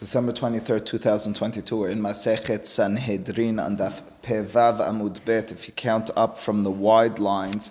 December 0.00 0.32
23rd, 0.32 0.86
2022. 0.86 1.76
We're 1.76 1.90
in 1.90 2.00
Masechet 2.00 2.64
Sanhedrin 2.64 3.58
on 3.58 3.76
Daf 3.76 4.00
Pevav 4.22 4.80
Amud 4.80 5.22
Bet. 5.26 5.52
If 5.52 5.68
you 5.68 5.74
count 5.74 6.10
up 6.16 6.38
from 6.38 6.64
the 6.64 6.70
wide 6.70 7.18
lines, 7.18 7.70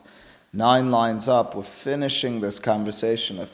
nine 0.53 0.91
lines 0.91 1.27
up, 1.27 1.55
we're 1.55 1.63
finishing 1.63 2.39
this 2.39 2.59
conversation 2.59 3.39
of 3.39 3.49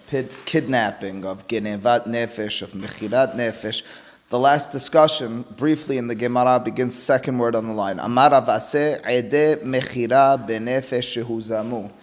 kidnapping, 0.46 1.24
of 1.24 1.48
Genevat 1.48 2.06
Nefesh, 2.06 2.62
of 2.62 2.74
Mechirat 2.74 3.36
Nefesh. 3.36 3.82
The 4.28 4.40
last 4.40 4.74
discussion, 4.74 5.46
briefly 5.56 5.98
in 5.98 6.08
the 6.08 6.16
Gemara, 6.16 6.60
begins 6.60 7.02
second 7.02 7.38
word 7.38 7.56
on 7.56 7.68
the 7.68 7.74
line. 7.74 7.98
Amar 8.00 8.32
Avase 8.32 9.00
Ede 9.10 9.62
Mechira 9.64 10.46
Benefesh 10.46 11.24
Shehuzamu 11.24 11.94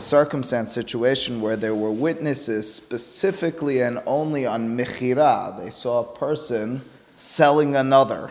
circumstance 0.00 0.72
situation 0.72 1.40
where 1.40 1.56
there 1.56 1.74
were 1.74 1.92
witnesses 1.92 2.72
specifically 2.72 3.80
and 3.80 4.02
only 4.06 4.46
on 4.46 4.76
Mechira. 4.76 5.56
They 5.62 5.70
saw 5.70 6.00
a 6.00 6.16
person 6.16 6.82
selling 7.16 7.76
another. 7.76 8.30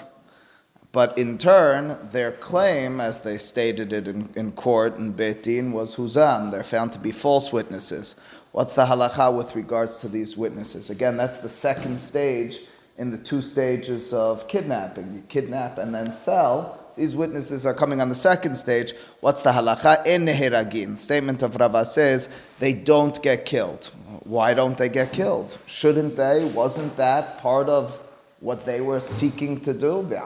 But 0.92 1.18
in 1.18 1.38
turn, 1.38 2.00
their 2.12 2.32
claim, 2.32 3.00
as 3.00 3.22
they 3.22 3.38
stated 3.38 3.94
it 3.94 4.08
in, 4.08 4.30
in 4.36 4.52
court 4.54 4.98
in 4.98 5.14
Betin, 5.14 5.72
was 5.72 5.96
Huzam. 5.96 6.50
They're 6.50 6.64
found 6.64 6.92
to 6.94 7.00
be 7.00 7.12
false 7.12 7.54
witnesses. 7.54 8.16
What's 8.52 8.74
the 8.74 8.86
halacha 8.86 9.36
with 9.36 9.56
regards 9.56 10.02
to 10.02 10.08
these 10.08 10.36
witnesses? 10.36 10.90
Again, 10.90 11.16
that's 11.16 11.38
the 11.38 11.50
second 11.50 12.00
stage 12.00 12.62
in 12.98 13.12
the 13.12 13.18
two 13.18 13.44
stages 13.44 14.12
of 14.12 14.48
kidnapping. 14.48 15.14
You 15.14 15.24
kidnap 15.30 15.78
and 15.78 15.94
then 15.94 16.12
sell. 16.14 16.79
These 17.00 17.16
witnesses 17.16 17.66
are 17.66 17.74
coming 17.74 18.02
on 18.02 18.10
the 18.10 18.16
second 18.16 18.56
stage. 18.56 18.92
What's 19.22 19.42
the 19.42 19.52
halacha? 19.52 20.06
In 20.06 20.26
Nehiragin. 20.26 20.98
Statement 20.98 21.42
of 21.42 21.56
Rava 21.56 21.86
says 21.86 22.28
they 22.60 22.74
don't 22.74 23.24
get 23.24 23.46
killed. 23.46 23.90
Why 24.26 24.54
don't 24.54 24.78
they 24.78 24.90
get 24.90 25.14
killed? 25.14 25.58
Shouldn't 25.66 26.18
they? 26.18 26.44
Wasn't 26.44 26.98
that 26.98 27.38
part 27.38 27.70
of 27.70 27.98
what 28.42 28.66
they 28.66 28.82
were 28.82 29.00
seeking 29.00 29.62
to 29.62 29.74
do? 29.74 30.06
The 30.10 30.18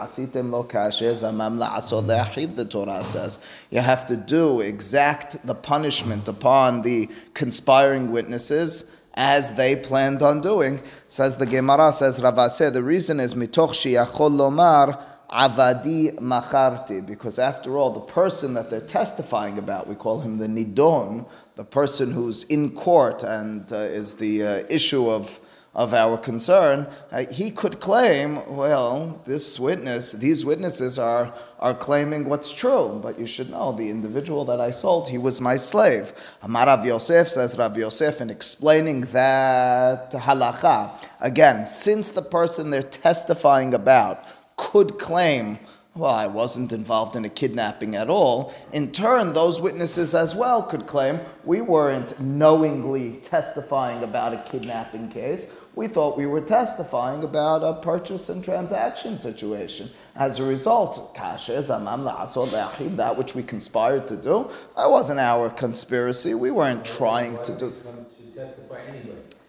Torah 2.67 3.03
says. 3.03 3.39
You 3.69 3.81
have 3.81 4.07
to 4.07 4.17
do 4.17 4.61
exact 4.61 5.45
the 5.45 5.53
punishment 5.53 6.27
upon 6.27 6.81
the 6.81 7.07
conspiring 7.35 8.11
witnesses 8.11 8.85
as 9.13 9.53
they 9.53 9.75
planned 9.75 10.23
on 10.23 10.41
doing. 10.41 10.81
Says 11.07 11.35
the 11.35 11.45
Gemara, 11.45 11.93
says 11.93 12.19
Rava 12.19 12.49
the 12.71 12.81
reason 12.81 13.19
is 13.19 13.35
mitoch 13.35 13.73
shiyachol 13.73 14.31
lomar 14.31 14.99
avadi 15.33 16.15
macharti, 16.19 17.05
because 17.05 17.39
after 17.39 17.77
all, 17.77 17.89
the 17.89 17.99
person 17.99 18.53
that 18.53 18.69
they're 18.69 18.79
testifying 18.79 19.57
about, 19.57 19.87
we 19.87 19.95
call 19.95 20.21
him 20.21 20.37
the 20.37 20.47
nidon, 20.47 21.25
the 21.55 21.63
person 21.63 22.11
who's 22.11 22.43
in 22.43 22.71
court 22.71 23.23
and 23.23 23.71
uh, 23.73 23.77
is 23.77 24.15
the 24.15 24.43
uh, 24.43 24.63
issue 24.69 25.09
of 25.09 25.39
of 25.75 25.91
our 25.93 26.17
concern, 26.17 26.85
uh, 27.11 27.25
he 27.31 27.49
could 27.49 27.79
claim, 27.79 28.55
well, 28.55 29.19
this 29.25 29.59
witness, 29.59 30.11
these 30.11 30.45
witnesses 30.45 30.99
are, 30.99 31.33
are 31.59 31.73
claiming 31.73 32.25
what's 32.25 32.53
true, 32.53 32.99
but 33.01 33.17
you 33.17 33.25
should 33.25 33.49
know 33.49 33.71
the 33.71 33.89
individual 33.89 34.45
that 34.45 34.61
I 34.61 34.69
sold, 34.69 35.09
he 35.09 35.17
was 35.17 35.41
my 35.41 35.57
slave. 35.57 36.13
Amar 36.43 36.67
Rav 36.67 36.85
Yosef 36.85 37.27
says 37.27 37.57
Rav 37.57 37.75
Yosef 37.75 38.21
in 38.21 38.29
explaining 38.29 39.01
that 39.13 40.11
halacha. 40.11 40.91
Again, 41.19 41.65
since 41.65 42.09
the 42.09 42.21
person 42.21 42.69
they're 42.69 42.83
testifying 42.83 43.73
about 43.73 44.23
could 44.57 44.97
claim, 44.97 45.59
well, 45.95 46.11
I 46.11 46.27
wasn't 46.27 46.73
involved 46.73 47.15
in 47.15 47.25
a 47.25 47.29
kidnapping 47.29 47.95
at 47.95 48.09
all. 48.09 48.53
In 48.71 48.91
turn, 48.91 49.33
those 49.33 49.61
witnesses 49.61 50.15
as 50.15 50.33
well 50.33 50.63
could 50.63 50.87
claim 50.87 51.19
we 51.43 51.61
weren't 51.61 52.19
knowingly 52.19 53.21
testifying 53.25 54.03
about 54.03 54.33
a 54.33 54.43
kidnapping 54.49 55.09
case. 55.09 55.51
We 55.75 55.87
thought 55.87 56.17
we 56.17 56.27
were 56.27 56.41
testifying 56.41 57.23
about 57.23 57.63
a 57.63 57.81
purchase 57.81 58.29
and 58.29 58.43
transaction 58.43 59.17
situation. 59.17 59.89
As 60.15 60.39
a 60.39 60.43
result, 60.43 61.15
that 61.15 63.17
which 63.17 63.35
we 63.35 63.43
conspired 63.43 64.07
to 64.07 64.15
do, 64.15 64.49
that 64.77 64.89
wasn't 64.89 65.19
our 65.19 65.49
conspiracy. 65.49 66.35
We 66.35 66.51
weren't 66.51 66.85
trying 66.85 67.41
to 67.43 67.57
do. 67.57 67.73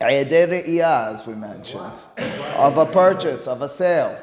As 0.06 1.26
we 1.26 1.34
mentioned, 1.34 1.92
of 2.56 2.76
a 2.76 2.87
purchase, 2.87 3.47
of 3.47 3.62
a 3.62 3.69
sale. 3.69 4.16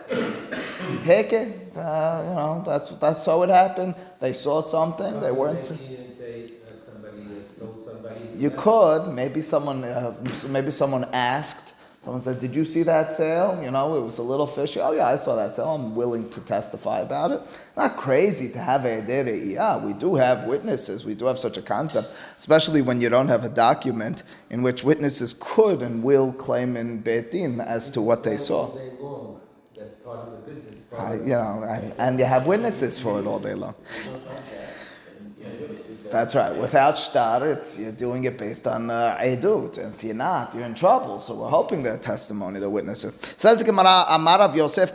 Heke, 1.04 1.34
uh, 1.76 2.24
you 2.28 2.36
know, 2.36 2.64
that's 2.66 2.90
that's 2.90 3.26
how 3.26 3.42
it 3.44 3.50
happened. 3.50 3.96
They 4.20 4.34
saw 4.34 4.62
something, 4.62 5.20
they 5.22 5.32
weren't. 5.32 5.72
You 8.38 8.52
could 8.52 9.14
maybe 9.14 9.42
someone 9.42 9.84
uh, 9.84 10.14
maybe 10.48 10.72
someone 10.72 11.06
asked. 11.14 11.71
Someone 12.02 12.24
said, 12.24 12.40
"Did 12.40 12.56
you 12.56 12.66
see 12.66 12.82
that 12.84 13.12
sale? 13.12 13.60
You 13.64 13.70
know, 13.70 13.96
it 13.96 14.02
was 14.02 14.18
a 14.18 14.24
little 14.24 14.48
fishy." 14.48 14.80
Oh 14.80 14.92
yeah, 14.92 15.08
I 15.08 15.18
saw 15.18 15.36
that 15.36 15.54
sale. 15.54 15.76
I'm 15.76 15.96
willing 15.96 16.32
to 16.32 16.42
testify 16.42 17.02
about 17.02 17.32
it. 17.32 17.42
Not 17.78 17.96
crazy 17.96 18.50
to 18.54 18.60
have 18.60 18.86
a 18.86 19.04
Yeah, 19.06 19.78
we 19.78 19.94
do 19.94 20.16
have 20.16 20.48
witnesses. 20.48 21.06
We 21.06 21.14
do 21.14 21.26
have 21.26 21.38
such 21.38 21.58
a 21.58 21.62
concept, 21.62 22.16
especially 22.40 22.82
when 22.82 23.02
you 23.02 23.10
don't 23.10 23.28
have 23.28 23.46
a 23.46 23.50
document 23.50 24.24
in 24.50 24.64
which 24.64 24.84
witnesses 24.84 25.36
could 25.40 25.84
and 25.84 26.02
will 26.04 26.34
claim 26.34 26.76
in 26.76 27.04
Betin 27.04 27.64
as 27.64 27.92
to 27.92 28.02
what 28.02 28.24
they 28.24 28.38
saw. 28.38 28.76
Uh, 30.98 31.14
you 31.14 31.30
know, 31.30 31.64
and, 31.70 31.94
and, 32.00 32.20
you 32.20 32.26
have 32.26 32.48
witnesses 32.48 33.00
for 33.00 33.20
it 33.20 33.26
all 33.26 33.40
day 33.40 33.54
long. 33.54 33.74
That's 36.12 36.36
right. 36.36 36.56
Without 36.56 36.98
shtar, 36.98 37.48
it's 37.50 37.80
you're 37.80 37.92
doing 37.92 38.26
it 38.26 38.38
based 38.38 38.68
on 38.68 38.90
uh, 38.90 39.18
edut. 39.20 39.78
If 39.78 40.04
you're 40.04 40.14
not, 40.14 40.54
you're 40.54 40.66
in 40.66 40.76
trouble. 40.76 41.20
So 41.20 41.36
we're 41.36 41.50
hoping 41.50 41.84
their 41.84 41.98
testimony, 41.98 42.60
the 42.60 42.70
witnesses. 42.70 43.18
Says 43.38 43.64
Gemara, 43.64 44.06
Amar 44.10 44.56
Yosef 44.56 44.94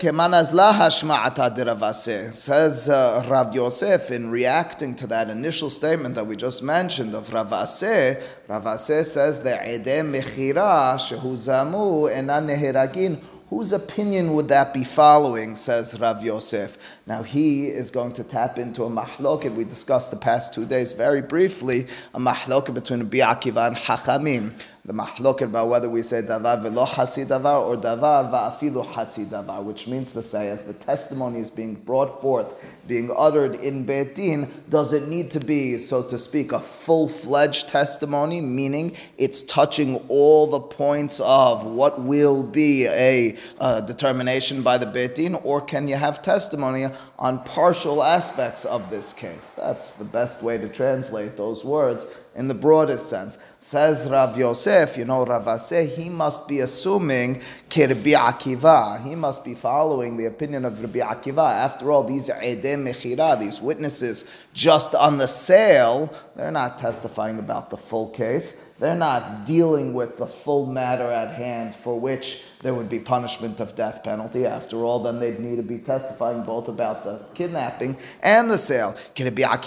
Says 2.34 2.88
uh, 2.88 3.26
Rav 3.28 3.54
Yosef 3.54 4.10
in 4.10 4.30
reacting 4.30 4.94
to 4.94 5.06
that 5.06 5.30
initial 5.30 5.70
statement 5.70 6.14
that 6.14 6.26
we 6.26 6.36
just 6.36 6.62
mentioned 6.62 7.14
of 7.14 7.28
Ravase. 7.30 8.22
Ravase 8.48 9.06
says 9.06 9.40
the 9.40 9.60
edem 9.66 10.12
mechira 10.12 10.94
shehu 10.96 11.36
zamu 11.36 12.10
enan 12.12 12.46
neheragin 12.46 13.20
Whose 13.48 13.72
opinion 13.72 14.34
would 14.34 14.48
that 14.48 14.74
be 14.74 14.82
following, 14.82 15.54
says 15.54 16.00
Rav 16.00 16.24
Yosef? 16.24 16.76
Now 17.06 17.22
he 17.22 17.68
is 17.68 17.92
going 17.92 18.10
to 18.12 18.24
tap 18.24 18.58
into 18.58 18.82
a 18.82 18.90
mahloket. 18.90 19.54
We 19.54 19.62
discussed 19.62 20.10
the 20.10 20.16
past 20.16 20.52
two 20.52 20.64
days 20.64 20.92
very 20.92 21.22
briefly, 21.22 21.86
a 22.12 22.18
mahloket 22.18 22.74
between 22.74 23.08
Bi'akiva 23.08 23.68
and 23.68 23.76
Hachamim 23.76 24.50
the 24.86 24.92
mahloket 24.92 25.42
about 25.42 25.68
whether 25.68 25.90
we 25.90 26.00
say 26.00 26.22
davar 26.22 26.62
velo 26.62 26.84
hasi 26.84 27.24
davar 27.24 27.60
or 27.66 27.76
davar 27.76 28.30
va'afilu 28.30 28.86
hasi 28.86 29.24
davar, 29.24 29.60
which 29.64 29.88
means 29.88 30.12
to 30.12 30.22
say, 30.22 30.48
as 30.48 30.62
the 30.62 30.72
testimony 30.74 31.40
is 31.40 31.50
being 31.50 31.74
brought 31.74 32.20
forth, 32.20 32.54
being 32.86 33.10
uttered 33.16 33.56
in 33.56 33.84
Beit 33.84 34.14
Din, 34.14 34.48
does 34.68 34.92
it 34.92 35.08
need 35.08 35.28
to 35.32 35.40
be, 35.40 35.76
so 35.76 36.04
to 36.04 36.16
speak, 36.16 36.52
a 36.52 36.60
full-fledged 36.60 37.68
testimony, 37.68 38.40
meaning 38.40 38.96
it's 39.18 39.42
touching 39.42 39.96
all 40.06 40.46
the 40.46 40.60
points 40.60 41.20
of 41.24 41.66
what 41.66 42.00
will 42.00 42.44
be 42.44 42.86
a 42.86 43.36
uh, 43.58 43.80
determination 43.80 44.62
by 44.62 44.78
the 44.78 44.86
Beit 44.86 45.16
Din, 45.16 45.34
or 45.34 45.60
can 45.60 45.88
you 45.88 45.96
have 45.96 46.22
testimony 46.22 46.86
on 47.18 47.42
partial 47.42 48.04
aspects 48.04 48.64
of 48.64 48.88
this 48.90 49.12
case? 49.12 49.52
That's 49.56 49.94
the 49.94 50.04
best 50.04 50.44
way 50.44 50.58
to 50.58 50.68
translate 50.68 51.36
those 51.36 51.64
words 51.64 52.06
in 52.36 52.48
the 52.48 52.54
broadest 52.54 53.08
sense. 53.08 53.38
Says 53.58 54.08
Rav 54.08 54.38
Yosef, 54.38 54.96
you 54.96 55.04
know, 55.04 55.24
Rav 55.24 55.46
Aseh, 55.46 55.88
he 55.88 56.08
must 56.08 56.46
be 56.46 56.60
assuming 56.60 57.40
Kirbi 57.70 58.14
Akiva. 58.14 59.02
He 59.02 59.14
must 59.14 59.44
be 59.44 59.54
following 59.54 60.16
the 60.16 60.26
opinion 60.26 60.64
of 60.64 60.80
Rabbi 60.80 61.00
Akiva. 61.00 61.50
After 61.50 61.90
all, 61.90 62.04
these 62.04 62.28
Edem 62.28 62.84
Mechira, 62.84 63.40
these 63.40 63.60
witnesses 63.60 64.24
just 64.52 64.94
on 64.94 65.18
the 65.18 65.26
sale, 65.26 66.12
they're 66.36 66.50
not 66.50 66.78
testifying 66.78 67.38
about 67.38 67.70
the 67.70 67.76
full 67.76 68.10
case. 68.10 68.62
They're 68.78 68.94
not 68.94 69.46
dealing 69.46 69.94
with 69.94 70.18
the 70.18 70.26
full 70.26 70.66
matter 70.66 71.10
at 71.10 71.34
hand 71.34 71.74
for 71.74 71.98
which 71.98 72.44
there 72.60 72.74
would 72.74 72.90
be 72.90 72.98
punishment 72.98 73.58
of 73.58 73.74
death 73.74 74.04
penalty. 74.04 74.44
After 74.44 74.84
all, 74.84 74.98
then 74.98 75.18
they'd 75.18 75.40
need 75.40 75.56
to 75.56 75.62
be 75.62 75.78
testifying 75.78 76.42
both 76.42 76.68
about 76.68 77.02
the 77.02 77.24
kidnapping 77.32 77.96
and 78.22 78.50
the 78.50 78.58
sale. 78.58 78.94
Can 79.14 79.28
it 79.28 79.34
be? 79.34 79.44
That 79.44 79.58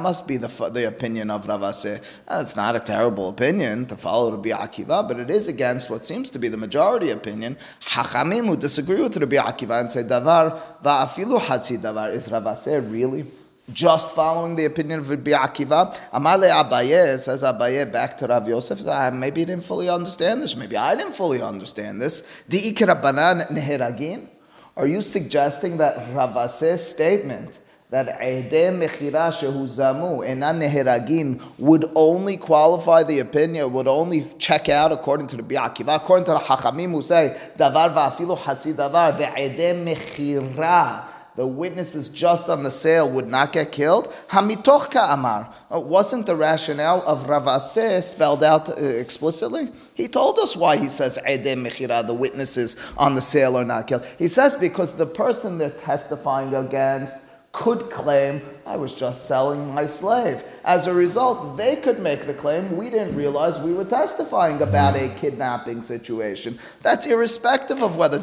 must 0.00 0.26
be 0.26 0.36
the, 0.38 0.70
the 0.70 0.88
opinion 0.88 1.30
of 1.30 1.46
Ravase. 1.46 2.02
It's 2.30 2.56
not 2.56 2.76
a 2.76 2.80
terrible 2.80 3.28
opinion 3.28 3.84
to 3.86 3.96
follow 3.96 4.32
Rabbi 4.32 4.50
Akiva, 4.50 5.06
but 5.06 5.20
it 5.20 5.28
is 5.28 5.48
against 5.48 5.90
what 5.90 6.06
seems 6.06 6.30
to 6.30 6.38
be 6.38 6.48
the 6.48 6.56
majority 6.56 7.10
opinion. 7.10 7.58
Hachamim 7.82 8.46
who 8.46 8.56
disagree 8.56 9.02
with 9.02 9.16
Rabbi 9.18 9.36
Akiva 9.36 9.80
and 9.80 9.90
say 9.90 10.02
davar 10.02 10.58
va'afilu 10.82 11.40
hatzi 11.40 11.76
davar. 11.78 12.12
Is 12.12 12.28
Ravase 12.28 12.90
really? 12.90 13.26
Just 13.72 14.14
following 14.14 14.54
the 14.54 14.64
opinion 14.64 15.00
of 15.00 15.10
Rabbi 15.10 15.32
Akiva. 15.32 15.98
Amale 16.12 16.50
Abaye 16.50 17.18
says 17.18 17.42
Abaye 17.42 17.90
back 17.90 18.16
to 18.18 18.26
Rav 18.26 18.46
Yosef. 18.48 18.80
Ah, 18.86 19.10
maybe 19.10 19.40
he 19.40 19.44
didn't 19.46 19.64
fully 19.64 19.88
understand 19.88 20.42
this. 20.42 20.56
Maybe 20.56 20.76
I 20.76 20.94
didn't 20.94 21.14
fully 21.14 21.42
understand 21.42 22.00
this. 22.00 22.22
Di 22.48 22.72
banan 22.72 23.40
neheragin. 23.50 24.28
Are 24.76 24.86
you 24.86 25.02
suggesting 25.02 25.78
that 25.78 26.14
Ravase's 26.14 26.86
statement 26.86 27.58
that 27.88 28.20
Ehdeh 28.20 28.76
Mechira 28.76 29.30
Shehu 29.32 29.64
Zamu 29.64 30.26
Enan 30.26 30.58
Neheragin 30.58 31.40
would 31.58 31.90
only 31.94 32.36
qualify 32.36 33.02
the 33.02 33.20
opinion, 33.20 33.72
would 33.72 33.88
only 33.88 34.26
check 34.38 34.68
out 34.68 34.92
according 34.92 35.28
to 35.28 35.36
the 35.36 35.42
Bi'akiva, 35.42 35.96
according 35.96 36.24
to 36.26 36.32
the 36.32 36.38
Hachamim 36.40 36.90
who 36.90 37.02
say, 37.02 37.36
Davar 37.56 37.94
va'afilu 37.94 38.36
Hatzi 38.36 38.74
Davar, 38.74 39.16
the 39.16 39.24
Ehdeh 39.24 39.84
Mechira 39.84 41.15
the 41.36 41.46
witnesses 41.46 42.08
just 42.08 42.48
on 42.48 42.62
the 42.62 42.70
sale 42.70 43.10
would 43.10 43.28
not 43.28 43.52
get 43.52 43.70
killed. 43.70 44.12
Hamitoch 44.28 44.94
amar. 45.12 45.52
Uh, 45.72 45.78
wasn't 45.78 46.26
the 46.26 46.34
rationale 46.34 47.02
of 47.06 47.26
Ravaseh 47.26 48.02
spelled 48.02 48.42
out 48.42 48.70
uh, 48.70 48.82
explicitly? 48.82 49.70
He 49.94 50.08
told 50.08 50.38
us 50.38 50.56
why 50.56 50.78
he 50.78 50.88
says 50.88 51.18
Mechira, 51.26 52.06
the 52.06 52.14
witnesses 52.14 52.76
on 52.96 53.14
the 53.14 53.22
sale 53.22 53.56
are 53.56 53.64
not 53.64 53.86
killed. 53.86 54.06
He 54.18 54.28
says 54.28 54.56
because 54.56 54.92
the 54.92 55.06
person 55.06 55.58
they're 55.58 55.70
testifying 55.70 56.54
against 56.54 57.25
could 57.56 57.88
claim, 57.88 58.42
I 58.66 58.76
was 58.76 58.94
just 58.94 59.26
selling 59.26 59.72
my 59.72 59.86
slave. 59.86 60.44
As 60.62 60.86
a 60.86 60.92
result, 60.92 61.56
they 61.56 61.76
could 61.76 62.00
make 62.00 62.26
the 62.26 62.34
claim, 62.34 62.76
we 62.76 62.90
didn't 62.90 63.16
realize 63.16 63.58
we 63.58 63.72
were 63.72 63.86
testifying 63.86 64.60
about 64.60 64.94
a 64.94 65.08
kidnapping 65.16 65.80
situation. 65.80 66.58
That's 66.82 67.06
irrespective 67.06 67.82
of 67.82 67.96
whether 67.96 68.18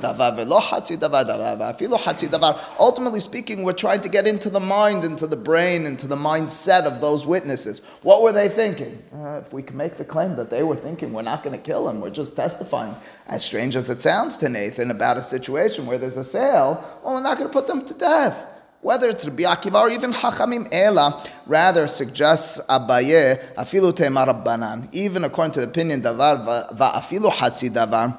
Ultimately 2.79 3.19
speaking, 3.19 3.63
we're 3.63 3.71
trying 3.71 4.01
to 4.01 4.09
get 4.09 4.27
into 4.27 4.51
the 4.51 4.59
mind, 4.59 5.03
into 5.03 5.25
the 5.25 5.35
brain, 5.35 5.87
into 5.87 6.05
the 6.05 6.15
mindset 6.15 6.85
of 6.85 7.01
those 7.01 7.25
witnesses. 7.25 7.81
What 8.03 8.21
were 8.21 8.33
they 8.33 8.49
thinking? 8.49 9.01
Uh, 9.15 9.41
if 9.43 9.51
we 9.51 9.63
can 9.63 9.75
make 9.75 9.97
the 9.97 10.05
claim 10.05 10.35
that 10.35 10.51
they 10.51 10.61
were 10.61 10.75
thinking 10.75 11.11
we're 11.11 11.23
not 11.23 11.41
going 11.41 11.57
to 11.57 11.63
kill 11.63 11.89
him, 11.89 12.01
we're 12.01 12.11
just 12.11 12.35
testifying. 12.35 12.93
As 13.25 13.43
strange 13.43 13.75
as 13.75 13.89
it 13.89 14.03
sounds 14.03 14.37
to 14.37 14.47
Nathan 14.47 14.91
about 14.91 15.17
a 15.17 15.23
situation 15.23 15.87
where 15.87 15.97
there's 15.97 16.17
a 16.17 16.23
sale, 16.23 16.85
well, 17.03 17.15
we're 17.15 17.21
not 17.21 17.39
going 17.39 17.49
to 17.49 17.53
put 17.53 17.65
them 17.65 17.83
to 17.83 17.95
death 17.95 18.51
whether 18.83 19.09
it's 19.09 19.25
Rabbi 19.25 19.43
Akiva 19.43 19.81
or 19.81 19.89
even 19.89 20.13
Hachamim 20.13 20.67
Ela, 20.71 21.25
rather 21.47 21.87
suggests 21.87 22.61
Abaye, 22.67 23.55
afilu 23.55 23.95
te'emar 23.95 24.27
Rabbanan. 24.27 24.89
Even 24.93 25.23
according 25.23 25.53
to 25.53 25.61
the 25.61 25.67
opinion, 25.67 26.01
davar 26.01 26.71
va'afilu 26.77 27.31
hatzi 27.31 27.71
davar, 27.71 28.17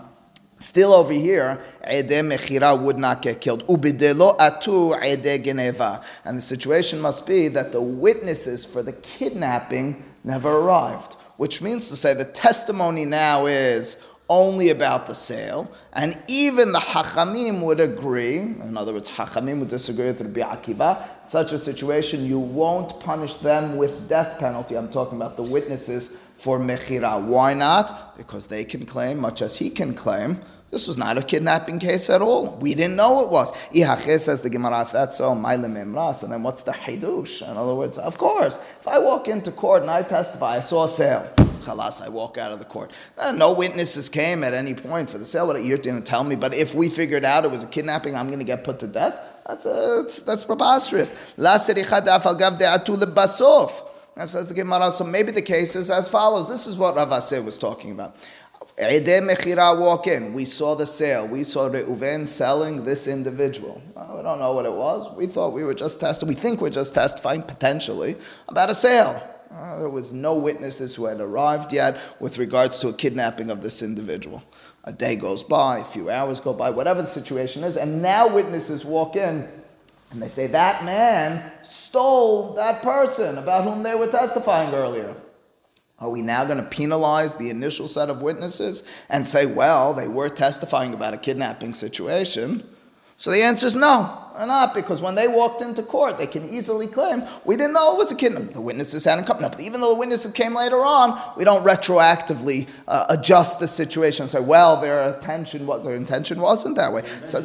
Still 0.59 0.95
over 0.95 1.13
here, 1.13 1.61
Ede 1.87 2.23
Mechira 2.25 2.81
would 2.81 2.97
not 2.97 3.21
get 3.21 3.41
killed. 3.41 3.67
Ubidelo 3.67 4.39
atu 4.39 4.95
Ede 5.05 5.45
Geneva. 5.45 6.01
And 6.25 6.39
the 6.39 6.43
situation 6.43 7.01
must 7.01 7.27
be 7.27 7.49
that 7.49 7.73
the 7.73 7.83
witnesses 7.83 8.65
for 8.65 8.83
the 8.83 8.93
kidnapping 8.93 10.03
never 10.23 10.51
arrived. 10.51 11.17
Which 11.37 11.61
means 11.61 11.89
to 11.91 11.97
say 11.97 12.15
the 12.15 12.25
testimony 12.25 13.05
now 13.05 13.45
is 13.45 13.99
only 14.35 14.71
about 14.71 15.07
the 15.07 15.15
sale, 15.15 15.71
and 15.93 16.19
even 16.27 16.73
the 16.73 16.81
Hachamim 16.81 17.63
would 17.63 17.79
agree, 17.79 18.39
in 18.39 18.77
other 18.77 18.93
words, 18.93 19.09
Hachamim 19.09 19.61
would 19.61 19.69
disagree 19.69 20.07
with 20.07 20.21
Rabbi 20.21 20.41
Akiva, 20.41 21.07
such 21.25 21.53
a 21.53 21.59
situation 21.59 22.27
you 22.27 22.41
won't 22.41 22.99
punish 22.99 23.35
them 23.35 23.77
with 23.77 24.09
death 24.09 24.39
penalty. 24.41 24.77
I'm 24.77 24.91
talking 24.91 25.17
about 25.17 25.37
the 25.37 25.45
witnesses 25.45 26.19
for 26.35 26.59
Mechira. 26.59 27.25
Why 27.25 27.55
not? 27.55 28.17
Because 28.17 28.49
they 28.49 28.65
can 28.65 28.85
claim, 28.85 29.19
much 29.19 29.41
as 29.41 29.55
he 29.57 29.71
can 29.71 29.95
claim, 29.95 30.41
this 30.75 30.89
was 30.89 30.99
not 30.99 31.17
a 31.17 31.23
kidnapping 31.23 31.79
case 31.79 32.11
at 32.11 32.21
all. 32.21 32.57
We 32.57 32.75
didn't 32.75 32.97
know 32.97 33.21
it 33.23 33.29
was. 33.29 33.53
Ihache 33.73 34.19
says 34.19 34.41
the 34.41 34.51
Gemara, 34.51 34.83
if 34.83 34.91
that's 34.91 35.19
so, 35.19 35.33
Mailim 35.33 35.81
and 35.81 36.33
then 36.33 36.43
what's 36.43 36.63
the 36.63 36.73
Hidush? 36.73 37.49
In 37.49 37.57
other 37.57 37.77
words, 37.77 37.97
of 37.97 38.19
course, 38.19 38.59
if 38.81 38.89
I 38.89 38.99
walk 38.99 39.29
into 39.29 39.53
court 39.53 39.83
and 39.83 39.91
I 39.91 40.03
testify, 40.03 40.57
I 40.57 40.61
saw 40.61 40.87
a 40.87 40.89
sale 40.89 41.33
chalas, 41.63 42.03
I 42.05 42.09
walk 42.09 42.39
out 42.39 42.51
of 42.51 42.59
the 42.59 42.65
court. 42.65 42.91
Uh, 43.17 43.31
no 43.33 43.55
witnesses 43.55 44.09
came 44.09 44.43
at 44.43 44.53
any 44.53 44.75
point 44.75 45.09
for 45.09 45.19
the 45.19 45.27
sale. 45.27 45.47
What 45.47 45.63
going 45.63 45.79
to 45.79 46.01
tell 46.01 46.25
me, 46.25 46.35
but 46.35 46.53
if 46.53 46.75
we 46.75 46.91
figured 46.91 47.25
out 47.25 47.45
it 47.45 47.53
was 47.53 47.63
a 47.63 47.69
kidnapping, 47.69 48.17
I'm 48.17 48.27
going 48.27 48.41
to 48.41 48.45
get 48.45 48.65
put 48.65 48.81
to 48.81 48.89
death. 48.89 49.17
That's 49.47 49.65
uh, 49.65 50.03
that's, 50.03 50.23
that's 50.23 50.45
preposterous. 50.45 51.15
La 51.37 51.57
That 54.17 54.29
says 54.29 54.49
the 54.49 54.55
Gemara. 54.55 54.93
So 54.93 55.05
maybe 55.05 55.33
the 55.33 55.43
case 55.43 55.77
is 55.77 55.91
as 55.91 56.09
follows. 56.09 56.49
This 56.49 56.67
is 56.67 56.77
what 56.77 56.95
Ravase 56.95 57.45
was 57.45 57.59
talking 57.59 57.91
about. 57.91 58.17
Ede 58.79 59.23
Mechira 59.23 59.79
walk 59.79 60.09
in. 60.09 60.33
We 60.33 60.45
saw 60.45 60.75
the 60.75 60.87
sale. 60.87 61.27
We 61.29 61.45
saw 61.45 61.69
Reuven 61.69 62.27
selling 62.27 62.85
this 62.85 63.07
individual. 63.07 63.81
Well, 63.95 64.17
we 64.17 64.23
don't 64.23 64.41
know 64.41 64.53
what 64.53 64.67
it 64.67 64.73
was. 64.73 65.15
We 65.17 65.27
thought 65.27 65.53
we 65.53 65.63
were 65.63 65.75
just 65.75 66.01
testing. 66.01 66.29
We 66.29 66.35
think 66.35 66.61
we're 66.61 66.71
just 66.71 66.95
testifying 66.95 67.43
potentially 67.43 68.17
about 68.49 68.71
a 68.71 68.75
sale. 68.75 69.23
Uh, 69.53 69.79
there 69.79 69.89
was 69.89 70.13
no 70.13 70.35
witnesses 70.35 70.97
who 70.97 71.05
had 71.05 71.21
arrived 71.21 71.73
yet 71.73 72.01
with 72.19 72.39
regards 72.39 72.81
to 72.81 72.89
a 72.89 72.93
kidnapping 72.93 73.51
of 73.51 73.63
this 73.63 73.83
individual. 73.83 74.43
A 74.83 74.93
day 74.93 75.15
goes 75.15 75.45
by, 75.45 75.79
a 75.79 75.85
few 75.85 76.11
hours 76.11 76.41
go 76.41 76.53
by, 76.53 76.71
whatever 76.71 77.01
the 77.03 77.09
situation 77.09 77.63
is, 77.63 77.77
and 77.77 78.03
now 78.03 78.27
witnesses 78.27 78.85
walk 78.85 79.15
in 79.15 79.49
and 80.15 80.23
they 80.23 80.29
say 80.29 80.47
that 80.47 80.85
man 80.85 81.51
stole 81.65 82.55
that 82.55 82.83
person 82.83 83.37
about 83.37 83.65
whom 83.65 83.83
they 83.83 83.97
were 83.97 84.07
testifying 84.07 84.73
earlier. 84.73 85.15
Are 86.05 86.11
we 86.11 86.21
now 86.21 86.45
going 86.45 86.59
to 86.59 86.63
penalize 86.63 87.37
the 87.37 87.49
initial 87.49 87.89
set 87.89 88.11
of 88.11 88.21
witnesses 88.21 88.85
and 89.09 89.27
say, 89.27 89.47
well, 89.47 89.95
they 89.95 90.07
were 90.07 90.29
testifying 90.29 90.93
about 90.93 91.15
a 91.15 91.17
kidnapping 91.17 91.73
situation? 91.73 92.63
So 93.17 93.31
the 93.31 93.43
answer 93.43 93.67
is 93.67 93.75
no, 93.75 94.19
not, 94.39 94.75
because 94.75 95.01
when 95.01 95.15
they 95.15 95.29
walked 95.29 95.63
into 95.63 95.83
court, 95.83 96.19
they 96.19 96.27
can 96.27 96.51
easily 96.51 96.89
claim, 96.89 97.25
we 97.47 97.57
didn't 97.57 97.73
know 97.73 97.95
it 97.95 97.97
was 97.97 98.13
a 98.13 98.17
kidnapping. 98.17 98.53
The 98.53 98.61
witnesses 98.61 99.07
hadn't 99.07 99.25
come. 99.25 99.41
No, 99.41 99.49
but 99.49 99.61
even 99.61 99.81
though 99.81 99.95
the 99.95 99.99
witnesses 99.99 100.31
came 100.35 100.55
later 100.55 100.85
on, 100.85 101.19
we 101.39 101.45
don't 101.45 101.65
retroactively 101.65 102.69
uh, 102.87 103.07
adjust 103.09 103.59
the 103.59 103.67
situation 103.67 104.25
and 104.25 104.31
say, 104.31 104.41
well, 104.41 104.83
their 104.83 105.15
intention, 105.15 105.67
what 105.67 105.85
their 105.85 105.95
intention 105.95 106.39
wasn't 106.39 106.77
that 106.77 106.93
way. 106.93 107.03
So, 107.25 107.41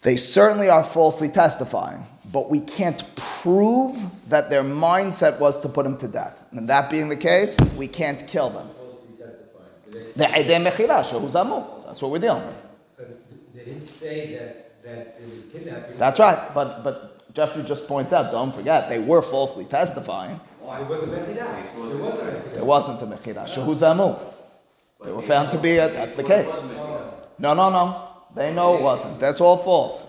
they 0.00 0.16
certainly 0.16 0.70
are 0.70 0.82
falsely 0.82 1.28
testifying, 1.28 2.06
but 2.32 2.48
we 2.50 2.60
can't 2.60 3.04
prove 3.14 4.02
that 4.28 4.48
their 4.48 4.62
mindset 4.62 5.38
was 5.38 5.60
to 5.60 5.68
put 5.68 5.84
him 5.84 5.96
to 5.98 6.08
death. 6.08 6.44
And 6.52 6.68
that 6.68 6.90
being 6.90 7.08
the 7.08 7.16
case, 7.16 7.56
we 7.76 7.86
can't 7.86 8.26
kill 8.26 8.50
them. 8.50 8.68
That's 10.16 12.02
what 12.02 12.10
we're 12.10 12.18
dealing 12.18 12.46
with. 12.46 12.56
They 13.54 13.64
didn't 13.64 13.82
say 13.82 14.34
that, 14.34 14.82
that 14.82 15.20
it 15.20 15.28
was 15.28 15.44
kidnapping. 15.52 15.98
That's 15.98 16.18
right, 16.18 16.54
but, 16.54 16.82
but 16.82 17.34
Jeffrey 17.34 17.62
just 17.62 17.86
points 17.86 18.12
out, 18.12 18.32
don't 18.32 18.54
forget, 18.54 18.88
they 18.88 18.98
were 18.98 19.20
falsely 19.22 19.64
testifying. 19.66 20.40
Oh, 20.64 20.80
it 20.80 20.86
wasn't 20.88 21.12
Mechira. 21.12 21.64
It 21.64 21.98
wasn't 21.98 22.56
It 22.56 22.64
wasn't 22.64 23.02
a 23.02 23.06
Mechira. 23.16 23.44
Shehu 23.44 24.18
They 25.04 25.12
were 25.12 25.22
found 25.22 25.50
to 25.50 25.58
be 25.58 25.76
a, 25.76 25.88
that's 25.88 26.14
the 26.14 26.24
case. 26.24 26.50
No, 27.38 27.54
no, 27.54 27.70
no. 27.70 28.11
They 28.34 28.52
know 28.54 28.76
it 28.76 28.82
wasn't. 28.82 29.20
That's 29.20 29.40
all 29.40 29.58
false. 29.58 30.06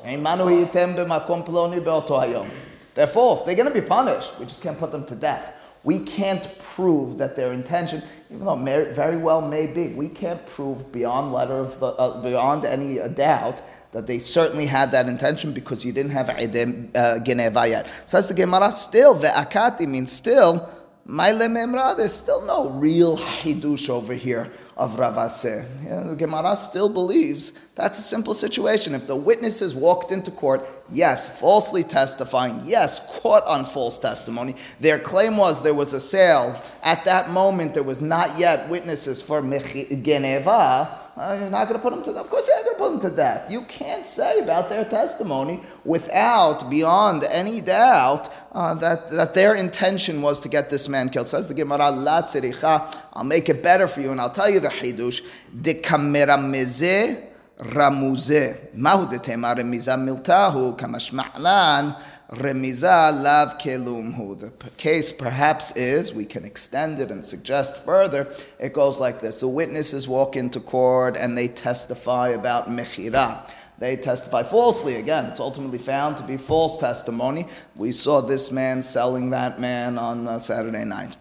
They're 2.95 3.07
false. 3.07 3.45
They're 3.45 3.55
going 3.55 3.73
to 3.73 3.81
be 3.81 3.85
punished. 3.85 4.39
We 4.39 4.45
just 4.45 4.61
can't 4.61 4.77
put 4.79 4.91
them 4.91 5.05
to 5.05 5.15
death. 5.15 5.53
We 5.83 5.99
can't 5.99 6.47
prove 6.59 7.17
that 7.17 7.35
their 7.35 7.51
intention, 7.51 8.01
even 8.31 8.45
though 8.45 8.55
may, 8.55 8.85
very 8.93 9.17
well 9.17 9.41
may 9.41 9.67
be, 9.67 9.93
we 9.93 10.07
can't 10.07 10.45
prove 10.45 10.91
beyond 10.93 11.33
letter 11.33 11.59
of 11.59 11.77
the, 11.79 11.87
uh, 11.87 12.21
beyond 12.21 12.63
any 12.63 13.01
uh, 13.01 13.09
doubt 13.09 13.61
that 13.91 14.07
they 14.07 14.19
certainly 14.19 14.65
had 14.65 14.91
that 14.91 15.07
intention 15.07 15.51
because 15.51 15.83
you 15.83 15.91
didn't 15.91 16.13
have 16.13 16.29
idem 16.29 16.89
uh, 16.95 17.19
geneva 17.19 17.67
yet. 17.67 17.87
Says 18.05 18.27
the 18.27 18.33
Gemara, 18.33 18.71
still 18.71 19.13
the 19.13 19.27
akati 19.27 19.85
means 19.85 20.13
still. 20.13 20.69
There's 21.05 22.13
still 22.13 22.45
no 22.45 22.69
real 22.69 23.17
hidush 23.17 23.89
over 23.89 24.13
here 24.13 24.49
of 24.75 24.97
Ravase. 24.97 25.65
Yeah, 25.85 26.03
the 26.03 26.15
Gemara 26.15 26.55
still 26.57 26.89
believes 26.89 27.53
that's 27.75 27.99
a 27.99 28.03
simple 28.03 28.33
situation. 28.33 28.95
If 28.95 29.07
the 29.07 29.15
witnesses 29.15 29.75
walked 29.75 30.11
into 30.11 30.31
court, 30.31 30.67
yes, 30.91 31.39
falsely 31.39 31.83
testifying, 31.83 32.61
yes, 32.63 32.99
caught 33.19 33.45
on 33.45 33.65
false 33.65 33.97
testimony, 33.97 34.55
their 34.79 34.99
claim 34.99 35.37
was 35.37 35.61
there 35.61 35.73
was 35.73 35.93
a 35.93 35.99
sale. 35.99 36.61
At 36.83 37.05
that 37.05 37.29
moment, 37.29 37.73
there 37.73 37.83
was 37.83 38.01
not 38.01 38.37
yet 38.37 38.69
witnesses 38.69 39.21
for 39.21 39.41
Geneva 39.41 41.02
uh, 41.15 41.37
you're 41.39 41.49
not 41.49 41.67
going 41.67 41.79
to 41.79 41.83
put 41.83 41.93
them 41.93 42.01
to 42.01 42.11
death. 42.11 42.23
Of 42.23 42.29
course, 42.29 42.47
you're 42.47 42.57
not 42.57 42.65
going 42.65 42.75
to 42.75 42.83
put 42.83 43.01
them 43.01 43.11
to 43.11 43.15
death. 43.15 43.51
You 43.51 43.61
can't 43.65 44.05
say 44.05 44.39
about 44.39 44.69
their 44.69 44.83
testimony 44.83 45.61
without, 45.85 46.69
beyond 46.69 47.23
any 47.25 47.61
doubt, 47.61 48.29
uh, 48.51 48.73
that, 48.75 49.11
that 49.11 49.33
their 49.35 49.53
intention 49.53 50.21
was 50.23 50.39
to 50.39 50.49
get 50.49 50.71
this 50.71 50.89
man 50.89 51.09
killed. 51.09 51.27
Says 51.27 51.47
the 51.47 51.53
Gemara, 51.53 51.91
La 51.91 52.23
tziricha, 52.23 52.95
I'll 53.13 53.23
make 53.23 53.47
it 53.47 53.61
better 53.61 53.87
for 53.87 54.01
you, 54.01 54.11
and 54.11 54.19
I'll 54.19 54.31
tell 54.31 54.49
you 54.49 54.59
the 54.59 54.69
hidush. 54.69 55.21
De 55.61 55.75
kamera 55.75 56.37
meze 56.39 57.29
ramuze. 57.59 58.73
Mahu 58.75 59.09
de 59.09 59.19
tema 59.19 59.53
remiza 59.55 59.95
miltahu 59.97 60.75
kamashma'lan. 60.75 61.95
Remiza 62.31 63.11
lav 63.21 63.59
kelumhu. 63.59 64.39
The 64.39 64.69
case 64.71 65.11
perhaps 65.11 65.71
is, 65.75 66.13
we 66.13 66.25
can 66.25 66.45
extend 66.45 66.99
it 66.99 67.11
and 67.11 67.23
suggest 67.23 67.83
further, 67.83 68.33
it 68.59 68.73
goes 68.73 68.99
like 68.99 69.19
this. 69.19 69.41
The 69.41 69.47
witnesses 69.47 70.07
walk 70.07 70.35
into 70.35 70.59
court 70.59 71.15
and 71.15 71.37
they 71.37 71.47
testify 71.47 72.29
about 72.29 72.69
mechira. 72.69 73.47
They 73.79 73.97
testify 73.97 74.43
falsely. 74.43 74.95
Again, 74.95 75.25
it's 75.25 75.39
ultimately 75.39 75.77
found 75.77 76.17
to 76.17 76.23
be 76.23 76.37
false 76.37 76.77
testimony. 76.77 77.47
We 77.75 77.91
saw 77.91 78.21
this 78.21 78.51
man 78.51 78.81
selling 78.81 79.31
that 79.31 79.59
man 79.59 79.97
on 79.97 80.27
uh, 80.27 80.39
Saturday 80.39 80.85
night. 80.85 81.17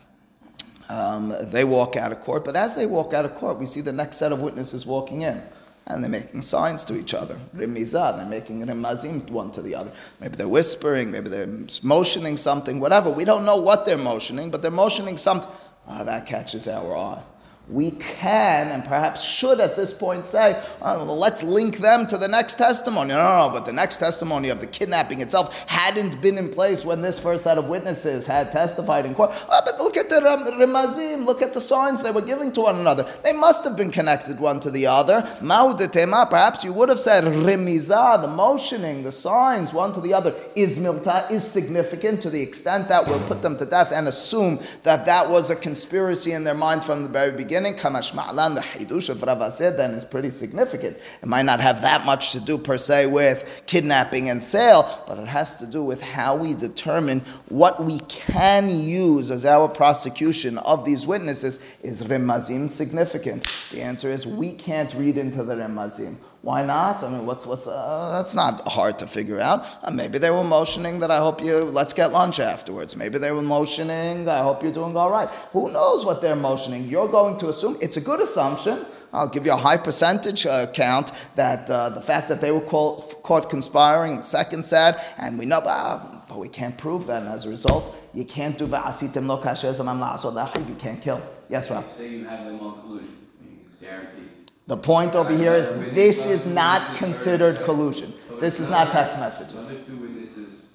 Um, 0.88 1.35
they 1.44 1.64
walk 1.64 1.97
out 1.97 2.12
of 2.12 2.21
court, 2.21 2.44
but 2.44 2.54
as 2.54 2.75
they 2.75 2.87
walk 2.87 3.14
out 3.14 3.25
of 3.25 3.35
court, 3.35 3.59
we 3.59 3.66
see 3.66 3.80
the 3.80 3.92
next 3.92 4.18
set 4.18 4.30
of 4.30 4.40
witnesses 4.40 4.85
walking 4.85 5.23
in. 5.23 5.42
And 5.87 6.03
they're 6.03 6.11
making 6.11 6.43
signs 6.43 6.85
to 6.85 6.97
each 6.97 7.15
other. 7.15 7.39
Rimizah, 7.57 8.17
they're 8.17 8.27
making 8.27 8.65
rimazim 8.67 9.29
one 9.31 9.51
to 9.53 9.62
the 9.62 9.75
other. 9.75 9.91
Maybe 10.21 10.37
they're 10.37 10.49
whispering, 10.49 11.11
maybe 11.11 11.29
they're 11.29 11.51
motioning 11.83 12.37
something, 12.37 12.81
whatever. 12.81 13.11
We 13.11 13.25
don't 13.25 13.45
know 13.45 13.57
what 13.57 13.85
they're 13.87 13.99
motioning, 13.99 14.51
but 14.51 14.62
they're 14.62 14.71
motioning 14.71 15.17
something. 15.17 15.51
Ah, 15.89 16.05
that 16.05 16.27
catches 16.27 16.69
our 16.69 16.97
eye 16.97 17.23
we 17.69 17.92
can 17.92 18.69
and 18.69 18.85
perhaps 18.85 19.23
should 19.23 19.61
at 19.61 19.76
this 19.76 19.92
point 19.92 20.26
say, 20.26 20.61
oh, 20.83 21.04
well, 21.04 21.16
let's 21.16 21.42
link 21.42 21.78
them 21.78 22.07
to 22.09 22.19
the 22.19 22.28
next 22.28 22.54
testimony. 22.54 23.11
No, 23.11 23.19
no, 23.19 23.47
no, 23.47 23.54
but 23.54 23.64
the 23.64 23.73
next 23.73 23.99
testimony 23.99 24.49
of 24.49 24.61
the 24.61 24.66
kidnapping 24.66 25.21
itself 25.21 25.64
hadn't 25.71 26.21
been 26.21 26.38
in 26.38 26.49
place 26.49 26.85
when 26.85 27.00
this 27.00 27.19
first 27.19 27.45
set 27.45 27.59
of 27.59 27.69
witnesses 27.69 28.26
had 28.26 28.50
testified 28.50 29.07
in 29.07 29.14
court. 29.14 29.31
Oh, 29.50 29.61
but 29.64 29.78
look 29.78 29.97
at 29.97 30.09
the 30.09 30.16
remazim, 30.16 31.25
look 31.25 31.40
at 31.40 31.54
the 31.54 31.61
signs 31.61 32.02
they 32.02 32.11
were 32.11 32.21
giving 32.21 32.50
to 32.52 32.62
one 32.62 32.76
another. 32.76 33.09
They 33.25 33.33
must 33.33 33.64
have 33.64 33.76
been 33.76 33.90
connected 33.90 34.40
one 34.40 34.61
to 34.61 34.71
the 34.71 34.87
other. 34.87 35.23
Maudetema, 35.40 36.28
perhaps 36.28 36.64
you 36.64 36.73
would 36.73 36.88
have 36.88 37.00
said 37.00 37.25
remiza, 37.25 38.21
the 38.21 38.28
motioning, 38.28 39.04
the 39.04 39.12
signs 39.12 39.73
one 39.73 39.92
to 39.92 40.00
the 40.00 40.12
other, 40.12 40.35
is 40.57 40.78
milta, 40.78 41.31
is 41.31 41.45
significant 41.45 42.21
to 42.23 42.31
the 42.31 42.42
extent 42.42 42.88
that 42.88 43.07
we'll 43.07 43.25
put 43.28 43.40
them 43.40 43.57
to 43.57 43.64
death 43.64 43.92
and 43.92 44.09
assume 44.09 44.59
that 44.83 45.07
that 45.07 45.31
was 45.31 45.49
a 45.49 45.57
conspiracy 45.57 46.33
in 46.33 46.45
their 46.45 46.54
mind 46.54 46.85
from 46.85 47.04
the 47.04 47.09
very 47.09 47.31
beginning 47.31 47.62
beginning, 47.62 47.78
Kamash 47.78 48.12
Ma'lan, 48.12 48.54
the 48.54 48.61
Hidush 48.61 49.09
of 49.09 49.23
Rav 49.23 49.52
said, 49.54 49.76
then 49.76 49.92
is 49.92 50.04
pretty 50.04 50.31
significant. 50.31 50.97
It 51.23 51.26
might 51.26 51.45
not 51.45 51.61
have 51.61 51.83
that 51.83 52.04
much 52.04 52.33
to 52.33 52.40
do 52.40 52.59
per 52.59 52.76
se 52.76 53.07
with 53.07 53.62
kidnapping 53.66 54.28
and 54.31 54.42
sale, 54.42 55.02
but 55.07 55.19
it 55.19 55.28
has 55.28 55.57
to 55.57 55.66
do 55.66 55.83
with 55.83 56.02
how 56.02 56.37
we 56.37 56.54
determine 56.54 57.21
what 57.49 57.85
we 57.85 58.00
can 58.00 58.69
use 58.81 59.31
as 59.31 59.47
our 59.47 59.69
prosecution 59.69 60.59
of 60.59 60.85
these 60.85 61.07
witnesses. 61.07 61.61
Is 61.83 62.02
Remazim 62.02 62.69
significant? 62.69 63.47
The 63.71 63.83
answer 63.83 64.11
is 64.11 64.26
we 64.26 64.52
can't 64.52 64.92
read 64.95 65.16
into 65.16 65.45
the 65.45 65.54
Remazim. 65.54 66.16
Why 66.42 66.64
not? 66.64 67.04
I 67.04 67.08
mean, 67.08 67.25
what's 67.25 67.46
what's 67.46 67.68
uh, 67.68 68.11
that's 68.18 68.34
not 68.34 68.66
hard 68.66 68.99
to 68.99 69.06
figure 69.06 69.38
out. 69.38 69.64
Uh, 69.84 69.92
maybe 69.92 70.18
they 70.18 70.30
were 70.30 70.42
motioning 70.42 70.99
that 70.99 71.11
I 71.12 71.18
hope 71.18 71.40
you 71.40 71.62
let's 71.62 71.92
get 71.92 72.11
lunch 72.11 72.40
afterwards. 72.40 72.96
Maybe 72.96 73.18
they 73.18 73.30
were 73.30 73.42
motioning 73.42 74.28
I 74.28 74.42
hope 74.42 74.61
you're 74.64 74.72
doing 74.72 74.96
all 74.96 75.11
right. 75.11 75.28
Who 75.52 75.70
knows 75.70 76.04
what 76.04 76.20
they're 76.20 76.34
motioning? 76.34 76.88
You're 76.88 77.06
going 77.06 77.37
to 77.38 77.49
assume 77.49 77.78
it's 77.80 77.96
a 77.96 78.00
good 78.00 78.20
assumption. 78.20 78.84
I'll 79.12 79.28
give 79.28 79.46
you 79.46 79.52
a 79.52 79.56
high 79.56 79.76
percentage 79.76 80.44
uh, 80.46 80.66
count 80.72 81.12
that 81.37 81.70
uh, 81.70 81.90
the 81.90 82.00
fact 82.00 82.28
that 82.30 82.40
they 82.40 82.50
were 82.50 82.62
caught, 82.62 83.22
caught 83.22 83.50
conspiring, 83.50 84.16
the 84.16 84.22
second 84.22 84.64
said, 84.64 84.99
and 85.18 85.38
we 85.38 85.44
know, 85.44 85.58
uh, 85.58 86.22
but 86.28 86.38
we 86.38 86.49
can't 86.49 86.78
prove 86.78 87.06
that. 87.08 87.22
And 87.22 87.30
as 87.30 87.44
a 87.44 87.50
result, 87.50 87.94
you 88.14 88.25
can't 88.25 88.56
do 88.56 88.66
va'asitim 88.66 89.26
lo 89.26 89.40
kasher 89.40 90.68
You 90.68 90.75
can't 90.76 91.02
kill. 91.02 91.20
Yes, 91.50 91.70
Rob. 91.70 91.87
Say 91.88 92.08
you 92.08 92.25
have 92.25 92.46
them 92.46 92.58
on 92.61 92.80
collusion. 92.80 93.18
It's 93.66 93.76
guaranteed. 93.76 94.32
The 94.66 94.76
point 94.76 95.14
over 95.14 95.37
here 95.37 95.54
is 95.54 95.69
this 95.95 96.25
is 96.25 96.47
not 96.47 96.97
considered 96.97 97.64
collusion. 97.64 98.12
This 98.40 98.61
is 98.61 98.69
not 98.69 98.92
text 98.92 99.19
messages. 99.19 99.57
Other 99.57 99.81
two 99.87 99.97
witnesses 99.97 100.73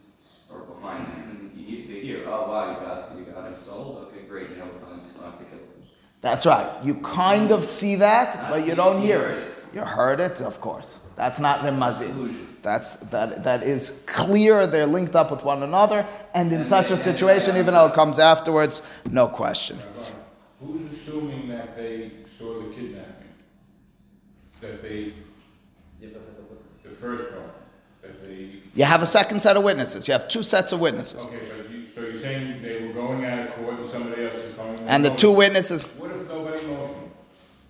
are 0.51 0.59
behind 0.61 1.05
them, 1.05 1.51
they 1.55 2.01
hear, 2.01 2.23
oh 2.27 2.49
wow, 2.49 2.71
you 2.71 2.85
got, 2.85 3.17
you 3.17 3.25
got 3.25 3.47
him 3.47 3.55
sold, 3.65 4.07
okay, 4.07 4.25
great, 4.27 4.49
you 4.51 4.57
know, 4.57 4.69
it's 5.03 5.15
not 5.17 5.39
to 5.39 5.45
kill. 5.45 5.59
That's 6.21 6.45
right. 6.45 6.69
You 6.83 6.95
kind 6.95 7.51
of 7.51 7.65
see 7.65 7.95
that, 7.95 8.49
but 8.49 8.65
you 8.65 8.75
don't 8.75 9.01
hear 9.01 9.21
it. 9.21 9.47
You 9.73 9.81
heard 9.81 10.19
it, 10.19 10.41
of 10.41 10.61
course. 10.61 10.99
That's 11.15 11.39
not 11.39 11.59
remazim. 11.59 12.35
That's 12.61 12.97
that 13.11 13.43
that 13.43 13.63
is 13.63 14.01
clear. 14.05 14.67
They're 14.67 14.85
linked 14.85 15.15
up 15.15 15.31
with 15.31 15.43
one 15.43 15.63
another, 15.63 16.05
and 16.33 16.51
in 16.51 16.65
such 16.65 16.91
a 16.91 16.97
situation, 16.97 17.57
even 17.57 17.73
though 17.73 17.87
it 17.87 17.93
comes 17.93 18.19
afterwards, 18.19 18.81
no 19.09 19.27
question. 19.27 19.79
Who's 20.59 20.91
assuming 20.91 21.47
that 21.49 21.75
they 21.75 22.09
saw 22.09 22.15
the 22.15 22.15
kidnapping? 22.15 22.26
That 24.61 24.81
they, 24.81 25.13
the 26.01 26.89
first 26.99 27.31
one, 27.33 27.49
that 28.01 28.21
they, 28.21 28.61
You 28.73 28.85
have 28.85 29.01
a 29.01 29.05
second 29.05 29.41
set 29.41 29.57
of 29.57 29.63
witnesses. 29.63 30.07
You 30.07 30.13
have 30.13 30.27
two 30.27 30.43
sets 30.43 30.71
of 30.71 30.79
witnesses. 30.79 31.25
okay, 31.25 31.39
but 31.57 31.69
you, 31.71 31.87
so 31.93 32.01
you're 32.01 32.19
saying 32.19 32.61
they 32.61 32.85
were 32.87 32.93
going 32.93 33.25
out 33.25 33.47
of 33.49 33.55
court 33.55 33.79
and 33.79 33.89
somebody 33.89 34.23
else 34.25 34.35
is 34.35 34.55
coming? 34.55 34.79
And 34.87 35.03
the 35.05 35.11
two 35.11 35.31
witnesses, 35.31 35.83
What 35.83 36.11
if 36.11 36.27
nobody 36.27 36.65
motioned? 36.67 37.11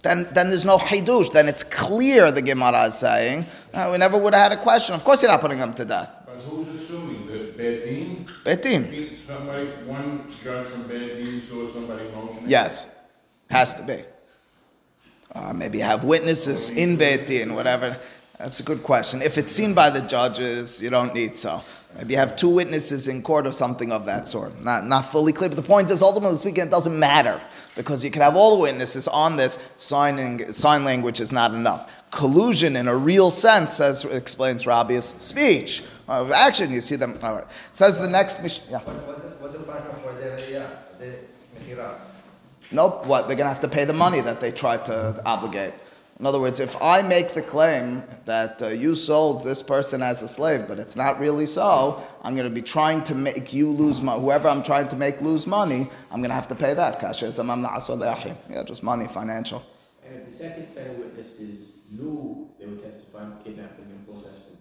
then, 0.04 0.28
then 0.34 0.50
there's 0.50 0.66
no 0.66 0.78
hidush. 0.78 1.32
Then 1.34 1.48
it's 1.48 1.64
clear, 1.64 2.32
the 2.32 2.42
Gemara 2.42 2.84
is 2.86 2.96
saying. 2.96 3.46
Uh, 3.74 3.90
we 3.92 3.98
never 3.98 4.18
would 4.18 4.34
have 4.34 4.52
had 4.52 4.60
a 4.60 4.62
question. 4.62 4.96
Of 4.96 5.04
course, 5.04 5.22
you're 5.22 5.32
not 5.32 5.42
putting 5.42 5.60
them 5.60 5.74
to 5.76 5.86
death. 5.86 6.14
But 6.26 6.36
who's 6.44 6.68
assuming, 6.70 7.28
the 7.28 7.52
Bedin? 7.58 8.26
Betin. 8.44 9.10
Somebody, 9.28 9.68
one 9.86 10.24
judge 10.44 10.68
from 10.68 10.84
Bedin 10.84 11.42
saw 11.50 11.70
somebody 11.72 12.10
motioning? 12.16 12.44
Yes. 12.48 12.86
Has 13.50 13.74
to 13.76 13.84
be. 13.84 14.04
Uh, 15.36 15.54
maybe 15.54 15.80
have 15.80 16.04
witnesses 16.04 16.70
in 16.70 16.96
Beit 16.96 17.28
Din, 17.28 17.54
whatever. 17.54 17.98
That's 18.38 18.60
a 18.60 18.64
good 18.64 18.84
question. 18.84 19.22
If 19.22 19.38
it's 19.38 19.52
seen 19.52 19.74
by 19.74 19.90
the 19.90 20.02
judges, 20.02 20.82
you 20.82 20.90
don't 20.90 21.14
need 21.14 21.36
so. 21.36 21.64
Maybe 21.98 22.14
you 22.14 22.20
have 22.20 22.36
two 22.36 22.50
witnesses 22.50 23.08
in 23.08 23.24
court 23.24 23.48
or 23.48 23.52
something 23.52 23.92
of 23.92 24.06
that 24.06 24.28
sort. 24.28 24.64
Not, 24.64 24.86
not 24.86 25.06
fully 25.06 25.34
clear. 25.34 25.50
But 25.50 25.56
the 25.56 25.64
point 25.64 25.90
is, 25.90 26.04
ultimately 26.04 26.38
speaking, 26.38 26.66
it 26.66 26.70
doesn't 26.70 26.98
matter 26.98 27.42
because 27.76 28.04
you 28.04 28.12
can 28.12 28.22
have 28.22 28.36
all 28.36 28.56
the 28.56 28.62
witnesses 28.62 29.08
on 29.08 29.38
this. 29.38 29.58
Signing, 29.76 30.52
sign 30.54 30.86
language 30.86 31.20
is 31.20 31.32
not 31.32 31.54
enough. 31.54 31.92
Collusion, 32.12 32.76
in 32.76 32.88
a 32.88 32.96
real 32.96 33.32
sense, 33.32 33.80
as 33.80 34.06
explains 34.06 34.68
Rabbi's 34.68 35.16
speech. 35.20 35.84
Uh, 36.08 36.32
action, 36.34 36.72
you 36.72 36.82
see 36.82 36.96
them. 36.96 37.18
All 37.24 37.36
right. 37.36 37.48
Says 37.72 37.98
the 37.98 38.08
next. 38.08 38.40
Yeah. 38.70 38.80
What, 38.80 38.96
what, 39.08 39.68
what 39.68 40.04
for 40.04 40.14
the, 40.14 40.64
uh, 40.64 40.70
the 41.00 41.16
Nope. 42.72 43.06
What? 43.06 43.28
They're 43.28 43.38
going 43.38 43.46
to 43.46 43.54
have 43.54 43.62
to 43.62 43.68
pay 43.68 43.86
the 43.86 43.94
money 43.94 44.22
that 44.22 44.40
they 44.40 44.52
tried 44.52 44.86
to 44.86 45.22
obligate. 45.26 45.74
In 46.20 46.26
other 46.26 46.40
words, 46.40 46.60
if 46.60 46.76
I 46.82 47.04
make 47.04 47.34
the 47.34 47.44
claim 47.44 48.02
that 48.26 48.60
uh, 48.60 48.70
you 48.70 48.96
sold 48.96 49.44
this 49.44 49.62
person 49.62 50.02
as 50.02 50.24
a 50.24 50.28
slave, 50.28 50.68
but 50.68 50.80
it's 50.80 50.96
not 50.96 51.20
really 51.20 51.46
so, 51.46 52.02
I'm 52.24 52.34
going 52.34 52.50
to 52.50 52.54
be 52.54 52.64
trying 52.64 53.04
to 53.04 53.14
make 53.14 53.54
you 53.54 53.70
lose 53.70 54.02
money. 54.02 54.20
Whoever 54.20 54.50
I'm 54.50 54.64
trying 54.64 54.88
to 54.88 54.96
make 54.96 55.22
lose 55.22 55.46
money, 55.46 55.88
I'm 56.10 56.22
going 56.22 56.32
to 56.32 56.36
have 56.36 56.48
to 56.48 56.56
pay 56.56 56.74
that. 56.74 57.00
Yeah, 57.00 58.64
just 58.64 58.82
money, 58.82 59.08
financial. 59.08 59.64
And 60.08 60.18
if 60.18 60.26
the 60.26 60.32
second 60.32 60.68
set 60.68 60.88
of 60.88 60.98
witnesses 60.98 61.82
knew 61.92 62.50
they 62.60 62.66
were 62.66 62.78
testifying 62.78 63.34
kidnapping 63.44 63.86
and 63.86 64.08
protesting, 64.08 64.57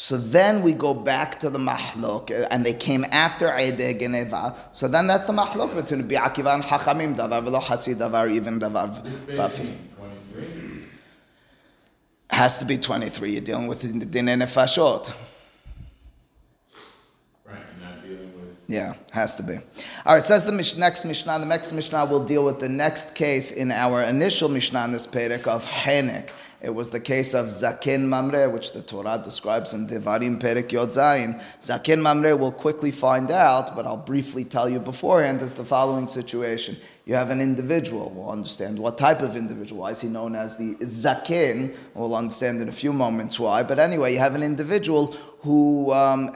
so 0.00 0.16
then 0.16 0.62
we 0.62 0.74
go 0.74 0.94
back 0.94 1.40
to 1.40 1.50
the 1.50 1.58
mahlok, 1.58 2.30
uh, 2.30 2.46
and 2.52 2.64
they 2.64 2.72
came 2.72 3.04
after 3.10 3.52
Eid 3.52 3.98
Geneva. 3.98 4.56
So 4.70 4.86
then 4.86 5.08
that's 5.08 5.24
the 5.24 5.32
mahlok 5.32 5.74
between 5.74 6.08
Bi'akiva 6.08 6.54
and 6.54 6.62
Hachamim, 6.62 7.16
davar 7.16 7.44
v'lo 7.44 7.60
hatzi 7.60 7.96
davar, 7.96 8.32
even 8.32 8.60
davar 8.60 9.04
vafi. 9.26 9.76
Has 12.30 12.58
to 12.58 12.64
be 12.64 12.78
23. 12.78 13.32
You're 13.32 13.40
dealing 13.40 13.66
with 13.66 13.80
the 13.80 14.06
din 14.06 14.26
nefashot. 14.26 15.12
Right, 17.44 17.56
and 17.72 17.82
not 17.82 18.00
dealing 18.00 18.32
with... 18.40 18.56
Yeah, 18.68 18.94
has 19.10 19.34
to 19.34 19.42
be. 19.42 19.56
All 20.06 20.14
right, 20.14 20.22
says 20.22 20.44
the 20.44 20.52
next 20.52 21.04
Mishnah. 21.06 21.40
The 21.40 21.44
next 21.44 21.72
Mishnah 21.72 22.04
will 22.04 22.24
deal 22.24 22.44
with 22.44 22.60
the 22.60 22.68
next 22.68 23.16
case 23.16 23.50
in 23.50 23.72
our 23.72 24.04
initial 24.04 24.48
Mishnah 24.48 24.84
in 24.84 24.92
this 24.92 25.08
Perek 25.08 25.48
of 25.48 25.66
Henek. 25.66 26.28
It 26.60 26.74
was 26.74 26.90
the 26.90 26.98
case 26.98 27.34
of 27.34 27.46
Zaken 27.46 28.08
Mamre, 28.08 28.50
which 28.50 28.72
the 28.72 28.82
Torah 28.82 29.20
describes 29.22 29.74
in 29.74 29.86
Devarim 29.86 30.40
Perek 30.40 30.72
Yod 30.72 30.90
Zayin. 30.90 31.40
Zaken 31.60 32.00
Mamre 32.00 32.36
will 32.36 32.50
quickly 32.50 32.90
find 32.90 33.30
out, 33.30 33.76
but 33.76 33.86
I'll 33.86 33.96
briefly 33.96 34.44
tell 34.44 34.68
you 34.68 34.80
beforehand, 34.80 35.40
is 35.40 35.54
the 35.54 35.64
following 35.64 36.08
situation. 36.08 36.76
You 37.06 37.14
have 37.14 37.30
an 37.30 37.40
individual. 37.40 38.10
We'll 38.10 38.30
understand 38.30 38.76
what 38.76 38.98
type 38.98 39.22
of 39.22 39.36
individual. 39.36 39.82
Why 39.82 39.92
is 39.92 40.00
he 40.00 40.08
known 40.08 40.34
as 40.34 40.56
the 40.56 40.74
Zaken? 40.76 41.76
We'll 41.94 42.16
understand 42.16 42.60
in 42.60 42.68
a 42.68 42.72
few 42.72 42.92
moments 42.92 43.38
why. 43.38 43.62
But 43.62 43.78
anyway, 43.78 44.14
you 44.14 44.18
have 44.18 44.34
an 44.34 44.42
individual 44.42 45.12
who 45.42 45.92
um, 45.92 46.32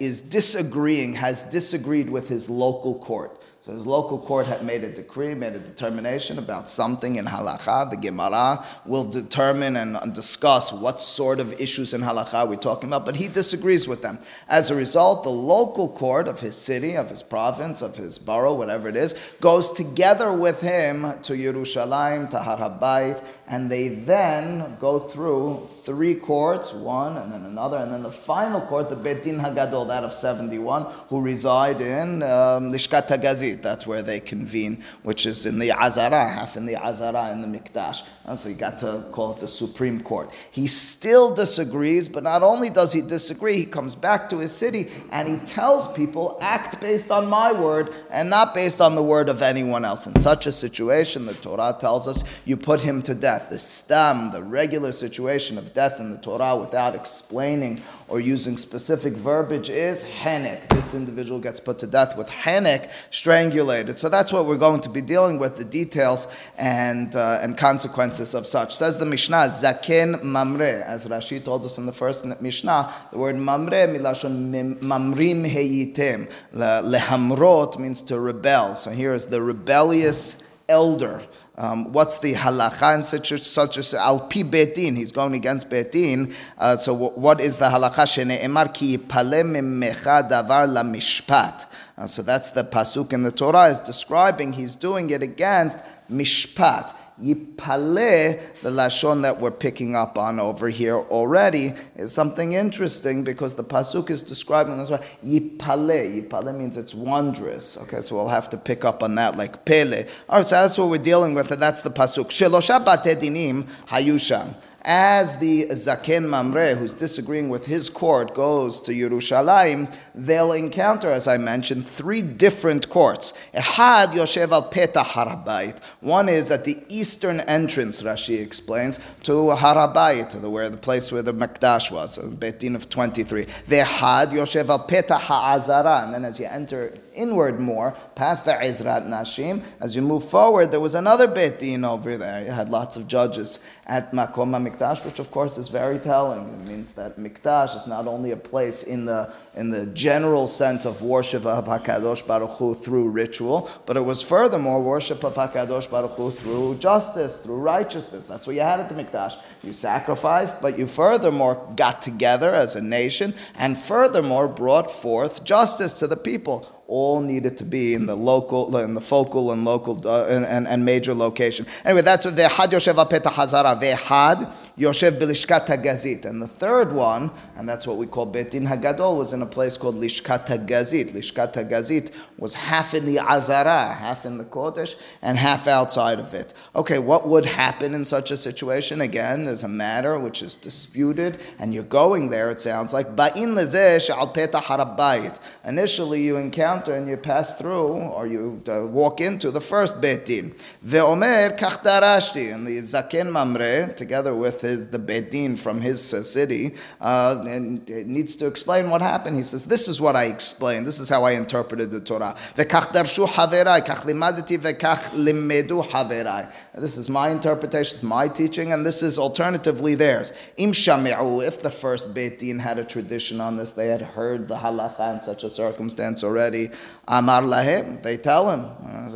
is 0.00 0.20
disagreeing, 0.20 1.14
has 1.14 1.44
disagreed 1.44 2.10
with 2.10 2.28
his 2.28 2.50
local 2.50 2.98
court. 2.98 3.41
So 3.62 3.72
his 3.72 3.86
local 3.86 4.18
court 4.18 4.48
had 4.48 4.64
made 4.64 4.82
a 4.82 4.90
decree, 4.90 5.34
made 5.34 5.52
a 5.52 5.60
determination 5.60 6.36
about 6.36 6.68
something 6.68 7.14
in 7.14 7.26
halacha. 7.26 7.90
The 7.90 7.96
Gemara 7.96 8.64
will 8.84 9.04
determine 9.04 9.76
and 9.76 10.12
discuss 10.12 10.72
what 10.72 11.00
sort 11.00 11.38
of 11.38 11.52
issues 11.60 11.94
in 11.94 12.00
halacha 12.00 12.48
we're 12.48 12.56
talking 12.56 12.88
about, 12.88 13.06
but 13.06 13.14
he 13.14 13.28
disagrees 13.28 13.86
with 13.86 14.02
them. 14.02 14.18
As 14.48 14.72
a 14.72 14.74
result, 14.74 15.22
the 15.22 15.28
local 15.28 15.88
court 15.88 16.26
of 16.26 16.40
his 16.40 16.56
city, 16.56 16.96
of 16.96 17.08
his 17.08 17.22
province, 17.22 17.82
of 17.82 17.94
his 17.94 18.18
borough, 18.18 18.52
whatever 18.52 18.88
it 18.88 18.96
is, 18.96 19.14
goes 19.40 19.70
together 19.70 20.32
with 20.32 20.60
him 20.60 21.02
to 21.22 21.34
Yerushalayim, 21.34 22.30
to 22.30 22.38
Harabayit, 22.38 23.24
and 23.46 23.70
they 23.70 23.90
then 23.90 24.76
go 24.80 24.98
through 24.98 25.68
three 25.82 26.16
courts, 26.16 26.72
one 26.72 27.16
and 27.16 27.32
then 27.32 27.44
another, 27.44 27.76
and 27.76 27.92
then 27.92 28.02
the 28.02 28.10
final 28.10 28.60
court, 28.62 28.88
the 28.88 28.96
Beit 28.96 29.22
Din 29.22 29.38
Hagadol, 29.38 29.86
that 29.86 30.02
of 30.02 30.12
71, 30.12 30.82
who 31.08 31.20
reside 31.20 31.80
in 31.80 32.24
um, 32.24 32.72
Lishkat 32.72 33.06
Hagazit 33.06 33.51
Gazit. 33.51 33.51
That's 33.54 33.86
where 33.86 34.02
they 34.02 34.20
convene, 34.20 34.82
which 35.02 35.26
is 35.26 35.44
in 35.44 35.58
the 35.58 35.72
Azara, 35.72 36.28
half 36.28 36.56
in 36.56 36.64
the 36.64 36.76
Azara 36.76 37.30
in 37.32 37.42
the 37.42 37.58
Mikdash. 37.58 38.06
So 38.24 38.48
he 38.48 38.54
got 38.54 38.78
to 38.78 39.04
call 39.10 39.32
it 39.32 39.40
the 39.40 39.48
Supreme 39.48 40.00
Court. 40.00 40.30
He 40.52 40.68
still 40.68 41.34
disagrees, 41.34 42.08
but 42.08 42.22
not 42.22 42.44
only 42.44 42.70
does 42.70 42.92
he 42.92 43.00
disagree, 43.00 43.56
he 43.56 43.66
comes 43.66 43.96
back 43.96 44.28
to 44.28 44.38
his 44.38 44.52
city 44.52 44.90
and 45.10 45.28
he 45.28 45.38
tells 45.38 45.92
people, 45.92 46.38
act 46.40 46.80
based 46.80 47.10
on 47.10 47.26
my 47.26 47.52
word 47.52 47.92
and 48.10 48.30
not 48.30 48.54
based 48.54 48.80
on 48.80 48.94
the 48.94 49.02
word 49.02 49.28
of 49.28 49.42
anyone 49.42 49.84
else. 49.84 50.06
In 50.06 50.14
such 50.14 50.46
a 50.46 50.52
situation, 50.52 51.26
the 51.26 51.34
Torah 51.34 51.76
tells 51.78 52.06
us 52.06 52.22
you 52.44 52.56
put 52.56 52.80
him 52.80 53.02
to 53.02 53.14
death. 53.14 53.50
The 53.50 53.58
stam, 53.58 54.30
the 54.30 54.42
regular 54.42 54.92
situation 54.92 55.58
of 55.58 55.72
death 55.72 55.98
in 55.98 56.12
the 56.12 56.18
Torah 56.18 56.56
without 56.56 56.94
explaining 56.94 57.82
or 58.08 58.20
using 58.20 58.56
specific 58.56 59.14
verbiage 59.14 59.68
is 59.68 60.04
henek. 60.04 60.68
This 60.68 60.94
individual 60.94 61.40
gets 61.40 61.58
put 61.58 61.78
to 61.80 61.86
death 61.86 62.16
with 62.16 62.28
henek, 62.28 62.90
strangulated. 63.10 63.98
So 63.98 64.08
that's 64.08 64.32
what 64.32 64.46
we're 64.46 64.58
going 64.58 64.82
to 64.82 64.88
be 64.88 65.00
dealing 65.00 65.38
with, 65.38 65.56
the 65.56 65.64
details 65.64 66.28
and, 66.56 67.16
uh, 67.16 67.40
and 67.42 67.56
consequences 67.58 68.11
of 68.20 68.46
such. 68.46 68.76
Says 68.76 68.98
the 68.98 69.06
Mishnah, 69.06 69.48
zaken 69.48 70.22
mamre, 70.22 70.82
as 70.84 71.06
Rashi 71.06 71.42
told 71.42 71.64
us 71.64 71.78
in 71.78 71.86
the 71.86 71.92
first 71.92 72.24
Mishnah, 72.40 72.92
the 73.10 73.18
word 73.18 73.36
mamre, 73.36 73.88
milashon 73.88 74.78
mamrim 74.80 75.48
heyitem. 75.48 76.30
Lehamrot 76.54 77.78
means 77.78 78.02
to 78.02 78.18
rebel. 78.18 78.74
So 78.74 78.90
here 78.90 79.12
is 79.14 79.26
the 79.26 79.42
rebellious 79.42 80.42
elder. 80.68 81.22
Um, 81.56 81.92
what's 81.92 82.18
the 82.20 82.32
halacha 82.32 82.94
in 82.94 83.04
such 83.04 83.30
a, 83.30 83.38
such 83.38 83.92
a 83.92 83.98
al 83.98 84.20
pi 84.20 84.42
betin? 84.42 84.96
He's 84.96 85.12
going 85.12 85.34
against 85.34 85.68
betin. 85.68 86.34
Uh, 86.56 86.76
so 86.76 86.94
what 86.94 87.40
is 87.40 87.58
the 87.58 87.66
halacha? 87.66 88.06
Shene'emar 88.06 88.72
ki 88.72 88.98
mecha 88.98 90.28
davar 90.28 90.72
la 90.72 90.82
mishpat. 90.82 91.66
Uh, 91.98 92.06
so 92.06 92.22
that's 92.22 92.52
the 92.52 92.64
pasuk 92.64 93.12
in 93.12 93.22
the 93.22 93.30
Torah 93.30 93.66
is 93.66 93.78
describing. 93.80 94.54
He's 94.54 94.74
doing 94.74 95.10
it 95.10 95.22
against 95.22 95.76
mishpat. 96.10 96.94
Yipale, 97.22 98.40
the 98.62 98.70
lashon 98.70 99.22
that 99.22 99.40
we're 99.40 99.50
picking 99.50 99.94
up 99.94 100.18
on 100.18 100.40
over 100.40 100.68
here 100.68 100.96
already, 100.96 101.72
is 101.96 102.12
something 102.12 102.54
interesting 102.54 103.22
because 103.22 103.54
the 103.54 103.64
pasuk 103.64 104.10
is 104.10 104.22
describing 104.22 104.78
this. 104.78 104.90
Way. 104.90 105.00
Yipale, 105.24 106.28
yipale 106.28 106.56
means 106.56 106.76
it's 106.76 106.94
wondrous. 106.94 107.76
Okay, 107.78 108.00
so 108.00 108.16
we'll 108.16 108.28
have 108.28 108.48
to 108.50 108.56
pick 108.56 108.84
up 108.84 109.02
on 109.02 109.14
that 109.14 109.36
like 109.36 109.64
pele. 109.64 110.06
All 110.28 110.38
right, 110.38 110.46
so 110.46 110.60
that's 110.62 110.76
what 110.76 110.88
we're 110.88 110.98
dealing 110.98 111.34
with, 111.34 111.50
and 111.52 111.62
that's 111.62 111.82
the 111.82 111.90
pasuk. 111.90 112.26
Shelosha 112.26 112.84
batedinim 112.84 113.66
hayusham 113.86 114.54
as 114.84 115.38
the 115.38 115.66
Zaken 115.66 116.28
Mamre, 116.28 116.74
who's 116.74 116.92
disagreeing 116.92 117.48
with 117.48 117.66
his 117.66 117.88
court, 117.88 118.34
goes 118.34 118.80
to 118.80 118.92
Yerushalayim, 118.92 119.94
they'll 120.14 120.52
encounter, 120.52 121.10
as 121.10 121.28
I 121.28 121.38
mentioned, 121.38 121.86
three 121.86 122.22
different 122.22 122.88
courts. 122.88 123.32
Ehad 123.54 124.12
Yoshev 124.12 124.50
al 124.50 124.68
Petah 124.70 125.04
Harabayit. 125.04 125.78
One 126.00 126.28
is 126.28 126.50
at 126.50 126.64
the 126.64 126.82
eastern 126.88 127.40
entrance, 127.40 128.02
Rashi 128.02 128.40
explains, 128.40 128.98
to 129.22 129.32
Harabayit, 129.32 130.40
the, 130.40 130.50
where 130.50 130.68
the 130.68 130.76
place 130.76 131.12
where 131.12 131.22
the 131.22 131.34
Makdash 131.34 131.90
was, 131.90 132.18
Betin 132.18 132.74
of 132.74 132.88
23. 132.90 133.46
Vehad 133.66 134.30
Yoshev 134.30 134.68
al 134.68 134.86
Petah 134.86 135.18
Ha'azara. 135.18 136.04
And 136.04 136.14
then 136.14 136.24
as 136.24 136.40
you 136.40 136.46
enter 136.46 136.92
inward 137.14 137.60
more, 137.60 137.94
past 138.14 138.44
the 138.44 138.52
Ezrat 138.52 139.06
Nashim, 139.06 139.62
as 139.80 139.94
you 139.96 140.02
move 140.02 140.24
forward, 140.24 140.70
there 140.70 140.80
was 140.80 140.94
another 140.94 141.28
Betin 141.28 141.84
over 141.84 142.16
there. 142.16 142.44
You 142.44 142.50
had 142.50 142.68
lots 142.68 142.96
of 142.96 143.08
judges 143.08 143.58
at 143.86 144.12
Makom 144.12 144.52
Mikdash, 144.66 145.04
which 145.04 145.18
of 145.18 145.30
course 145.30 145.58
is 145.58 145.68
very 145.68 145.98
telling. 145.98 146.48
It 146.48 146.68
means 146.68 146.92
that 146.92 147.18
Mikdash 147.18 147.76
is 147.76 147.86
not 147.86 148.06
only 148.06 148.30
a 148.30 148.36
place 148.36 148.82
in 148.82 149.04
the 149.04 149.32
in 149.54 149.70
the 149.70 149.86
general 149.86 150.46
sense 150.46 150.86
of 150.86 151.02
worship 151.02 151.44
of 151.44 151.66
Hakadosh 151.66 152.26
Baruch 152.26 152.52
Hu 152.52 152.74
through 152.74 153.08
ritual, 153.08 153.68
but 153.86 153.96
it 153.96 154.00
was 154.00 154.22
furthermore 154.22 154.80
worship 154.80 155.24
of 155.24 155.34
Hakadosh 155.34 155.90
Baruch 155.90 156.12
Hu 156.12 156.30
through 156.30 156.76
justice, 156.76 157.42
through 157.42 157.56
righteousness. 157.56 158.26
That's 158.26 158.46
what 158.46 158.56
you 158.56 158.62
had 158.62 158.80
at 158.80 158.88
the 158.88 158.94
Mikdash. 158.94 159.36
You 159.62 159.72
sacrificed, 159.72 160.62
but 160.62 160.78
you 160.78 160.86
furthermore 160.86 161.72
got 161.76 162.02
together 162.02 162.54
as 162.54 162.76
a 162.76 162.80
nation, 162.80 163.34
and 163.56 163.76
furthermore 163.76 164.48
brought 164.48 164.90
forth 164.90 165.44
justice 165.44 165.94
to 165.94 166.06
the 166.06 166.16
people 166.16 166.81
all 166.88 167.20
needed 167.20 167.56
to 167.56 167.64
be 167.64 167.94
in 167.94 168.06
the 168.06 168.14
local, 168.14 168.76
in 168.76 168.94
the 168.94 169.00
focal 169.00 169.52
and 169.52 169.64
local 169.64 170.06
uh, 170.06 170.26
and, 170.26 170.44
and, 170.44 170.68
and, 170.68 170.84
major 170.84 171.14
location. 171.14 171.66
Anyway, 171.84 172.02
that's 172.02 172.24
what 172.24 172.36
the 172.36 172.48
had 172.48 172.70
Yoshev 172.70 173.02
Apeta 173.02 173.32
Hazara 173.32 173.80
Vehad 173.80 174.52
Yoshev 174.76 175.12
Bilishkat 175.12 175.66
Gazit. 175.82 176.26
And 176.26 176.42
the 176.42 176.48
third 176.48 176.92
one, 176.92 177.30
and 177.56 177.68
that's 177.68 177.86
what 177.86 177.96
we 177.96 178.06
call 178.06 178.26
Betin 178.26 178.66
Hagadol, 178.66 179.16
was 179.16 179.32
in 179.32 179.40
a 179.40 179.46
place 179.46 179.76
called 179.76 179.94
Lishkat 179.94 180.46
Gazit. 180.66 181.12
Lishkat 181.12 181.54
Gazit 181.70 182.10
was 182.36 182.54
half 182.54 182.92
in 182.92 183.06
the 183.06 183.18
Azara, 183.20 183.94
half 183.94 184.26
in 184.26 184.36
the 184.36 184.44
Kodesh, 184.44 184.96
and 185.22 185.38
half 185.38 185.66
outside 185.66 186.18
of 186.18 186.34
it. 186.34 186.52
Okay, 186.76 186.98
what 186.98 187.26
would 187.26 187.46
happen 187.46 187.94
in 187.94 188.04
such 188.04 188.30
a 188.30 188.36
situation? 188.36 189.00
Again, 189.00 189.44
there's 189.44 189.64
a 189.64 189.68
matter 189.68 190.18
which 190.18 190.42
is 190.42 190.56
disputed, 190.56 191.40
and 191.58 191.72
you're 191.72 191.84
going 191.84 192.28
there, 192.28 192.50
it 192.50 192.60
sounds 192.60 192.92
like. 192.92 193.16
Ba'in 193.16 193.54
Lezeh 193.54 194.10
Al 194.10 194.28
Peta 194.28 194.58
Harabayit. 194.58 195.38
Initially, 195.64 196.22
you 196.22 196.36
encounter 196.36 196.81
and 196.88 197.08
you 197.08 197.16
pass 197.16 197.58
through 197.58 197.88
or 197.88 198.26
you 198.26 198.62
uh, 198.68 198.86
walk 198.86 199.20
into 199.20 199.50
the 199.50 199.60
first 199.60 200.00
Beit 200.00 200.26
Din. 200.26 200.54
Ve'omer 200.84 201.58
kach 201.58 201.82
darashti, 201.82 202.52
and 202.52 202.66
the 202.66 202.78
Zaken 202.78 203.30
Mamre, 203.30 203.92
together 203.94 204.34
with 204.34 204.60
his, 204.60 204.88
the 204.88 204.98
Beit 204.98 205.30
Din 205.30 205.56
from 205.56 205.80
his 205.80 206.14
uh, 206.14 206.22
city, 206.22 206.74
uh, 207.00 207.44
and 207.46 207.88
needs 208.06 208.36
to 208.36 208.46
explain 208.46 208.90
what 208.90 209.00
happened. 209.02 209.36
He 209.36 209.42
says, 209.42 209.66
this 209.66 209.88
is 209.88 210.00
what 210.00 210.16
I 210.16 210.24
explained, 210.24 210.86
this 210.86 210.98
is 210.98 211.08
how 211.08 211.24
I 211.24 211.32
interpreted 211.32 211.90
the 211.90 212.00
Torah. 212.00 212.36
Ve'kach 212.56 212.92
darshu 212.92 213.26
haverai, 213.26 213.84
kach 213.84 214.02
limadati 214.02 214.58
ve'kach 214.58 215.10
limedu 215.10 215.86
haverai. 215.88 216.52
This 216.74 216.96
is 216.96 217.08
my 217.08 217.30
interpretation, 217.30 218.06
my 218.06 218.28
teaching, 218.28 218.72
and 218.72 218.86
this 218.86 219.02
is 219.02 219.18
alternatively 219.18 219.94
theirs. 219.94 220.32
Im 220.56 220.72
shami'u, 220.72 221.46
if 221.46 221.62
the 221.62 221.70
first 221.70 222.14
Beit 222.14 222.38
Din 222.38 222.58
had 222.58 222.78
a 222.78 222.84
tradition 222.84 223.40
on 223.40 223.56
this, 223.56 223.70
they 223.70 223.88
had 223.88 224.02
heard 224.02 224.48
the 224.48 224.56
halacha 224.56 225.14
in 225.14 225.20
such 225.20 225.44
a 225.44 225.50
circumstance 225.50 226.22
already, 226.24 226.61
Amar 227.08 227.42
lahem, 227.42 228.02
they 228.02 228.16
tell 228.16 228.50
him, 228.50 228.66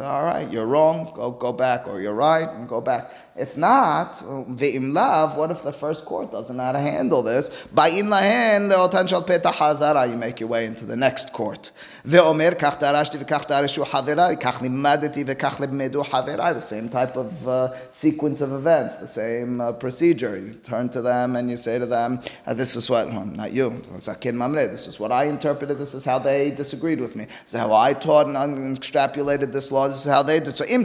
all 0.01 0.25
right, 0.25 0.51
you're 0.51 0.67
wrong, 0.67 1.13
go, 1.15 1.31
go 1.31 1.53
back, 1.53 1.87
or 1.87 2.01
you're 2.01 2.15
right, 2.15 2.49
and 2.49 2.69
go 2.69 2.81
back. 2.81 3.11
If 3.39 3.55
not, 3.55 4.15
ve'im 4.15 4.95
lav, 4.95 5.37
what 5.37 5.51
if 5.51 5.63
the 5.63 5.73
first 5.73 6.07
court 6.07 6.31
doesn't 6.31 6.57
know 6.57 6.63
how 6.63 6.73
to 6.73 6.81
handle 6.81 7.23
this? 7.23 7.51
Ba'in 7.75 8.05
lahen, 8.05 8.73
le'otan 8.73 9.07
shal 9.07 9.23
peta 9.23 9.51
hazara, 9.51 10.11
you 10.11 10.17
make 10.17 10.41
your 10.41 10.49
way 10.49 10.65
into 10.65 10.87
the 10.87 10.97
next 10.97 11.35
court. 11.35 11.71
Ve'omer, 12.07 12.55
kach 12.59 12.81
darashti 12.81 13.23
haverai, 13.85 14.41
kach 14.41 14.55
limadeti 14.55 15.23
v'kach 15.23 15.57
limmedu 15.57 16.03
haverai, 16.07 16.55
the 16.55 16.63
same 16.63 16.89
type 16.89 17.17
of 17.19 17.47
uh, 17.47 17.75
sequence 17.91 18.41
of 18.41 18.53
events, 18.53 18.97
the 18.97 19.09
same 19.09 19.61
uh, 19.61 19.71
procedure. 19.73 20.39
You 20.39 20.55
turn 20.55 20.89
to 20.91 21.03
them 21.03 21.37
and 21.37 21.51
you 21.51 21.59
say 21.59 21.79
to 21.79 21.85
them, 21.85 22.21
uh, 22.47 22.55
this 22.55 22.75
is 22.75 22.89
what, 22.89 23.07
well, 23.09 23.27
not 23.27 23.53
you, 23.53 23.71
Zakin 23.99 24.35
Mamre, 24.35 24.67
this 24.67 24.87
is 24.87 24.99
what 24.99 25.13
I 25.13 25.25
interpreted, 25.25 25.77
this 25.77 25.93
is 25.93 26.07
how 26.07 26.19
they 26.19 26.53
disagreed 26.53 27.01
with 27.01 27.15
me. 27.17 27.25
This 27.25 27.53
is 27.53 27.61
how 27.61 27.75
I 27.75 27.93
taught 27.93 28.29
and 28.29 28.37
extrapolated 28.79 29.53
this 29.53 29.71
law, 29.71 29.89
this 29.89 30.07
is 30.07 30.11
how 30.11 30.23
they 30.23 30.41
did. 30.41 30.57
So 30.57 30.65
im 30.65 30.85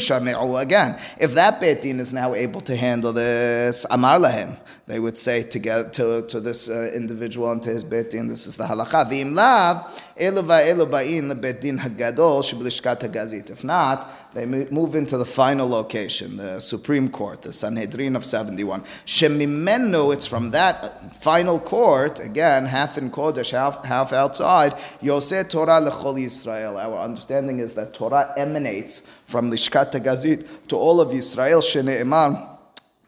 again, 0.58 1.00
if 1.18 1.34
that 1.36 1.62
betin 1.62 2.00
is 2.02 2.12
now 2.12 2.41
able 2.42 2.62
to 2.62 2.76
handle 2.76 3.14
this, 3.14 3.86
Amar 3.90 4.20
lahem, 4.20 4.58
they 4.88 5.00
would 5.00 5.18
say 5.18 5.44
to, 5.44 5.60
get, 5.60 5.94
to, 5.94 6.24
to 6.24 6.40
this 6.40 6.70
uh, 6.70 6.92
individual 6.94 7.52
and 7.52 7.62
to 7.64 7.70
his 7.70 7.84
betin, 7.84 8.30
this 8.30 8.48
is 8.48 8.58
the 8.58 8.66
halacha. 8.66 9.10
V'im 9.10 9.34
lav, 9.34 10.02
elu 10.20 10.44
va'elu 10.44 10.90
ba'in 10.90 11.32
lebetin 11.32 11.80
hagadol 11.80 12.42
shiblishkat 12.44 13.00
hagazit. 13.02 13.50
If 13.50 13.64
not, 13.64 14.21
they 14.34 14.46
move 14.46 14.96
into 14.96 15.18
the 15.18 15.26
final 15.26 15.68
location, 15.68 16.38
the 16.38 16.62
Supreme 16.62 17.10
Court, 17.10 17.42
the 17.42 17.52
Sanhedrin 17.52 18.16
of 18.16 18.24
71. 18.24 18.82
Shemimenu, 19.06 20.14
it's 20.14 20.26
from 20.26 20.52
that 20.52 20.84
uh, 20.84 20.90
final 21.20 21.60
court, 21.60 22.20
again, 22.20 22.66
half 22.66 22.98
in 22.98 23.12
Kodesh, 23.12 23.52
half, 23.52 23.84
half 23.84 24.14
outside, 24.14 24.74
Yoseh 25.02 25.50
Torah 25.50 25.82
lechol 25.82 26.16
Yisrael. 26.16 26.82
Our 26.82 27.00
understanding 27.00 27.60
is 27.60 27.74
that 27.74 27.94
Torah 27.94 28.34
emanates 28.38 29.02
from 29.28 29.52
Lishkat 29.52 29.92
Gazit 30.02 30.48
to 30.70 30.78
all 30.78 31.02
of 31.02 31.12
Israel, 31.12 31.60
Shene'eman, 31.60 32.48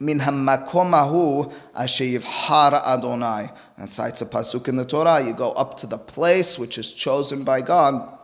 min 0.01 0.19
hamakomahu 0.19 1.53
har 2.23 2.73
Adonai. 2.73 3.49
And 3.77 3.89
cites 3.89 4.21
a 4.21 4.25
pasuk 4.25 4.67
in 4.67 4.75
the 4.75 4.85
Torah. 4.85 5.23
You 5.25 5.33
go 5.33 5.53
up 5.53 5.77
to 5.77 5.87
the 5.87 5.97
place 5.97 6.59
which 6.59 6.77
is 6.77 6.91
chosen 6.91 7.43
by 7.43 7.61
God, 7.61 8.19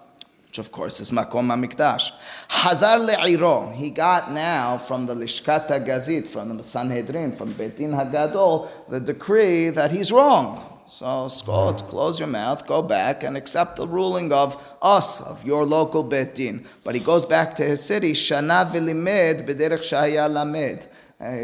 which 0.50 0.58
of 0.58 0.72
course 0.72 1.00
is 1.00 1.12
makom 1.12 1.48
hamikdash. 1.54 2.12
Hazar 2.50 2.98
le'iro. 3.08 3.72
He 3.72 3.92
got 3.92 4.32
now 4.32 4.80
from 4.80 5.06
the 5.06 5.14
Lishkata 5.14 5.86
Gazit, 5.86 6.28
from 6.28 6.58
the 6.58 6.64
Sanhedrin, 6.64 7.36
from 7.36 7.54
Betin 7.54 7.92
Hagadol, 7.92 8.68
the 8.90 9.00
decree 9.00 9.70
that 9.70 9.92
he's 9.92 10.12
wrong. 10.12 10.66
So, 10.88 11.28
Scott, 11.28 11.88
close 11.88 12.18
your 12.18 12.30
mouth, 12.30 12.66
go 12.66 12.82
back 12.82 13.24
and 13.24 13.38
accept 13.38 13.76
the 13.76 13.88
ruling 13.88 14.34
of 14.34 14.58
us, 14.82 15.22
of 15.22 15.46
your 15.46 15.68
local 15.68 16.04
Betin. 16.04 16.66
But 16.84 16.96
he 16.96 17.02
goes 17.02 17.28
back 17.28 17.56
to 17.58 17.64
his 17.64 17.84
city, 17.84 18.14
Shana 18.14 18.72
v'limed 18.72 19.48
b'derech 19.48 19.86
shaya 19.86 20.28
lamed. 20.28 20.88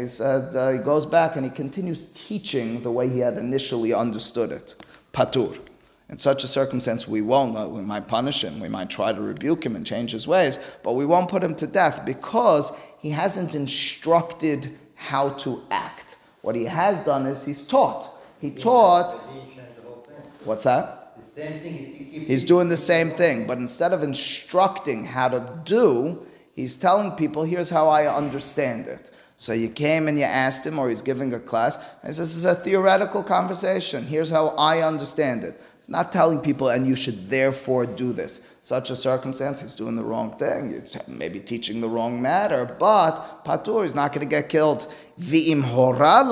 he 0.00 0.08
said, 0.08 0.56
uh, 0.56 0.72
he 0.72 0.78
goes 0.78 1.06
back 1.06 1.36
and 1.36 1.44
he 1.44 1.50
continues 1.52 2.10
teaching 2.12 2.82
the 2.82 2.90
way 2.90 3.08
he 3.08 3.20
had 3.20 3.38
initially 3.38 3.94
understood 3.94 4.50
it. 4.50 4.74
Patur. 5.12 5.56
In 6.08 6.18
such 6.18 6.44
a 6.44 6.48
circumstance, 6.48 7.08
we 7.08 7.20
won't. 7.20 7.70
We 7.70 7.82
might 7.82 8.06
punish 8.06 8.44
him. 8.44 8.60
We 8.60 8.68
might 8.68 8.90
try 8.90 9.12
to 9.12 9.20
rebuke 9.20 9.66
him 9.66 9.74
and 9.74 9.84
change 9.84 10.12
his 10.12 10.26
ways, 10.28 10.58
but 10.84 10.92
we 10.92 11.04
won't 11.04 11.28
put 11.28 11.42
him 11.42 11.56
to 11.56 11.66
death 11.66 12.06
because 12.06 12.70
he 13.00 13.10
hasn't 13.10 13.56
instructed 13.56 14.78
how 14.94 15.30
to 15.30 15.62
act. 15.70 16.16
What 16.42 16.54
he 16.54 16.64
has 16.64 17.00
done 17.00 17.26
is 17.26 17.44
he's 17.44 17.66
taught. 17.66 18.08
He 18.40 18.52
taught. 18.52 19.14
What's 20.44 20.62
that? 20.64 21.18
He's 22.26 22.44
doing 22.44 22.68
the 22.68 22.76
same 22.76 23.10
thing, 23.10 23.46
but 23.46 23.58
instead 23.58 23.92
of 23.92 24.04
instructing 24.04 25.04
how 25.04 25.28
to 25.28 25.60
do, 25.64 26.24
he's 26.54 26.76
telling 26.76 27.12
people, 27.12 27.42
here's 27.42 27.70
how 27.70 27.88
I 27.88 28.06
understand 28.06 28.86
it. 28.86 29.10
So 29.36 29.52
you 29.52 29.68
came 29.68 30.08
and 30.08 30.18
you 30.18 30.24
asked 30.24 30.64
him, 30.64 30.78
or 30.78 30.88
he's 30.88 31.02
giving 31.02 31.34
a 31.34 31.40
class, 31.40 31.76
and 31.76 32.06
he 32.06 32.12
says, 32.12 32.30
This 32.30 32.36
is 32.36 32.44
a 32.46 32.54
theoretical 32.54 33.22
conversation. 33.22 34.04
Here's 34.04 34.30
how 34.30 34.48
I 34.56 34.82
understand 34.82 35.44
it. 35.44 35.60
He's 35.86 35.92
not 35.92 36.10
telling 36.10 36.40
people, 36.40 36.68
and 36.68 36.84
you 36.84 36.96
should 36.96 37.30
therefore 37.30 37.86
do 37.86 38.12
this. 38.12 38.40
Such 38.60 38.90
a 38.90 38.96
circumstance, 38.96 39.60
he's 39.60 39.76
doing 39.76 39.94
the 39.94 40.02
wrong 40.02 40.36
thing. 40.36 40.82
Maybe 41.06 41.38
teaching 41.38 41.80
the 41.80 41.88
wrong 41.88 42.20
matter, 42.20 42.64
but 42.64 43.44
Patur 43.44 43.84
is 43.84 43.94
not 43.94 44.12
going 44.12 44.26
to 44.26 44.28
get 44.28 44.48
killed. 44.48 44.92
V'im 45.20 45.62
hora 45.62 46.24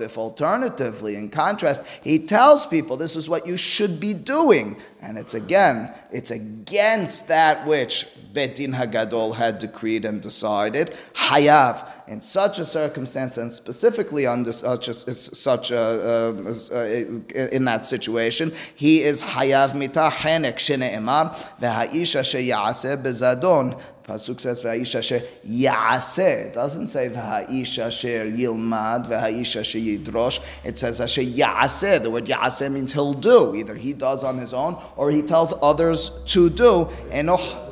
if 0.00 0.18
alternatively, 0.18 1.14
in 1.14 1.30
contrast, 1.30 1.82
he 2.02 2.18
tells 2.18 2.66
people 2.66 2.96
this 2.96 3.14
is 3.14 3.28
what 3.28 3.46
you 3.46 3.56
should 3.56 4.00
be 4.00 4.12
doing. 4.12 4.76
And 5.00 5.16
it's 5.16 5.34
again, 5.34 5.94
it's 6.10 6.32
against 6.32 7.28
that 7.28 7.64
which 7.68 8.08
Betin 8.32 8.74
Hagadol 8.74 9.36
had 9.36 9.60
decreed 9.60 10.04
and 10.04 10.20
decided. 10.20 10.96
Hayav. 11.14 11.86
In 12.10 12.20
such 12.20 12.58
a 12.58 12.64
circumstance, 12.64 13.38
and 13.38 13.52
specifically 13.52 14.26
under 14.26 14.52
such 14.52 14.88
a, 14.88 14.94
such 14.94 15.70
a, 15.70 15.78
uh, 15.78 16.54
uh, 16.74 17.48
in 17.52 17.64
that 17.66 17.86
situation, 17.86 18.52
he 18.74 19.02
is 19.02 19.22
hayav 19.22 19.76
mita 19.76 20.10
henek 20.12 20.56
shene'emar 20.56 21.32
v'ha'isha 21.60 22.22
sheyaseh 22.22 23.00
bezadon. 23.00 23.80
Pasuk 24.02 24.40
says 24.40 24.60
v'ha'isha 24.60 25.00
she 25.04 25.20
yaseh. 25.64 26.46
It 26.46 26.54
doesn't 26.54 26.88
say 26.88 27.08
v'ha'isha 27.10 27.92
she 27.92 28.08
yilmad 28.08 29.06
v'ha'isha 29.06 29.64
she 29.64 29.96
yidrosh. 29.96 30.40
It 30.64 30.80
says 30.80 31.00
asher 31.00 31.22
yaseh. 31.22 32.02
The 32.02 32.10
word 32.10 32.26
yaseh 32.26 32.72
means 32.72 32.92
he'll 32.92 33.14
do. 33.14 33.54
Either 33.54 33.76
he 33.76 33.92
does 33.92 34.24
on 34.24 34.36
his 34.38 34.52
own 34.52 34.76
or 34.96 35.12
he 35.12 35.22
tells 35.22 35.54
others 35.62 36.10
to 36.26 36.50
do. 36.50 36.88
Enoch. 37.12 37.68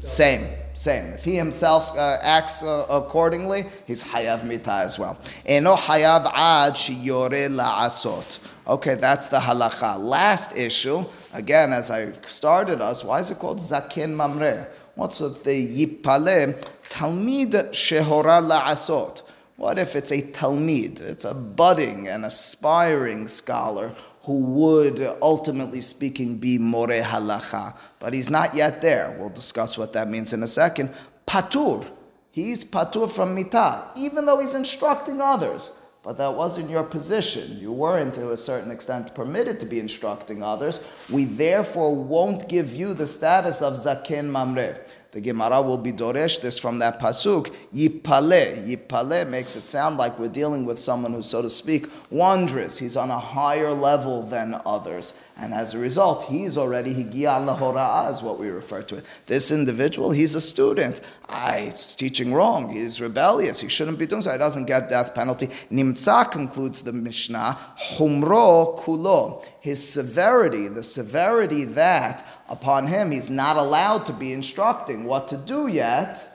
Same, 0.00 0.46
same. 0.78 1.12
If 1.12 1.24
he 1.24 1.34
himself 1.34 1.96
uh, 1.96 2.18
acts 2.22 2.62
uh, 2.62 2.86
accordingly, 2.88 3.66
he's 3.86 4.04
hayav 4.04 4.46
mita 4.46 4.72
as 4.72 4.98
well. 4.98 5.18
Eno 5.44 5.74
hayav 5.74 6.30
ad 6.32 6.74
shiyore 6.74 7.48
la'asot. 7.48 8.38
Okay, 8.66 8.94
that's 8.94 9.28
the 9.28 9.38
halacha. 9.38 9.98
Last 9.98 10.56
issue, 10.56 11.04
again, 11.32 11.72
as 11.72 11.90
I 11.90 12.12
started 12.26 12.80
us, 12.80 13.02
why 13.02 13.18
is 13.18 13.30
it 13.30 13.38
called 13.38 13.58
zaken 13.58 14.14
mamre? 14.14 14.68
What's 14.94 15.20
with 15.20 15.42
the 15.42 15.86
yipale 15.86 16.60
talmid 16.88 17.52
shehora 17.70 18.40
la'asot? 18.40 19.22
What 19.56 19.78
if 19.78 19.96
it's 19.96 20.12
a 20.12 20.22
talmid? 20.22 21.00
It's 21.00 21.24
a 21.24 21.34
budding 21.34 22.06
and 22.06 22.24
aspiring 22.24 23.26
scholar 23.26 23.92
who 24.28 24.40
would, 24.40 25.00
ultimately 25.22 25.80
speaking, 25.80 26.36
be 26.36 26.58
more 26.58 26.88
halacha, 26.88 27.74
but 27.98 28.12
he's 28.12 28.28
not 28.28 28.54
yet 28.54 28.82
there. 28.82 29.16
We'll 29.18 29.30
discuss 29.30 29.78
what 29.78 29.94
that 29.94 30.10
means 30.10 30.34
in 30.34 30.42
a 30.42 30.46
second. 30.46 30.90
Patur, 31.26 31.88
he's 32.30 32.62
patur 32.62 33.10
from 33.10 33.34
mita, 33.34 33.86
even 33.96 34.26
though 34.26 34.38
he's 34.38 34.52
instructing 34.52 35.22
others. 35.22 35.74
But 36.02 36.18
that 36.18 36.34
wasn't 36.34 36.68
your 36.68 36.84
position. 36.84 37.58
You 37.58 37.72
weren't, 37.72 38.12
to 38.16 38.32
a 38.32 38.36
certain 38.36 38.70
extent, 38.70 39.14
permitted 39.14 39.58
to 39.60 39.66
be 39.66 39.80
instructing 39.80 40.42
others. 40.42 40.80
We 41.08 41.24
therefore 41.24 41.96
won't 41.96 42.50
give 42.50 42.74
you 42.74 42.92
the 42.92 43.06
status 43.06 43.62
of 43.62 43.76
zaken 43.76 44.26
mamre. 44.26 44.78
The 45.18 45.32
Gemara 45.32 45.60
will 45.60 45.78
be 45.78 45.90
doresh 45.90 46.40
this 46.42 46.60
from 46.60 46.78
that 46.78 47.00
pasuk. 47.00 47.52
Yipale. 47.74 48.64
Yipale 48.64 49.28
makes 49.28 49.56
it 49.56 49.68
sound 49.68 49.96
like 49.96 50.16
we're 50.16 50.28
dealing 50.28 50.64
with 50.64 50.78
someone 50.78 51.12
who's, 51.12 51.26
so 51.26 51.42
to 51.42 51.50
speak, 51.50 51.88
wondrous. 52.08 52.78
He's 52.78 52.96
on 52.96 53.10
a 53.10 53.18
higher 53.18 53.72
level 53.72 54.22
than 54.22 54.54
others. 54.64 55.14
And 55.40 55.54
as 55.54 55.72
a 55.72 55.78
result, 55.78 56.24
he's 56.24 56.58
already 56.58 56.92
higia 56.92 57.38
lahora'ah 57.38 58.10
is 58.10 58.22
what 58.22 58.40
we 58.40 58.48
refer 58.48 58.82
to 58.82 58.96
it. 58.96 59.04
This 59.26 59.52
individual, 59.52 60.10
he's 60.10 60.34
a 60.34 60.40
student. 60.40 61.00
Ah, 61.28 61.54
he's 61.60 61.94
teaching 61.94 62.32
wrong. 62.32 62.70
He's 62.70 63.00
rebellious. 63.00 63.60
He 63.60 63.68
shouldn't 63.68 64.00
be 64.00 64.06
doing 64.06 64.22
so. 64.22 64.32
He 64.32 64.38
doesn't 64.38 64.64
get 64.64 64.88
death 64.88 65.14
penalty. 65.14 65.46
Nimtza 65.70 66.28
concludes 66.32 66.82
the 66.82 66.92
Mishnah. 66.92 67.56
Humro 67.92 68.80
kulo. 68.80 69.46
His 69.60 69.86
severity, 69.88 70.66
the 70.66 70.82
severity 70.82 71.64
that 71.64 72.26
upon 72.48 72.88
him 72.88 73.12
he's 73.12 73.30
not 73.30 73.56
allowed 73.56 74.06
to 74.06 74.12
be 74.12 74.32
instructing 74.32 75.04
what 75.04 75.28
to 75.28 75.36
do 75.36 75.68
yet. 75.68 76.27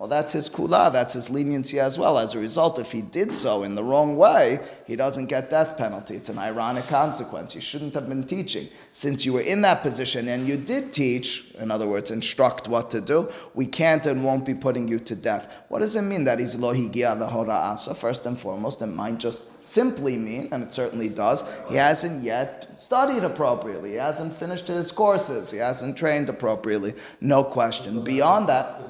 Well, 0.00 0.08
that's 0.08 0.32
his 0.32 0.48
kula, 0.48 0.90
that's 0.90 1.12
his 1.12 1.28
leniency 1.28 1.78
as 1.78 1.98
well. 1.98 2.18
As 2.18 2.34
a 2.34 2.38
result, 2.38 2.78
if 2.78 2.90
he 2.90 3.02
did 3.02 3.34
so 3.34 3.64
in 3.64 3.74
the 3.74 3.84
wrong 3.84 4.16
way, 4.16 4.58
he 4.86 4.96
doesn't 4.96 5.26
get 5.26 5.50
death 5.50 5.76
penalty. 5.76 6.14
It's 6.14 6.30
an 6.30 6.38
ironic 6.38 6.86
consequence. 6.86 7.54
You 7.54 7.60
shouldn't 7.60 7.92
have 7.92 8.08
been 8.08 8.24
teaching. 8.24 8.68
Since 8.92 9.26
you 9.26 9.34
were 9.34 9.42
in 9.42 9.60
that 9.60 9.82
position 9.82 10.26
and 10.28 10.48
you 10.48 10.56
did 10.56 10.94
teach, 10.94 11.54
in 11.56 11.70
other 11.70 11.86
words, 11.86 12.10
instruct 12.10 12.66
what 12.66 12.88
to 12.92 13.02
do, 13.02 13.30
we 13.52 13.66
can't 13.66 14.06
and 14.06 14.24
won't 14.24 14.46
be 14.46 14.54
putting 14.54 14.88
you 14.88 15.00
to 15.00 15.14
death. 15.14 15.64
What 15.68 15.80
does 15.80 15.94
it 15.94 16.00
mean 16.00 16.24
that 16.24 16.38
he's 16.38 16.56
lo 16.56 16.72
higia 16.72 17.14
lahora'ah? 17.14 17.78
So 17.78 17.92
first 17.92 18.24
and 18.24 18.40
foremost, 18.40 18.80
it 18.80 18.86
might 18.86 19.18
just 19.18 19.62
simply 19.62 20.16
mean, 20.16 20.48
and 20.50 20.62
it 20.62 20.72
certainly 20.72 21.10
does, 21.10 21.44
he 21.68 21.74
hasn't 21.74 22.22
yet 22.22 22.80
studied 22.80 23.22
appropriately. 23.22 23.90
He 23.90 23.96
hasn't 23.96 24.32
finished 24.32 24.66
his 24.66 24.90
courses. 24.92 25.50
He 25.50 25.58
hasn't 25.58 25.98
trained 25.98 26.30
appropriately. 26.30 26.94
No 27.20 27.44
question. 27.44 28.02
Beyond 28.02 28.48
that, 28.48 28.80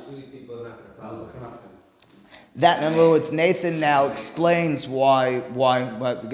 Because 1.11 1.27
really 1.27 1.33
people 1.33 1.47
are 1.47 1.51
not 1.51 1.63
gonna 1.63 1.71
follow. 1.71 2.50
That, 2.61 2.83
in 2.83 2.95
other 2.95 3.11
words, 3.11 3.33
Nathan 3.33 3.81
now 3.81 4.07
explains 4.07 4.87
why, 4.87 5.41
why, 5.55 5.83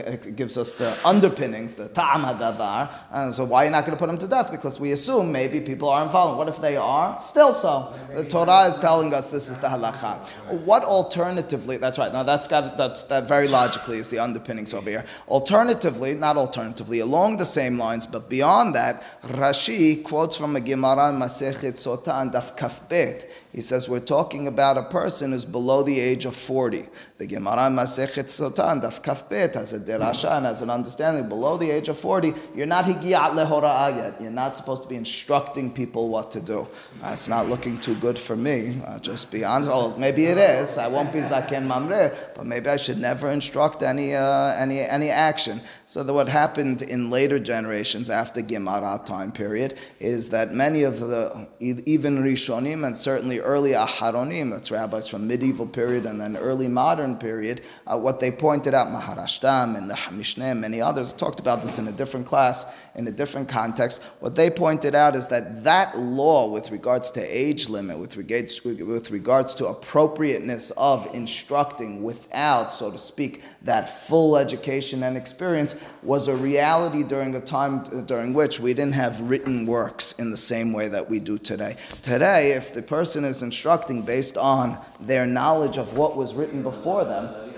it 0.07 0.37
gives 0.37 0.57
us 0.57 0.75
the 0.75 0.97
underpinnings, 1.05 1.75
the 1.75 1.89
ta'am 1.89 2.23
hadavar. 2.23 2.91
And 3.11 3.33
so 3.33 3.45
why 3.45 3.63
are 3.63 3.65
you're 3.65 3.73
not 3.73 3.87
going 3.87 3.97
to 3.97 3.99
put 3.99 4.11
him 4.11 4.19
to 4.19 4.29
death? 4.29 4.51
Because 4.51 4.79
we 4.81 4.93
assume 4.93 5.33
maybe 5.33 5.61
people 5.61 5.89
aren't 5.89 6.13
following. 6.13 6.39
What 6.39 6.49
if 6.49 6.61
they 6.61 6.77
are? 6.77 7.21
Still 7.23 7.55
so. 7.55 7.95
The 8.15 8.25
Torah 8.25 8.67
is 8.67 8.79
telling 8.79 9.15
us 9.15 9.29
this 9.29 9.49
is 9.49 9.59
the 9.59 9.69
halacha. 9.69 10.19
What 10.65 10.83
alternatively, 10.83 11.77
that's 11.77 11.99
right, 11.99 12.13
now 12.13 12.23
that's 12.23 12.49
got, 12.49 12.77
that's, 12.77 13.05
that 13.05 13.29
very 13.29 13.49
logically 13.49 13.99
is 13.99 14.11
the 14.11 14.19
underpinnings 14.19 14.75
over 14.75 14.91
here. 14.91 15.05
Alternatively, 15.29 16.15
not 16.15 16.37
alternatively, 16.37 17.01
along 17.01 17.37
the 17.37 17.47
same 17.47 17.79
lines, 17.79 18.07
but 18.07 18.29
beyond 18.29 18.75
that, 18.75 19.03
Rashi 19.23 20.03
quotes 20.03 20.37
from 20.37 20.57
a 20.57 20.61
Gemara 20.61 21.11
in 21.11 21.17
Masechet 21.17 21.75
Sota 21.75 22.21
and 22.21 22.33
Daf 22.33 22.57
Kafbet. 22.57 23.31
He 23.53 23.61
says 23.61 23.89
we're 23.89 24.01
talking 24.01 24.47
about 24.47 24.77
a 24.77 24.83
person 24.83 25.33
who's 25.33 25.45
below 25.45 25.83
the 25.83 25.99
age 25.99 26.16
of 26.25 26.35
40. 26.35 26.87
The 27.19 27.27
Gemara 27.27 27.69
Masechet 27.69 28.27
Sotan, 28.27 28.83
Daf 28.83 29.03
Kafbet, 29.03 29.55
has 29.55 29.73
a 29.73 29.81
derasha 29.81 30.37
and 30.37 30.47
has 30.47 30.63
an 30.63 30.71
understanding 30.71 31.29
below 31.29 31.57
the 31.57 31.71
age 31.71 31.89
of 31.89 31.99
40, 31.99 32.33
you're 32.55 32.67
not 32.67 32.85
higiyat 32.85 33.33
lehora'ah 33.33 33.97
yet. 33.97 34.21
You're 34.21 34.31
not 34.31 34.57
supposed 34.57 34.85
to 34.85 34.89
be 34.89 34.97
instructing 34.97 35.73
people 35.73 36.09
what 36.09 36.31
to 36.31 36.41
do. 36.41 36.67
That's 37.03 37.29
not 37.29 37.49
looking 37.49 37.79
too 37.79 37.95
good 37.97 38.19
for 38.19 38.37
me. 38.37 38.81
I'll 38.87 38.99
just 38.99 39.31
be 39.31 39.45
honest. 39.45 39.71
Oh, 39.73 39.97
maybe 39.99 40.27
it 40.27 40.39
is. 40.39 40.79
I 40.79 40.89
won't 40.89 41.13
be 41.13 41.21
zaken 41.21 41.67
mamre, 41.67 42.17
but 42.35 42.47
maybe 42.47 42.69
I 42.69 42.77
should 42.77 42.99
never 42.99 43.31
instruct 43.31 43.83
any, 43.83 44.15
uh, 44.15 44.55
any, 44.57 44.81
any 44.81 45.11
action. 45.11 45.61
So 45.89 46.03
that 46.03 46.13
what 46.13 46.29
happened 46.29 46.83
in 46.83 47.11
later 47.11 47.39
generations 47.39 48.11
after 48.11 48.43
Gemara 48.43 49.01
time 49.05 49.31
period 49.31 49.79
is 50.01 50.31
that 50.31 50.53
many 50.53 50.83
of 50.83 50.99
the, 50.99 51.47
even 51.61 52.19
Rishonim 52.19 52.85
and 52.85 52.97
certainly 52.97 53.39
early 53.39 53.71
Aharonim, 53.71 54.51
that's 54.51 54.73
rabbis 54.73 55.07
from 55.07 55.29
medieval 55.29 55.65
period 55.65 56.05
and 56.05 56.21
then 56.21 56.37
early 56.37 56.67
modern 56.67 57.17
period, 57.17 57.61
uh, 57.87 57.97
what 57.97 58.19
they 58.19 58.33
pointed 58.33 58.75
out, 58.75 58.89
Maharashtam 58.89 59.79
and 59.79 59.89
the 59.89 59.95
Mishneh, 59.95 60.59
many 60.59 60.81
others 60.81 61.13
talked 61.13 61.39
about 61.39 61.63
this 61.63 61.79
in 61.79 61.87
a 61.87 61.93
different 61.93 62.27
class, 62.27 62.67
in 62.97 63.07
a 63.07 63.13
different 63.13 63.49
context. 63.49 64.03
What 64.21 64.35
they 64.35 64.51
pointed 64.51 64.95
out 64.95 65.15
is 65.15 65.29
that 65.29 65.65
that 65.65 65.97
law 65.97 66.49
with 66.51 66.71
regards 66.71 67.11
to 67.13 67.23
age 67.23 67.69
limit, 67.69 67.99
with 67.99 68.17
regards, 68.17 68.65
with 68.65 69.11
regards 69.11 69.55
to 69.55 69.67
appropriateness 69.67 70.73
of 70.73 71.15
instructing 71.15 72.03
without, 72.03 72.73
so 72.73 72.91
to 72.91 72.99
speak, 72.99 73.43
that 73.63 73.89
full 73.89 74.37
education 74.37 75.03
and 75.03 75.17
experience 75.17 75.75
was 76.03 76.29
a 76.29 76.37
reality 76.37 77.03
during 77.03 77.35
a 77.35 77.41
time 77.41 77.83
during 78.07 78.33
which 78.33 78.61
we 78.61 78.75
didn't 78.75 78.95
have 78.95 79.21
written 79.21 79.67
works 79.67 80.13
in 80.13 80.31
the 80.31 80.37
same 80.37 80.73
way 80.73 80.89
that 80.89 81.09
we 81.09 81.21
do 81.21 81.39
today. 81.39 81.77
Today, 82.03 82.53
if 82.53 82.73
the 82.73 82.83
person 82.83 83.25
is 83.25 83.43
instructing 83.43 84.03
based 84.03 84.37
on 84.39 84.79
their 85.01 85.27
knowledge 85.27 85.77
of 85.77 85.97
what 85.97 86.17
was 86.17 86.35
written 86.35 86.63
before 86.63 87.05
them, 87.05 87.56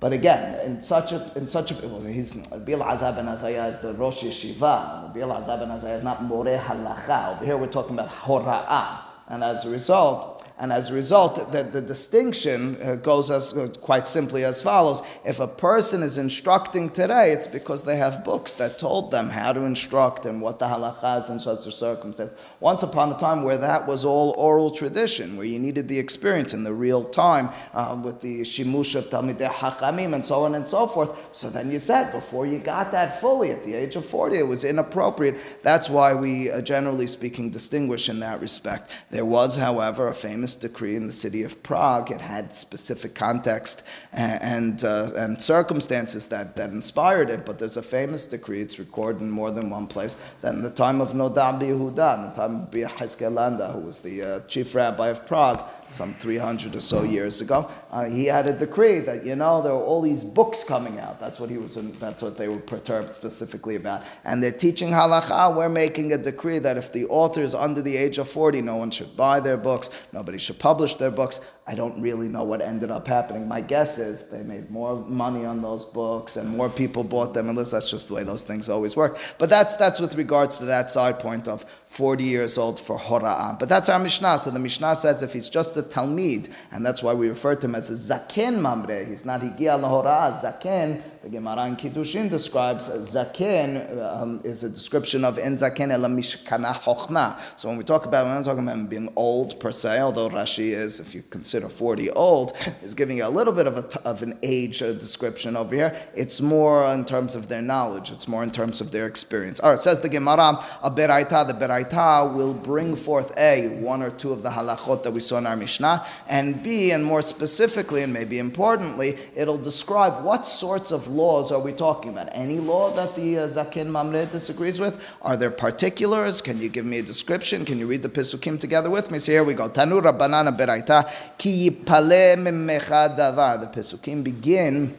but 0.00 0.14
again, 0.14 0.58
in 0.64 0.82
such 0.82 1.12
a 1.12 1.30
in 1.36 1.46
such 1.46 1.72
a 1.72 1.86
well, 1.86 2.00
he's 2.00 2.32
Bil 2.32 2.80
Azab 2.80 3.16
ben 3.16 3.26
Azayah 3.26 3.74
is 3.74 3.80
the 3.82 3.92
Rosh 3.92 4.24
Yeshiva. 4.24 5.12
Bil 5.12 5.28
Azab 5.28 5.60
ben 5.60 5.68
Azayah 5.68 5.98
is 5.98 6.02
not 6.02 6.22
Moreh 6.24 6.58
Halacha. 6.58 7.36
Over 7.36 7.44
here, 7.44 7.58
we're 7.58 7.66
talking 7.66 7.92
about 7.98 8.08
Hora'ah, 8.08 9.00
and 9.28 9.44
as 9.44 9.66
a 9.66 9.70
result, 9.70 10.29
And 10.60 10.74
as 10.74 10.90
a 10.90 10.94
result, 10.94 11.52
the, 11.52 11.62
the 11.62 11.80
distinction 11.80 12.76
uh, 12.82 12.96
goes 12.96 13.30
as 13.30 13.56
uh, 13.56 13.68
quite 13.80 14.06
simply 14.06 14.44
as 14.44 14.60
follows. 14.60 15.00
If 15.24 15.40
a 15.40 15.48
person 15.48 16.02
is 16.02 16.18
instructing 16.18 16.90
today, 16.90 17.32
it's 17.32 17.46
because 17.46 17.82
they 17.84 17.96
have 17.96 18.24
books 18.24 18.52
that 18.54 18.78
told 18.78 19.10
them 19.10 19.30
how 19.30 19.54
to 19.54 19.64
instruct 19.64 20.26
and 20.26 20.42
what 20.42 20.58
the 20.58 20.66
halacha 20.66 21.20
is 21.20 21.30
in 21.30 21.40
such 21.40 21.66
a 21.66 21.72
circumstance. 21.72 22.34
Once 22.60 22.82
upon 22.82 23.10
a 23.10 23.16
time 23.16 23.42
where 23.42 23.56
that 23.56 23.86
was 23.86 24.04
all 24.04 24.34
oral 24.36 24.70
tradition, 24.70 25.38
where 25.38 25.46
you 25.46 25.58
needed 25.58 25.88
the 25.88 25.98
experience 25.98 26.52
in 26.52 26.62
the 26.62 26.74
real 26.74 27.04
time 27.04 27.48
uh, 27.72 27.98
with 28.04 28.20
the 28.20 28.42
shimush 28.42 28.94
of 28.94 29.06
Talmidei 29.06 29.48
Hachamim 29.48 30.14
and 30.14 30.26
so 30.26 30.44
on 30.44 30.54
and 30.56 30.68
so 30.68 30.86
forth. 30.86 31.30
So 31.32 31.48
then 31.48 31.70
you 31.70 31.78
said, 31.78 32.12
before 32.12 32.44
you 32.44 32.58
got 32.58 32.92
that 32.92 33.18
fully 33.18 33.50
at 33.50 33.64
the 33.64 33.72
age 33.72 33.96
of 33.96 34.04
40, 34.04 34.36
it 34.36 34.46
was 34.46 34.64
inappropriate. 34.64 35.38
That's 35.62 35.88
why 35.88 36.12
we, 36.12 36.50
uh, 36.50 36.60
generally 36.60 37.06
speaking, 37.06 37.48
distinguish 37.48 38.10
in 38.10 38.20
that 38.20 38.42
respect. 38.42 38.90
There 39.10 39.24
was, 39.24 39.56
however, 39.56 40.08
a 40.08 40.14
famous 40.14 40.49
decree 40.56 40.96
in 40.96 41.06
the 41.06 41.12
city 41.12 41.42
of 41.42 41.62
Prague. 41.62 42.10
It 42.10 42.20
had 42.20 42.54
specific 42.54 43.14
context 43.14 43.82
and, 44.12 44.82
uh, 44.84 45.10
and 45.16 45.40
circumstances 45.40 46.28
that, 46.28 46.56
that 46.56 46.70
inspired 46.70 47.30
it, 47.30 47.44
but 47.46 47.58
there's 47.58 47.76
a 47.76 47.82
famous 47.82 48.26
decree, 48.26 48.60
it's 48.60 48.78
recorded 48.78 49.22
in 49.22 49.30
more 49.30 49.50
than 49.50 49.70
one 49.70 49.86
place, 49.86 50.16
that 50.40 50.54
in 50.54 50.62
the 50.62 50.70
time 50.70 51.00
of 51.00 51.12
Noda 51.12 51.58
B'Yehuda, 51.60 52.16
in 52.16 52.22
the 52.28 52.34
time 52.34 52.62
of 52.62 53.34
Landau, 53.34 53.72
who 53.72 53.80
was 53.80 54.00
the 54.00 54.22
uh, 54.22 54.40
chief 54.40 54.74
rabbi 54.74 55.08
of 55.08 55.26
Prague, 55.26 55.64
some 55.90 56.14
300 56.14 56.76
or 56.76 56.80
so 56.80 57.02
years 57.02 57.40
ago, 57.40 57.70
uh, 57.90 58.04
he 58.04 58.26
had 58.26 58.46
a 58.46 58.52
decree 58.52 59.00
that 59.00 59.24
you 59.24 59.36
know 59.36 59.60
there 59.62 59.72
were 59.72 59.82
all 59.82 60.00
these 60.00 60.24
books 60.24 60.64
coming 60.64 60.98
out. 60.98 61.20
That's 61.20 61.40
what 61.40 61.50
he 61.50 61.56
was. 61.56 61.76
That's 61.98 62.22
what 62.22 62.36
they 62.36 62.48
were 62.48 62.58
perturbed 62.58 63.14
specifically 63.14 63.76
about. 63.76 64.02
And 64.24 64.42
they're 64.42 64.52
teaching 64.52 64.90
halacha. 64.90 65.54
We're 65.54 65.68
making 65.68 66.12
a 66.12 66.18
decree 66.18 66.58
that 66.60 66.76
if 66.76 66.92
the 66.92 67.06
author 67.06 67.42
is 67.42 67.54
under 67.54 67.82
the 67.82 67.96
age 67.96 68.18
of 68.18 68.28
40, 68.28 68.62
no 68.62 68.76
one 68.76 68.90
should 68.90 69.16
buy 69.16 69.40
their 69.40 69.56
books. 69.56 69.90
Nobody 70.12 70.38
should 70.38 70.58
publish 70.58 70.94
their 70.94 71.10
books. 71.10 71.40
I 71.70 71.76
don't 71.76 72.02
really 72.02 72.26
know 72.26 72.42
what 72.42 72.62
ended 72.62 72.90
up 72.90 73.06
happening. 73.06 73.46
My 73.46 73.60
guess 73.60 73.96
is 73.96 74.26
they 74.26 74.42
made 74.42 74.72
more 74.72 74.96
money 75.06 75.44
on 75.44 75.62
those 75.62 75.84
books 75.84 76.36
and 76.36 76.48
more 76.56 76.68
people 76.68 77.04
bought 77.04 77.32
them. 77.32 77.48
And 77.48 77.56
that's 77.56 77.88
just 77.88 78.08
the 78.08 78.14
way 78.14 78.24
those 78.24 78.42
things 78.42 78.68
always 78.68 78.96
work. 78.96 79.18
But 79.38 79.50
that's 79.50 79.76
that's 79.76 80.00
with 80.00 80.16
regards 80.16 80.58
to 80.58 80.64
that 80.64 80.90
side 80.90 81.20
point 81.20 81.46
of 81.46 81.62
40 81.86 82.24
years 82.24 82.58
old 82.58 82.80
for 82.80 82.98
hora'ah. 82.98 83.56
But 83.60 83.68
that's 83.68 83.88
our 83.88 84.00
Mishnah. 84.00 84.40
So 84.40 84.50
the 84.50 84.58
Mishnah 84.58 84.96
says 84.96 85.22
if 85.22 85.32
he's 85.32 85.48
just 85.48 85.76
a 85.76 85.82
Talmid, 85.84 86.52
and 86.72 86.84
that's 86.84 87.04
why 87.04 87.14
we 87.14 87.28
refer 87.28 87.54
to 87.54 87.66
him 87.68 87.76
as 87.76 87.88
a 87.88 87.94
Zaken 87.94 88.60
Mamre, 88.60 89.04
he's 89.04 89.24
not 89.24 89.40
Higia 89.40 89.78
Lahora'ah, 89.78 90.42
Zaken, 90.42 91.00
the 91.22 91.28
Gemara 91.28 91.66
in 91.66 91.76
Kiddushin 91.76 92.30
describes 92.30 92.88
Zaken 92.88 94.00
um, 94.02 94.40
is 94.42 94.64
a 94.64 94.70
description 94.70 95.22
of 95.22 95.38
En 95.38 95.54
Zaken 95.54 95.90
Ela 95.92 96.08
Mishkana 96.08 96.72
Chochma. 96.72 97.38
So 97.56 97.68
when 97.68 97.76
we 97.76 97.84
talk 97.84 98.06
about, 98.06 98.24
we're 98.24 98.34
not 98.34 98.44
talking 98.46 98.62
about 98.62 98.78
him 98.78 98.86
being 98.86 99.12
old 99.16 99.60
per 99.60 99.70
se, 99.70 100.00
although 100.00 100.30
Rashi 100.30 100.70
is, 100.70 100.98
if 100.98 101.14
you 101.14 101.22
consider 101.28 101.59
40 101.68 102.10
old, 102.10 102.52
is 102.82 102.94
giving 102.94 103.18
you 103.18 103.26
a 103.26 103.28
little 103.28 103.52
bit 103.52 103.66
of, 103.66 103.76
a, 103.76 104.00
of 104.02 104.22
an 104.22 104.38
age 104.42 104.82
uh, 104.82 104.92
description 104.92 105.56
over 105.56 105.74
here. 105.74 105.96
It's 106.14 106.40
more 106.40 106.86
in 106.86 107.04
terms 107.04 107.34
of 107.34 107.48
their 107.48 107.62
knowledge, 107.62 108.10
it's 108.10 108.28
more 108.28 108.42
in 108.42 108.50
terms 108.50 108.80
of 108.80 108.92
their 108.92 109.06
experience. 109.06 109.60
All 109.60 109.70
right, 109.70 109.78
it 109.78 109.82
says 109.82 110.00
the 110.00 110.08
Gemara, 110.08 110.58
a 110.82 110.90
Beraita, 110.90 111.46
the 111.46 111.54
Beraita 111.54 112.32
will 112.34 112.54
bring 112.54 112.96
forth 112.96 113.32
A, 113.38 113.80
one 113.80 114.02
or 114.02 114.10
two 114.10 114.32
of 114.32 114.42
the 114.42 114.50
halachot 114.50 115.02
that 115.02 115.12
we 115.12 115.20
saw 115.20 115.38
in 115.38 115.46
our 115.46 115.56
Mishnah, 115.56 116.04
and 116.28 116.62
B, 116.62 116.92
and 116.92 117.04
more 117.04 117.22
specifically, 117.22 118.02
and 118.02 118.12
maybe 118.12 118.38
importantly, 118.38 119.18
it'll 119.34 119.58
describe 119.58 120.24
what 120.24 120.46
sorts 120.46 120.90
of 120.90 121.08
laws 121.08 121.52
are 121.52 121.60
we 121.60 121.72
talking 121.72 122.10
about? 122.12 122.28
Any 122.32 122.58
law 122.58 122.90
that 122.92 123.14
the 123.14 123.38
uh, 123.38 123.48
Zakin 123.48 123.88
Mamre 123.88 124.26
disagrees 124.26 124.78
with? 124.78 125.04
Are 125.22 125.36
there 125.36 125.50
particulars? 125.50 126.40
Can 126.40 126.60
you 126.60 126.68
give 126.68 126.86
me 126.86 126.98
a 126.98 127.02
description? 127.02 127.64
Can 127.64 127.78
you 127.78 127.86
read 127.86 128.02
the 128.02 128.08
Pisukim 128.08 128.58
together 128.58 128.90
with 128.90 129.10
me? 129.10 129.18
So 129.18 129.32
here 129.32 129.44
we 129.44 129.54
go. 129.54 129.68
Tanu 129.68 130.00
Rabbanan 130.00 130.56
beraita 130.56 131.10
ki 131.40 131.70
davar. 131.86 133.60
The 133.60 133.66
Pisukim 133.66 134.22
begin 134.22 134.94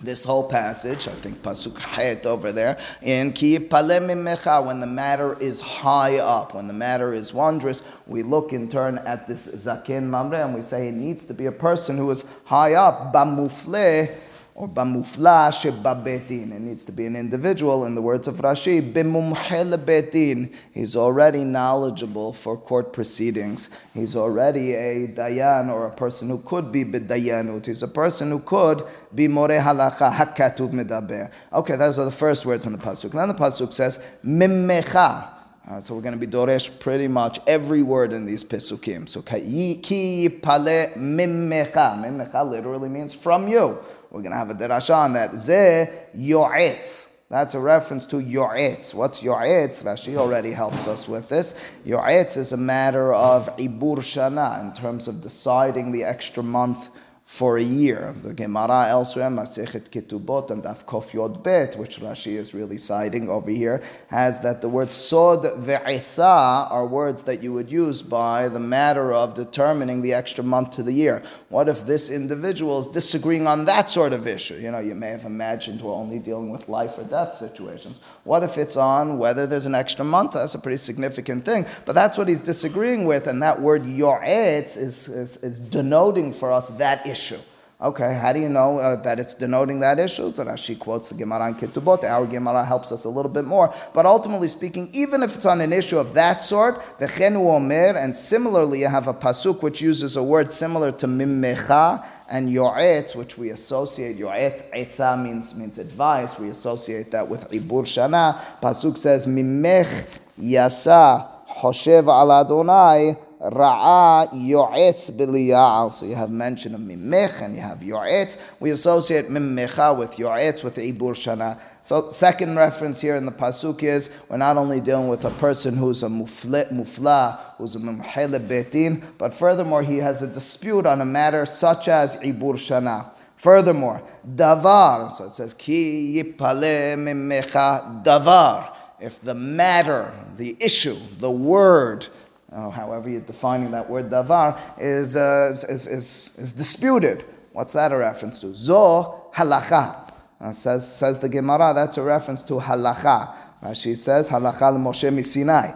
this 0.00 0.24
whole 0.24 0.48
passage, 0.48 1.06
I 1.06 1.12
think 1.12 1.42
pasuk 1.42 1.78
het 1.78 2.26
over 2.26 2.50
there, 2.50 2.76
in 3.00 3.32
ki 3.32 3.60
mecha, 3.60 4.66
when 4.66 4.80
the 4.80 4.86
matter 4.86 5.38
is 5.40 5.60
high 5.60 6.18
up, 6.18 6.54
when 6.54 6.66
the 6.66 6.74
matter 6.74 7.14
is 7.14 7.32
wondrous, 7.32 7.82
we 8.06 8.24
look 8.24 8.52
in 8.52 8.68
turn 8.68 8.98
at 8.98 9.28
this 9.28 9.46
zaken 9.46 10.02
mamre 10.02 10.44
and 10.44 10.54
we 10.56 10.62
say 10.62 10.88
it 10.88 10.94
needs 10.94 11.24
to 11.26 11.34
be 11.34 11.46
a 11.46 11.52
person 11.52 11.96
who 11.96 12.10
is 12.10 12.24
high 12.46 12.74
up, 12.74 13.12
bamufle 13.14 14.12
or 14.56 14.66
bamufla 14.66 15.52
shebabetin. 15.52 16.50
It 16.50 16.60
needs 16.60 16.84
to 16.86 16.92
be 16.92 17.04
an 17.04 17.14
individual, 17.14 17.84
in 17.84 17.94
the 17.94 18.00
words 18.00 18.26
of 18.26 18.36
Rashi, 18.36 18.80
bimumhe 18.92 20.54
He's 20.72 20.96
already 20.96 21.44
knowledgeable 21.44 22.32
for 22.32 22.56
court 22.56 22.94
proceedings. 22.94 23.68
He's 23.92 24.16
already 24.16 24.72
a 24.72 25.08
dayan 25.08 25.70
or 25.70 25.86
a 25.86 25.94
person 25.94 26.30
who 26.30 26.38
could 26.38 26.72
be 26.72 26.84
bidayanut. 26.84 27.66
He's 27.66 27.82
a 27.82 27.88
person 27.88 28.30
who 28.30 28.38
could 28.38 28.82
be 29.14 29.28
more 29.28 29.48
halacha 29.48 30.10
hakatuv 30.10 30.72
medaber. 30.72 31.30
Okay, 31.52 31.76
those 31.76 31.98
are 31.98 32.06
the 32.06 32.10
first 32.10 32.46
words 32.46 32.64
in 32.64 32.72
the 32.72 32.78
pasuk. 32.78 33.12
Then 33.12 33.28
the 33.28 33.34
pasuk 33.34 33.74
says 33.74 33.98
mimmecha. 34.24 35.36
Uh, 35.68 35.80
so 35.80 35.96
we're 35.96 36.00
going 36.00 36.18
to 36.18 36.26
be 36.26 36.28
doresh 36.28 36.78
pretty 36.78 37.08
much 37.08 37.40
every 37.48 37.82
word 37.82 38.12
in 38.12 38.24
these 38.24 38.44
pesukim. 38.44 39.08
So 39.08 39.20
ki 39.20 40.28
pale 40.40 40.92
mimmecha. 40.94 41.72
Mimmecha 41.72 42.48
literally 42.48 42.88
means 42.88 43.12
from 43.12 43.48
you. 43.48 43.76
We're 44.16 44.22
going 44.22 44.32
to 44.32 44.38
have 44.38 44.48
a 44.48 44.54
derasha 44.54 44.96
on 44.96 45.12
that. 45.12 45.34
Ze 45.34 45.90
yo'etz. 46.16 47.10
That's 47.28 47.52
a 47.52 47.60
reference 47.60 48.06
to 48.06 48.16
yo'etz. 48.16 48.94
What's 48.94 49.22
yo'etz? 49.22 49.82
Rashi 49.82 50.16
already 50.16 50.52
helps 50.52 50.88
us 50.88 51.06
with 51.06 51.28
this. 51.28 51.54
Yo'etz 51.84 52.38
is 52.38 52.54
a 52.54 52.56
matter 52.56 53.12
of 53.12 53.54
ibur 53.58 53.98
shana 53.98 54.62
in 54.62 54.72
terms 54.72 55.06
of 55.06 55.20
deciding 55.20 55.92
the 55.92 56.04
extra 56.04 56.42
month 56.42 56.88
for 57.26 57.58
a 57.58 57.62
year. 57.62 58.14
The 58.22 58.32
Gemara 58.32 58.86
elsewhere, 58.88 59.28
Masechet 59.28 59.90
Ketubot 59.90 60.52
and 60.52 60.62
Afkof 60.62 61.12
Yod 61.12 61.42
Bet, 61.42 61.76
which 61.76 61.98
Rashi 61.98 62.36
is 62.36 62.54
really 62.54 62.78
citing 62.78 63.28
over 63.28 63.50
here, 63.50 63.82
has 64.06 64.40
that 64.42 64.62
the 64.62 64.68
words 64.68 64.94
Sod 64.94 65.42
ve'isa 65.42 66.70
are 66.70 66.86
words 66.86 67.24
that 67.24 67.42
you 67.42 67.52
would 67.52 67.70
use 67.70 68.00
by 68.00 68.48
the 68.48 68.60
matter 68.60 69.12
of 69.12 69.34
determining 69.34 70.02
the 70.02 70.14
extra 70.14 70.44
month 70.44 70.70
to 70.70 70.84
the 70.84 70.92
year. 70.92 71.20
What 71.48 71.68
if 71.68 71.84
this 71.84 72.10
individual 72.10 72.78
is 72.78 72.86
disagreeing 72.86 73.48
on 73.48 73.64
that 73.64 73.90
sort 73.90 74.12
of 74.12 74.28
issue? 74.28 74.54
You 74.54 74.70
know, 74.70 74.78
you 74.78 74.94
may 74.94 75.08
have 75.08 75.24
imagined 75.24 75.82
we're 75.82 75.92
only 75.92 76.20
dealing 76.20 76.50
with 76.50 76.68
life 76.68 76.96
or 76.96 77.02
death 77.02 77.34
situations. 77.34 77.98
What 78.22 78.44
if 78.44 78.56
it's 78.56 78.76
on 78.76 79.18
whether 79.18 79.48
there's 79.48 79.66
an 79.66 79.74
extra 79.74 80.04
month? 80.04 80.32
That's 80.32 80.54
a 80.54 80.60
pretty 80.60 80.78
significant 80.78 81.44
thing. 81.44 81.66
But 81.86 81.94
that's 81.94 82.16
what 82.16 82.28
he's 82.28 82.40
disagreeing 82.40 83.04
with, 83.04 83.26
and 83.26 83.42
that 83.42 83.60
word 83.60 83.82
yoretz 83.82 84.76
is, 84.76 85.08
is, 85.08 85.38
is 85.38 85.58
denoting 85.58 86.32
for 86.32 86.52
us 86.52 86.68
that 86.68 87.04
issue 87.04 87.15
issue. 87.16 87.42
Okay, 87.78 88.14
how 88.14 88.32
do 88.32 88.40
you 88.40 88.48
know 88.48 88.78
uh, 88.78 88.96
that 89.02 89.18
it's 89.18 89.34
denoting 89.34 89.80
that 89.80 89.98
issue? 89.98 90.32
So 90.34 90.46
Rashi 90.46 90.78
quotes 90.78 91.10
the 91.10 91.14
Gemara 91.14 91.48
in 91.48 91.54
Ketubot. 91.56 92.04
Our 92.04 92.26
Gemara 92.26 92.64
helps 92.64 92.90
us 92.90 93.04
a 93.04 93.10
little 93.10 93.30
bit 93.30 93.44
more. 93.44 93.74
But 93.92 94.06
ultimately 94.06 94.48
speaking, 94.48 94.88
even 94.94 95.22
if 95.22 95.34
it's 95.36 95.44
on 95.44 95.60
an 95.60 95.74
issue 95.74 95.98
of 95.98 96.14
that 96.14 96.42
sort, 96.42 96.80
v'chenu 96.98 97.36
omer, 97.54 97.98
and 97.98 98.16
similarly 98.16 98.80
you 98.80 98.88
have 98.88 99.08
a 99.08 99.12
pasuk 99.12 99.60
which 99.60 99.82
uses 99.82 100.16
a 100.16 100.22
word 100.22 100.54
similar 100.54 100.90
to 100.92 101.06
mimmecha 101.06 102.02
and 102.30 102.48
yoretz, 102.48 103.14
which 103.14 103.36
we 103.36 103.50
associate, 103.50 104.18
yoretz, 104.18 104.62
etza 104.70 105.22
means, 105.22 105.54
means 105.54 105.76
advice, 105.76 106.38
we 106.38 106.48
associate 106.48 107.10
that 107.10 107.28
with 107.28 107.42
ibur 107.50 107.84
shana. 107.84 108.40
Pasuk 108.62 108.96
says, 108.96 109.26
mimech 109.26 110.06
yasa 110.40 111.28
hoshev 111.60 112.08
al 112.08 112.32
Adonai 112.32 113.16
Ra'a 113.40 114.28
yo'etz 114.32 115.10
b'liya'al. 115.10 115.92
So 115.92 116.06
you 116.06 116.14
have 116.14 116.30
mention 116.30 116.74
of 116.74 116.80
mimech 116.80 117.42
and 117.42 117.54
you 117.54 117.60
have 117.60 117.80
yo'etz. 117.80 118.38
We 118.60 118.70
associate 118.70 119.28
mimmecha 119.28 119.96
with 119.96 120.18
yo'etz, 120.18 120.64
with 120.64 120.76
ibur 120.76 121.12
shana. 121.12 121.60
So 121.82 122.10
second 122.10 122.56
reference 122.56 123.00
here 123.00 123.14
in 123.14 123.26
the 123.26 123.32
pasuk 123.32 123.82
is 123.82 124.08
we're 124.28 124.38
not 124.38 124.56
only 124.56 124.80
dealing 124.80 125.08
with 125.08 125.26
a 125.26 125.30
person 125.30 125.76
who's 125.76 126.02
a 126.02 126.08
mufla, 126.08 126.72
mufla 126.72 127.38
who's 127.58 127.74
a 127.74 127.78
mumhele 127.78 128.46
betin, 128.48 129.04
but 129.18 129.34
furthermore 129.34 129.82
he 129.82 129.98
has 129.98 130.22
a 130.22 130.26
dispute 130.26 130.86
on 130.86 131.02
a 131.02 131.06
matter 131.06 131.44
such 131.44 131.88
as 131.88 132.16
ibur 132.16 132.54
shana. 132.54 133.10
Furthermore, 133.36 134.02
davar. 134.34 135.10
So 135.12 135.24
it 135.24 135.32
says 135.32 135.52
ki 135.52 136.22
yipale 136.22 136.96
mimmecha 136.96 138.02
davar. 138.02 138.72
If 138.98 139.20
the 139.20 139.34
matter, 139.34 140.10
the 140.36 140.56
issue, 140.58 140.96
the 141.18 141.30
word 141.30 142.08
uh, 142.56 142.70
however 142.70 143.10
you're 143.10 143.20
defining 143.20 143.70
that 143.70 143.88
word 143.88 144.08
davar, 144.08 144.58
is, 144.78 145.14
uh, 145.14 145.54
is, 145.68 145.86
is, 145.86 146.30
is, 146.38 146.52
disputed. 146.54 147.24
What's 147.52 147.74
that 147.74 147.92
a 147.92 147.96
reference 147.96 148.38
to? 148.40 148.54
Zo 148.54 149.30
halacha. 149.34 150.10
Uh, 150.40 150.52
says, 150.52 150.96
says 150.96 151.18
the 151.18 151.28
Gemara, 151.28 151.72
that's 151.74 151.98
a 151.98 152.02
reference 152.02 152.42
to 152.42 152.54
halacha. 152.54 153.34
She 153.74 153.94
says 153.94 154.30
halacha 154.30 154.74
Moshe 154.78 155.24
Sinai. 155.24 155.72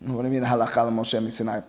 What 0.00 0.22
do 0.22 0.28
you 0.28 0.40
mean 0.40 0.42
halacha 0.42 0.90
Moshe 0.90 1.30
Sinai? 1.30 1.60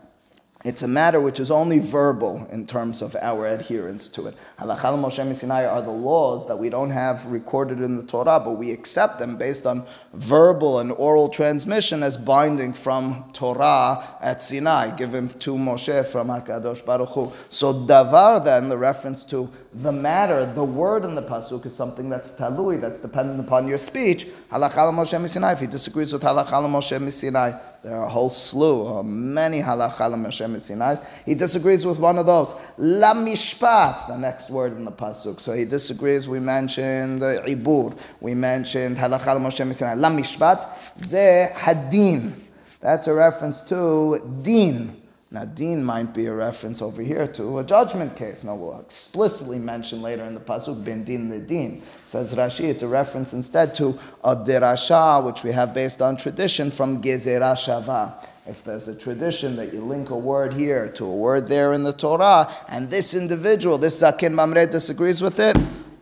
It's 0.63 0.82
a 0.82 0.88
matter 0.88 1.22
which 1.22 1.39
is 1.39 1.52
only 1.52 1.78
verbal 1.78 2.48
in 2.52 2.65
terms 2.65 3.04
of 3.04 3.15
our 3.22 3.46
adherence 3.46 4.08
to 4.10 4.26
it. 4.26 4.36
Halachal 4.60 4.98
Moshe 4.98 5.36
Sinai 5.36 5.65
are 5.65 5.84
the 5.84 5.91
laws 5.91 6.48
that 6.48 6.58
we 6.58 6.70
don't 6.70 6.89
have 6.89 7.26
recorded 7.28 7.80
in 7.80 7.96
the 7.96 8.02
Torah, 8.02 8.39
but 8.39 8.54
we 8.54 8.72
accept 8.72 9.20
them 9.20 9.38
based 9.38 9.67
on 9.67 9.86
verbal 10.13 10.80
and 10.80 10.91
oral 10.93 11.30
transmission 11.30 12.02
as 12.02 12.17
binding 12.17 12.74
from 12.74 13.30
Torah 13.34 14.04
at 14.20 14.41
Sinai, 14.41 14.96
given 14.96 15.30
to 15.30 15.54
Moshe 15.56 16.06
from 16.08 16.30
Hakadosh 16.30 16.84
Baruch 16.84 17.10
Hu. 17.10 17.32
So 17.50 17.74
davar 17.74 18.43
then, 18.43 18.70
the 18.70 18.78
reference 18.78 19.24
to 19.26 19.50
the 19.76 19.91
matter, 19.91 20.52
the 20.54 20.63
word 20.63 21.06
in 21.06 21.13
the 21.13 21.22
pasuk 21.22 21.67
is 21.67 21.76
something 21.76 22.10
that's 22.10 22.32
talui, 22.32 22.82
that's 22.82 22.98
dependent 22.98 23.39
upon 23.39 23.67
your 23.67 23.78
speech. 23.78 24.26
Halachal 24.52 24.91
Moshe 24.91 25.30
Sinai. 25.30 25.54
If 25.54 25.60
he 25.60 25.67
disagrees 25.67 26.12
with 26.12 26.24
Halachal 26.24 26.65
Moshe 26.65 27.12
Sinai, 27.12 27.60
there 27.84 27.96
are 27.96 28.06
a 28.06 28.10
whole 28.10 28.30
slew, 28.30 28.86
of 28.86 29.06
many 29.06 29.62
halachal 29.62 30.13
Moshe 30.16 30.62
Sinai. 30.62 30.96
He 31.26 31.36
disagrees 31.36 31.86
with 31.86 32.00
one 32.00 32.18
of 32.18 32.26
those. 32.26 32.54
La 32.78 33.13
mishpat, 33.13 34.08
the 34.08 34.18
next 34.18 34.50
word 34.50 34.74
in 34.74 34.84
the 34.84 34.92
pasuk. 34.92 35.40
So 35.40 35.54
he 35.54 35.66
disagrees. 35.66 36.28
We 36.28 36.40
mentioned 36.40 37.22
the 37.22 37.44
ibur. 37.48 37.98
We 38.20 38.34
mentioned 38.34 38.98
halachal 38.98 39.40
Moshe 39.40 39.76
Sinai. 39.76 39.94
La 39.94 40.10
mishpat, 40.10 41.02
ze 41.02 41.48
hadin. 41.54 42.34
That's 42.80 43.08
a 43.08 43.13
reference 43.13 43.62
to 43.62 44.40
din. 44.42 45.07
Now, 45.30 45.44
might 45.60 46.13
be 46.13 46.28
a 46.28 46.34
reference 46.34 46.82
over 46.82 47.02
here 47.02 47.28
to 47.28 47.60
a 47.60 47.63
judgment 47.63 48.16
case. 48.16 48.46
Now, 48.46 48.56
we'll 48.56 48.80
explicitly 48.80 49.58
mention 49.58 50.02
later 50.02 50.24
in 50.24 50.34
the 50.34 50.40
pasuk 50.40 50.86
bin 50.86 51.04
din. 51.04 51.82
Says 52.06 52.34
Rashi, 52.34 52.66
it's 52.66 52.82
a 52.82 52.88
reference 52.88 53.34
instead 53.34 53.76
to 53.76 54.00
a 54.24 54.38
derasha, 54.38 55.22
which 55.26 55.44
we 55.44 55.52
have 55.52 55.74
based 55.74 56.02
on 56.02 56.16
tradition 56.16 56.72
from 56.72 57.02
gezerah 57.02 57.56
shava. 57.56 58.26
If 58.46 58.63
there's 58.63 58.88
a 58.88 58.96
tradition 58.96 59.58
that 59.58 59.74
you 59.74 59.82
link 59.82 60.12
a 60.12 60.18
word 60.18 60.54
here 60.54 60.88
to 60.94 61.04
a 61.04 61.13
word 61.13 61.50
there 61.50 61.74
in 61.74 61.84
the 61.84 61.92
Torah, 61.92 62.50
and 62.70 62.90
this 62.90 63.13
individual, 63.13 63.78
this 63.78 64.02
Zakin 64.02 64.32
Mamre, 64.32 64.66
disagrees 64.66 65.22
with 65.22 65.42
it, 65.42 65.58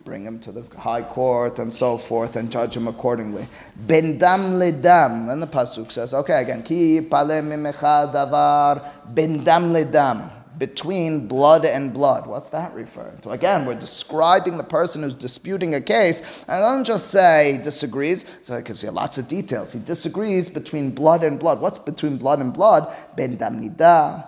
bring 0.06 0.24
him 0.24 0.40
to 0.40 0.52
the 0.52 0.64
high 0.78 1.02
court 1.02 1.58
and 1.58 1.74
so 1.74 1.98
forth 1.98 2.36
and 2.36 2.52
judge 2.52 2.78
him 2.78 2.88
accordingly. 2.88 3.48
Ben 3.76 4.20
dam 4.20 4.60
le 4.60 4.72
dam. 4.72 5.26
Then 5.26 5.40
the 5.40 5.48
pasuk 5.48 5.92
says, 5.92 6.14
okay, 6.14 6.42
again, 6.44 6.62
ki 6.62 7.02
pale 7.02 7.42
mimecha 7.42 8.14
davar 8.14 8.88
ben 9.14 9.44
dam 9.44 9.74
le 9.74 9.84
dam. 9.84 10.30
Between 10.58 11.28
blood 11.28 11.66
and 11.66 11.94
blood. 11.94 12.28
What's 12.28 12.50
that 12.52 12.74
referring 12.74 13.18
to? 13.24 13.32
Again, 13.32 13.66
we're 13.66 13.78
describing 13.78 14.56
the 14.56 14.64
person 14.64 15.04
who's 15.04 15.14
disputing 15.14 15.76
a 15.76 15.82
case, 15.82 16.22
and 16.48 16.64
I 16.64 16.72
don't 16.72 16.86
just 16.86 17.12
say 17.12 17.60
disagrees. 17.62 18.24
So 18.42 18.56
it 18.56 18.64
gives 18.64 18.82
you 18.82 18.92
lots 18.92 19.18
of 19.18 19.28
details. 19.28 19.74
He 19.74 19.80
disagrees 19.80 20.48
between 20.48 20.92
blood 20.92 21.24
and 21.24 21.38
blood. 21.38 21.60
What's 21.60 21.80
between 21.80 22.16
blood 22.16 22.40
and 22.40 22.54
blood? 22.54 22.96
Ben 23.18 23.36
dam 23.36 23.60
nida, 23.60 24.28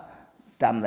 dam 0.59 0.81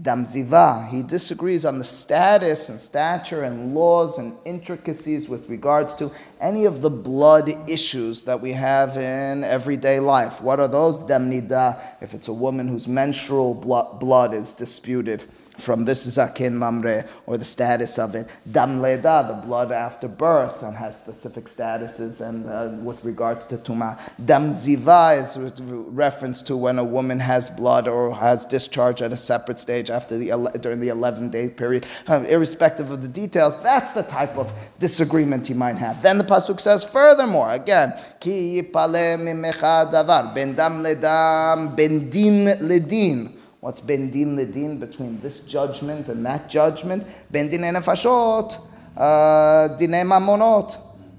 Damziva, 0.00 0.88
he 0.88 1.02
disagrees 1.02 1.66
on 1.66 1.78
the 1.78 1.84
status 1.84 2.70
and 2.70 2.80
stature 2.80 3.42
and 3.42 3.74
laws 3.74 4.16
and 4.18 4.38
intricacies 4.46 5.28
with 5.28 5.48
regards 5.50 5.92
to 5.94 6.10
any 6.40 6.64
of 6.64 6.80
the 6.80 6.88
blood 6.88 7.52
issues 7.68 8.22
that 8.22 8.40
we 8.40 8.52
have 8.52 8.96
in 8.96 9.44
everyday 9.44 10.00
life. 10.00 10.40
What 10.40 10.60
are 10.60 10.68
those? 10.68 10.98
Damnida, 10.98 11.78
if 12.00 12.14
it's 12.14 12.28
a 12.28 12.32
woman 12.32 12.68
whose 12.68 12.88
menstrual 12.88 13.52
blood 13.54 14.32
is 14.32 14.54
disputed 14.54 15.24
from 15.58 15.84
this 15.84 16.06
zaken 16.06 16.52
mamre 16.52 17.04
or 17.26 17.36
the 17.36 17.44
status 17.44 17.98
of 17.98 18.14
it. 18.14 18.26
Dam 18.50 18.80
leda, 18.80 19.24
the 19.28 19.46
blood 19.46 19.72
after 19.72 20.08
birth, 20.08 20.62
and 20.62 20.76
has 20.76 20.96
specific 20.96 21.44
statuses 21.46 22.20
and 22.20 22.48
uh, 22.48 22.76
with 22.82 23.04
regards 23.04 23.46
to 23.46 23.56
tuma. 23.56 23.98
Dam 24.24 24.50
ziva 24.50 25.20
is 25.20 25.60
reference 25.60 26.42
to 26.42 26.56
when 26.56 26.78
a 26.78 26.84
woman 26.84 27.20
has 27.20 27.50
blood 27.50 27.86
or 27.86 28.14
has 28.14 28.44
discharge 28.44 29.02
at 29.02 29.12
a 29.12 29.16
separate 29.16 29.58
stage 29.58 29.90
after 29.90 30.18
the 30.18 30.32
during 30.60 30.80
the 30.80 30.88
11 30.88 31.30
day 31.30 31.48
period, 31.48 31.86
uh, 32.08 32.24
irrespective 32.28 32.90
of 32.90 33.02
the 33.02 33.08
details. 33.08 33.60
That's 33.62 33.92
the 33.92 34.02
type 34.02 34.36
of 34.36 34.52
disagreement 34.78 35.46
he 35.46 35.54
might 35.54 35.76
have. 35.76 36.02
Then 36.02 36.18
the 36.18 36.24
pasuk 36.24 36.60
says, 36.60 36.84
furthermore, 36.84 37.52
again, 37.52 37.94
ki 38.20 38.62
davar 38.62 40.34
ben 40.34 40.54
dam 40.54 40.82
ledam 40.82 41.76
ben 41.76 42.10
din 42.10 42.46
ledin. 42.60 43.41
What's 43.62 43.80
bendin 43.80 44.34
ledin 44.34 44.80
between 44.80 45.20
this 45.20 45.46
judgment 45.46 46.08
and 46.08 46.26
that 46.26 46.50
judgment? 46.50 47.06
Bendin 47.30 47.60
nefashot, 47.60 48.58
uh, 48.96 49.68
dine 49.76 50.04
mamonot, 50.04 50.76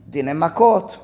dine 0.10 0.36
makot. 0.36 0.98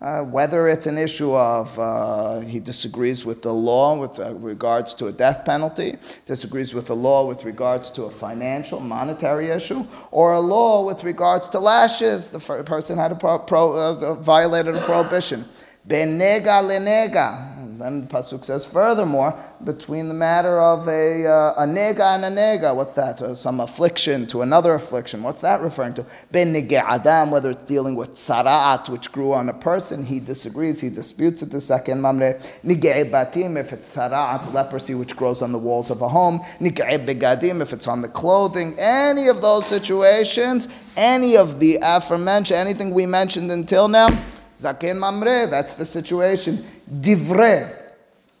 Uh, 0.00 0.22
whether 0.22 0.68
it's 0.68 0.86
an 0.86 0.96
issue 0.96 1.34
of 1.34 1.76
uh, 1.80 2.38
he 2.40 2.60
disagrees 2.60 3.24
with 3.24 3.42
the 3.42 3.52
law 3.52 3.98
with 3.98 4.20
uh, 4.20 4.34
regards 4.34 4.94
to 4.94 5.08
a 5.08 5.12
death 5.12 5.44
penalty, 5.44 5.98
disagrees 6.26 6.72
with 6.72 6.86
the 6.86 6.94
law 6.94 7.26
with 7.26 7.44
regards 7.44 7.90
to 7.90 8.04
a 8.04 8.10
financial, 8.10 8.78
monetary 8.78 9.48
issue, 9.48 9.82
or 10.12 10.34
a 10.34 10.40
law 10.40 10.84
with 10.84 11.02
regards 11.02 11.48
to 11.48 11.58
lashes, 11.58 12.28
the 12.28 12.38
person 12.38 12.96
had 12.96 13.10
a 13.10 13.16
pro- 13.16 13.40
pro- 13.40 13.72
uh, 13.72 14.14
violated 14.14 14.76
a 14.76 14.80
prohibition. 14.82 15.44
Benega 15.88 16.62
lenega, 16.62 17.53
then 17.80 18.02
the 18.02 18.06
pasuk 18.06 18.44
says, 18.44 18.66
furthermore, 18.66 19.38
between 19.64 20.08
the 20.08 20.14
matter 20.14 20.60
of 20.60 20.86
a, 20.88 21.26
uh, 21.26 21.54
a 21.56 21.66
nega 21.66 22.14
and 22.14 22.24
a 22.24 22.30
nega, 22.30 22.74
what's 22.74 22.92
that? 22.94 23.22
Uh, 23.22 23.34
some 23.34 23.60
affliction 23.60 24.26
to 24.26 24.42
another 24.42 24.74
affliction. 24.74 25.22
What's 25.22 25.40
that 25.40 25.60
referring 25.60 25.94
to? 25.94 26.06
Ben 26.30 26.54
adam, 26.54 27.30
whether 27.30 27.50
it's 27.50 27.64
dealing 27.64 27.96
with 27.96 28.12
tzara'at, 28.12 28.88
which 28.88 29.12
grew 29.12 29.32
on 29.32 29.48
a 29.48 29.54
person, 29.54 30.04
he 30.04 30.20
disagrees, 30.20 30.80
he 30.80 30.88
disputes 30.88 31.42
it. 31.42 31.50
The 31.50 31.60
second 31.60 32.00
mamre 32.00 32.34
nige 32.64 33.10
batim, 33.10 33.58
if 33.58 33.72
it's 33.72 33.96
tzara'at, 33.96 34.52
leprosy, 34.52 34.94
which 34.94 35.16
grows 35.16 35.42
on 35.42 35.52
the 35.52 35.58
walls 35.58 35.90
of 35.90 36.02
a 36.02 36.08
home. 36.08 36.40
Nige 36.60 37.06
begadim, 37.06 37.60
if 37.60 37.72
it's 37.72 37.88
on 37.88 38.02
the 38.02 38.08
clothing. 38.08 38.74
Any 38.78 39.28
of 39.28 39.40
those 39.40 39.66
situations, 39.66 40.68
any 40.96 41.36
of 41.36 41.60
the 41.60 41.78
aforementioned, 41.82 42.58
anything 42.58 42.90
we 42.90 43.06
mentioned 43.06 43.50
until 43.50 43.88
now. 43.88 44.08
Zaken 44.56 44.98
mamre, 44.98 45.46
that's 45.48 45.74
the 45.74 45.84
situation. 45.84 46.64
Divre. 46.90 47.82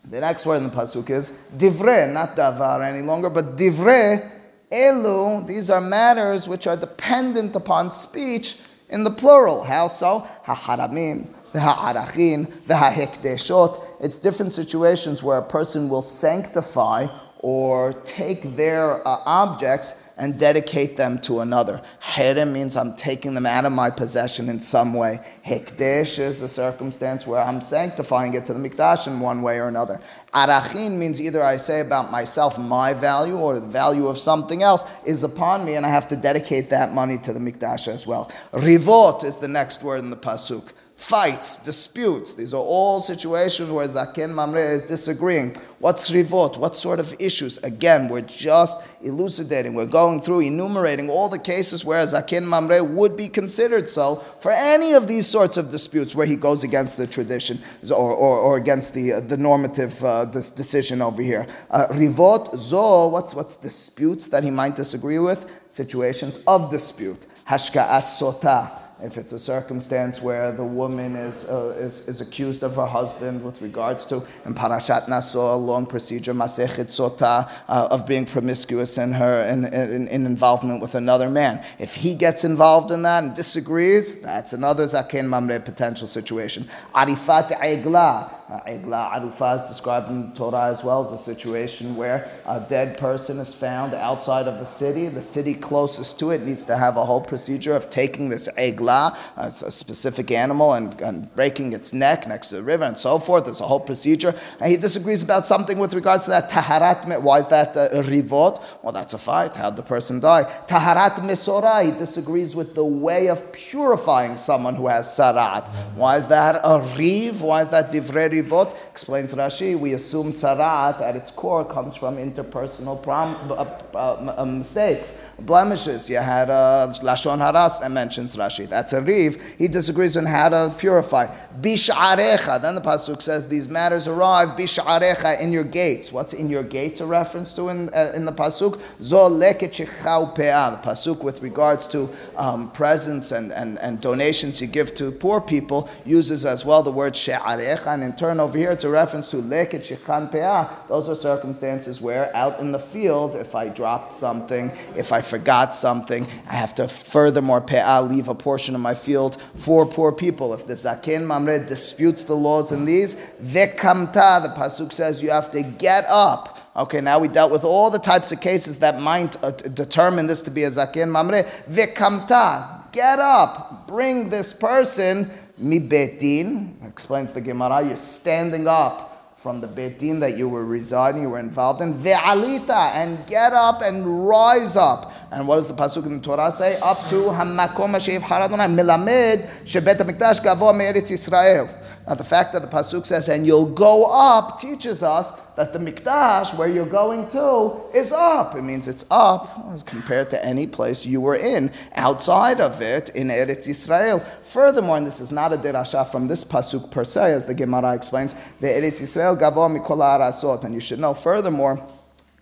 The 0.04 0.20
next 0.20 0.44
word 0.44 0.56
in 0.58 0.64
the 0.64 0.70
pasuk 0.70 1.08
is 1.08 1.30
divre, 1.56 2.12
not 2.12 2.36
davar 2.36 2.84
any 2.84 3.00
longer, 3.00 3.30
but 3.30 3.56
divre. 3.56 4.30
Elu, 4.70 5.46
these 5.46 5.70
are 5.70 5.80
matters 5.80 6.46
which 6.46 6.66
are 6.66 6.76
dependent 6.76 7.56
upon 7.56 7.90
speech 7.90 8.58
in 8.90 9.04
the 9.04 9.10
plural. 9.10 9.62
How 9.62 9.86
so? 9.86 10.26
Haharamim, 10.44 11.26
the 11.52 11.60
ha'arachin, 11.60 12.52
the 12.66 12.76
ha'hekdeshot. 12.76 13.82
It's 14.00 14.18
different 14.18 14.52
situations 14.52 15.22
where 15.22 15.38
a 15.38 15.42
person 15.42 15.88
will 15.88 16.02
sanctify 16.02 17.06
or 17.38 17.92
take 18.04 18.56
their 18.56 19.06
uh, 19.06 19.20
objects 19.24 19.94
and 20.16 20.38
dedicate 20.38 20.96
them 20.96 21.18
to 21.20 21.40
another. 21.40 21.82
Herem 22.02 22.52
means 22.52 22.76
I'm 22.76 22.94
taking 22.94 23.34
them 23.34 23.46
out 23.46 23.64
of 23.64 23.72
my 23.72 23.90
possession 23.90 24.48
in 24.48 24.60
some 24.60 24.94
way. 24.94 25.20
Hekdesh 25.44 26.18
is 26.18 26.40
a 26.40 26.48
circumstance 26.48 27.26
where 27.26 27.40
I'm 27.40 27.60
sanctifying 27.60 28.34
it 28.34 28.46
to 28.46 28.54
the 28.54 28.60
mikdash 28.60 29.06
in 29.06 29.20
one 29.20 29.42
way 29.42 29.58
or 29.58 29.68
another. 29.68 30.00
Arachin 30.32 30.92
means 30.92 31.20
either 31.20 31.42
I 31.42 31.56
say 31.56 31.80
about 31.80 32.12
myself 32.12 32.58
my 32.58 32.92
value 32.92 33.36
or 33.36 33.58
the 33.58 33.66
value 33.66 34.06
of 34.06 34.18
something 34.18 34.62
else 34.62 34.84
is 35.04 35.24
upon 35.24 35.64
me 35.64 35.74
and 35.74 35.84
I 35.84 35.88
have 35.88 36.08
to 36.08 36.16
dedicate 36.16 36.70
that 36.70 36.92
money 36.92 37.18
to 37.18 37.32
the 37.32 37.40
mikdash 37.40 37.88
as 37.88 38.06
well. 38.06 38.30
Rivot 38.52 39.24
is 39.24 39.38
the 39.38 39.48
next 39.48 39.82
word 39.82 40.00
in 40.00 40.10
the 40.10 40.16
pasuk 40.16 40.72
fights, 40.96 41.58
disputes. 41.58 42.34
These 42.34 42.54
are 42.54 42.62
all 42.62 43.00
situations 43.00 43.68
where 43.70 43.86
Zaken 43.86 44.32
Mamre 44.32 44.62
is 44.62 44.82
disagreeing. 44.82 45.56
What's 45.80 46.10
rivot? 46.10 46.56
What 46.56 46.76
sort 46.76 47.00
of 47.00 47.14
issues? 47.18 47.58
Again, 47.58 48.08
we're 48.08 48.22
just 48.22 48.78
elucidating. 49.02 49.74
We're 49.74 49.86
going 49.86 50.22
through, 50.22 50.40
enumerating 50.40 51.10
all 51.10 51.28
the 51.28 51.38
cases 51.38 51.84
where 51.84 52.02
Zaken 52.04 52.44
Mamre 52.44 52.82
would 52.82 53.16
be 53.16 53.28
considered 53.28 53.88
so 53.88 54.24
for 54.40 54.52
any 54.52 54.92
of 54.94 55.08
these 55.08 55.26
sorts 55.26 55.56
of 55.56 55.70
disputes 55.70 56.14
where 56.14 56.26
he 56.26 56.36
goes 56.36 56.62
against 56.62 56.96
the 56.96 57.06
tradition 57.06 57.58
or, 57.90 58.12
or, 58.12 58.38
or 58.38 58.56
against 58.56 58.94
the, 58.94 59.14
uh, 59.14 59.20
the 59.20 59.36
normative 59.36 60.02
uh, 60.04 60.24
decision 60.26 61.02
over 61.02 61.22
here. 61.22 61.46
Uh, 61.70 61.86
rivot, 61.90 62.56
zo, 62.56 63.08
what's, 63.08 63.34
what's 63.34 63.56
disputes 63.56 64.28
that 64.28 64.44
he 64.44 64.50
might 64.50 64.76
disagree 64.76 65.18
with? 65.18 65.50
Situations 65.68 66.38
of 66.46 66.70
dispute. 66.70 67.26
Hashka'at 67.46 68.04
sota 68.04 68.83
if 69.02 69.18
it's 69.18 69.32
a 69.32 69.38
circumstance 69.38 70.22
where 70.22 70.52
the 70.52 70.64
woman 70.64 71.16
is, 71.16 71.48
uh, 71.48 71.74
is, 71.78 72.08
is, 72.08 72.20
accused 72.20 72.62
of 72.62 72.76
her 72.76 72.86
husband 72.86 73.44
with 73.44 73.60
regards 73.60 74.04
to, 74.06 74.24
in 74.46 74.54
Parashat 74.54 75.08
Naso, 75.08 75.54
a 75.54 75.56
long 75.56 75.84
procedure, 75.84 76.32
Masechet 76.32 76.86
Sota, 76.86 77.50
uh, 77.68 77.88
of 77.90 78.06
being 78.06 78.24
promiscuous 78.24 78.96
in 78.96 79.12
her, 79.12 79.42
in, 79.42 79.64
in, 79.66 80.08
in, 80.08 80.26
involvement 80.26 80.80
with 80.80 80.94
another 80.94 81.28
man. 81.28 81.64
If 81.78 81.94
he 81.94 82.14
gets 82.14 82.44
involved 82.44 82.90
in 82.90 83.02
that 83.02 83.24
and 83.24 83.34
disagrees, 83.34 84.20
that's 84.20 84.52
another 84.52 84.84
Zaken 84.84 85.26
Mamre 85.26 85.60
potential 85.60 86.06
situation. 86.06 86.68
Arifat 86.94 87.50
Egla, 87.60 88.30
Uh, 88.46 88.60
Egla 88.66 89.10
Arufa 89.10 89.66
described 89.68 90.10
in 90.10 90.30
Torah 90.32 90.66
as 90.66 90.84
well 90.84 91.02
as 91.02 91.12
a 91.12 91.16
situation 91.16 91.96
where 91.96 92.30
a 92.44 92.60
dead 92.60 92.98
person 92.98 93.38
is 93.38 93.54
found 93.54 93.94
outside 93.94 94.46
of 94.46 94.56
a 94.56 94.66
city. 94.66 95.08
The 95.08 95.22
city 95.22 95.54
closest 95.54 96.18
to 96.18 96.30
it 96.30 96.42
needs 96.42 96.66
to 96.66 96.76
have 96.76 96.98
a 96.98 97.06
whole 97.06 97.22
procedure 97.22 97.74
of 97.74 97.88
taking 97.88 98.28
this 98.28 98.46
it's 98.56 99.62
a 99.62 99.70
specific 99.70 100.30
animal, 100.30 100.74
and, 100.74 101.00
and 101.00 101.34
breaking 101.34 101.72
its 101.72 101.94
neck 101.94 102.28
next 102.28 102.48
to 102.48 102.56
the 102.56 102.62
river 102.62 102.84
and 102.84 102.98
so 102.98 103.18
forth. 103.18 103.46
There's 103.46 103.62
a 103.62 103.66
whole 103.66 103.80
procedure. 103.80 104.34
And 104.60 104.70
he 104.70 104.76
disagrees 104.76 105.22
about 105.22 105.46
something 105.46 105.78
with 105.78 105.94
regards 105.94 106.24
to 106.24 106.30
that 106.30 106.50
Taharat. 106.50 107.22
Why 107.22 107.38
is 107.38 107.48
that 107.48 107.74
uh, 107.76 108.02
Rivot? 108.02 108.58
Well, 108.82 108.92
that's 108.92 109.14
a 109.14 109.18
fight. 109.18 109.56
How'd 109.56 109.76
the 109.76 109.82
person 109.82 110.20
die? 110.20 110.44
Taharat 110.66 111.16
Metzora, 111.20 111.84
he 111.84 111.92
disagrees 111.92 112.54
with 112.54 112.74
the 112.74 112.84
way 112.84 113.28
of 113.28 113.52
purifying 113.52 114.36
someone 114.36 114.74
who 114.74 114.88
has 114.88 115.06
Tzara'at. 115.06 115.68
Why 115.94 116.18
is 116.18 116.28
that 116.28 116.60
a 116.62 116.80
Riv? 116.98 117.40
Why 117.40 117.62
is 117.62 117.70
that 117.70 117.90
Divrei 117.90 118.33
Rivot? 118.34 118.74
Explains 118.90 119.34
Rashi, 119.34 119.78
we 119.78 119.94
assume 119.94 120.32
Tzara'at 120.32 121.00
at 121.00 121.16
its 121.16 121.30
core 121.30 121.64
comes 121.64 121.94
from 121.94 122.16
interpersonal 122.16 123.02
prom- 123.02 123.36
uh, 123.50 123.64
uh, 123.94 124.34
uh, 124.38 124.44
mistakes 124.44 125.18
blemishes. 125.38 126.08
You 126.08 126.18
had 126.18 126.50
uh, 126.50 126.88
lashon 127.02 127.38
haras. 127.38 127.80
and 127.80 127.94
mentions 127.94 128.36
Rashi. 128.36 128.68
That's 128.68 128.92
a 128.92 129.00
riv. 129.00 129.40
He 129.58 129.68
disagrees 129.68 130.16
on 130.16 130.26
how 130.26 130.48
to 130.50 130.74
purify. 130.78 131.26
Bish'arecha. 131.60 132.60
Then 132.60 132.74
the 132.74 132.80
pasuk 132.80 133.22
says 133.22 133.48
these 133.48 133.68
matters 133.68 134.08
arrive 134.08 134.50
bish'arecha 134.50 135.40
in 135.40 135.52
your 135.52 135.64
gates. 135.64 136.12
What's 136.12 136.32
in 136.32 136.48
your 136.48 136.62
gates 136.62 137.00
a 137.00 137.06
reference 137.06 137.52
to 137.54 137.68
in, 137.68 137.88
uh, 137.90 138.12
in 138.14 138.24
the 138.24 138.32
pasuk? 138.32 138.80
Zo 139.02 139.28
leket 139.28 139.70
shechau 139.70 140.34
pe'ah. 140.34 140.82
The 140.82 140.88
pasuk 140.88 141.22
with 141.22 141.42
regards 141.42 141.86
to 141.88 142.10
um, 142.36 142.70
presents 142.72 143.32
and, 143.32 143.52
and, 143.52 143.78
and 143.78 144.00
donations 144.00 144.60
you 144.60 144.66
give 144.66 144.94
to 144.94 145.10
poor 145.10 145.40
people 145.40 145.88
uses 146.04 146.44
as 146.44 146.64
well 146.64 146.82
the 146.82 146.92
word 146.92 147.16
she'arecha. 147.16 147.94
And 147.94 148.02
turn 148.24 148.40
over 148.40 148.56
here 148.56 148.70
it's 148.70 148.84
a 148.84 148.88
reference 148.88 149.28
to 149.28 149.36
leket 149.36 149.82
shechan 149.82 150.32
pe'ah. 150.32 150.88
Those 150.88 151.10
are 151.10 151.14
circumstances 151.14 152.00
where 152.00 152.34
out 152.34 152.58
in 152.58 152.72
the 152.72 152.78
field, 152.78 153.36
if 153.36 153.54
I 153.54 153.68
dropped 153.68 154.14
something, 154.14 154.72
if 154.96 155.12
I 155.12 155.20
forgot 155.20 155.76
something, 155.76 156.26
I 156.48 156.54
have 156.54 156.74
to 156.76 156.88
furthermore 156.88 157.60
pe'ah, 157.60 158.08
leave 158.08 158.28
a 158.28 158.34
portion 158.34 158.74
of 158.74 158.80
my 158.80 158.94
field 158.94 159.36
for 159.56 159.84
poor 159.84 160.10
people. 160.10 160.54
If 160.54 160.66
the 160.66 160.72
zaken 160.72 161.26
mamre 161.26 161.58
disputes 161.58 162.24
the 162.24 162.34
laws 162.34 162.72
in 162.72 162.86
these, 162.86 163.14
vekamta, 163.42 164.42
the 164.42 164.54
pasuk 164.56 164.90
says 164.90 165.22
you 165.22 165.28
have 165.28 165.50
to 165.50 165.62
get 165.62 166.06
up. 166.08 166.58
Okay, 166.76 167.02
now 167.02 167.18
we 167.18 167.28
dealt 167.28 167.52
with 167.52 167.62
all 167.62 167.90
the 167.90 167.98
types 167.98 168.32
of 168.32 168.40
cases 168.40 168.78
that 168.78 169.02
might 169.02 169.36
uh, 169.44 169.50
determine 169.50 170.26
this 170.28 170.40
to 170.40 170.50
be 170.50 170.64
a 170.64 170.70
zaken 170.70 171.10
mamre. 171.10 171.44
Vekamta, 171.68 172.90
get 172.90 173.18
up, 173.18 173.86
bring 173.86 174.30
this 174.30 174.54
person 174.54 175.30
mi 175.58 175.78
beit 175.78 176.20
din. 176.20 176.78
Explains 176.86 177.32
the 177.32 177.40
Gemara. 177.40 177.84
You're 177.86 177.96
standing 177.96 178.66
up 178.66 179.14
from 179.36 179.60
the 179.60 179.66
beit 179.66 179.98
din 179.98 180.20
that 180.20 180.38
you 180.38 180.48
were 180.48 180.64
residing, 180.64 181.20
you 181.20 181.28
were 181.28 181.38
involved 181.38 181.82
in, 181.82 181.92
ve'alita, 181.92 182.92
and 182.94 183.26
get 183.26 183.52
up 183.52 183.82
and 183.82 184.26
rise 184.26 184.74
up. 184.74 185.12
And 185.30 185.46
what 185.46 185.56
does 185.56 185.68
the 185.68 185.74
pasuk 185.74 186.06
in 186.06 186.16
the 186.16 186.22
Torah 186.22 186.50
say? 186.50 186.80
Up 186.80 186.98
to 187.10 187.24
hamakom 187.24 187.92
ashev 187.94 188.20
haradona 188.22 188.66
milamed 188.74 189.46
shebet 189.64 189.98
hamikdash 189.98 190.40
gavoa 190.40 190.74
me'eretz 190.74 191.10
Yisrael. 191.10 191.83
Now 192.06 192.14
the 192.14 192.24
fact 192.24 192.52
that 192.52 192.60
the 192.60 192.68
pasuk 192.68 193.06
says, 193.06 193.28
and 193.28 193.46
you'll 193.46 193.66
go 193.66 194.04
up, 194.04 194.60
teaches 194.60 195.02
us 195.02 195.32
that 195.56 195.72
the 195.72 195.78
mikdash, 195.78 196.56
where 196.58 196.68
you're 196.68 196.84
going 196.84 197.28
to, 197.28 197.80
is 197.94 198.12
up. 198.12 198.54
It 198.56 198.62
means 198.62 198.88
it's 198.88 199.06
up 199.10 199.62
as 199.68 199.82
compared 199.82 200.28
to 200.30 200.44
any 200.44 200.66
place 200.66 201.06
you 201.06 201.20
were 201.20 201.36
in. 201.36 201.70
Outside 201.94 202.60
of 202.60 202.82
it, 202.82 203.08
in 203.10 203.28
Eretz 203.28 203.68
Yisrael. 203.68 204.22
Furthermore, 204.42 204.98
and 204.98 205.06
this 205.06 205.20
is 205.20 205.32
not 205.32 205.52
a 205.52 205.56
derasha 205.56 206.10
from 206.10 206.28
this 206.28 206.44
pasuk 206.44 206.90
per 206.90 207.04
se, 207.04 207.32
as 207.32 207.46
the 207.46 207.54
Gemara 207.54 207.94
explains, 207.94 208.34
the 208.60 208.66
Eretz 208.66 209.00
Yisrael 209.00 209.38
gavoa 209.38 209.74
mikol 209.74 209.98
aratzot. 209.98 210.64
And 210.64 210.74
you 210.74 210.80
should 210.80 210.98
know, 210.98 211.14
furthermore, 211.14 211.86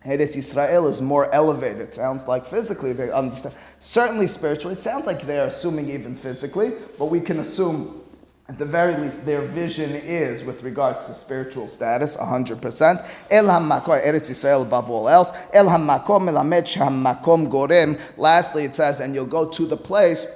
Eretz 0.05 0.35
Yisrael 0.35 0.91
is 0.91 1.01
more 1.01 1.33
elevated. 1.33 1.83
It 1.83 1.95
sounds 1.95 2.27
like 2.27 2.47
physically 2.47 2.93
they 2.93 3.13
understand. 3.13 3.55
Certainly 3.79 4.27
spiritually, 4.27 4.75
it 4.75 4.81
sounds 4.81 5.07
like 5.07 5.23
they're 5.23 5.47
assuming 5.47 5.89
even 5.89 6.17
physically, 6.17 6.73
but 6.99 7.07
we 7.07 7.21
can 7.21 7.39
assume 7.39 8.02
at 8.53 8.59
the 8.59 8.67
very 8.67 8.95
least, 8.99 9.25
their 9.25 9.41
vision 9.41 9.91
is 9.91 10.45
with 10.45 10.63
regards 10.63 11.07
to 11.07 11.15
spiritual 11.15 11.69
status, 11.69 12.19
100%. 12.19 13.09
El 13.31 13.45
hamakom, 13.47 14.05
Eretz 14.05 14.31
Yisrael 14.31 14.61
above 14.61 14.91
all 14.91 15.09
else. 15.09 15.33
El 15.55 15.69
hamakom 15.69 16.29
melamed 16.29 16.65
shamakom 16.65 17.51
gorem. 17.51 17.99
Lastly, 18.19 18.65
it 18.65 18.75
says, 18.75 19.01
and 19.01 19.15
you'll 19.15 19.25
go 19.25 19.49
to 19.49 19.65
the 19.65 19.77
place. 19.79 20.27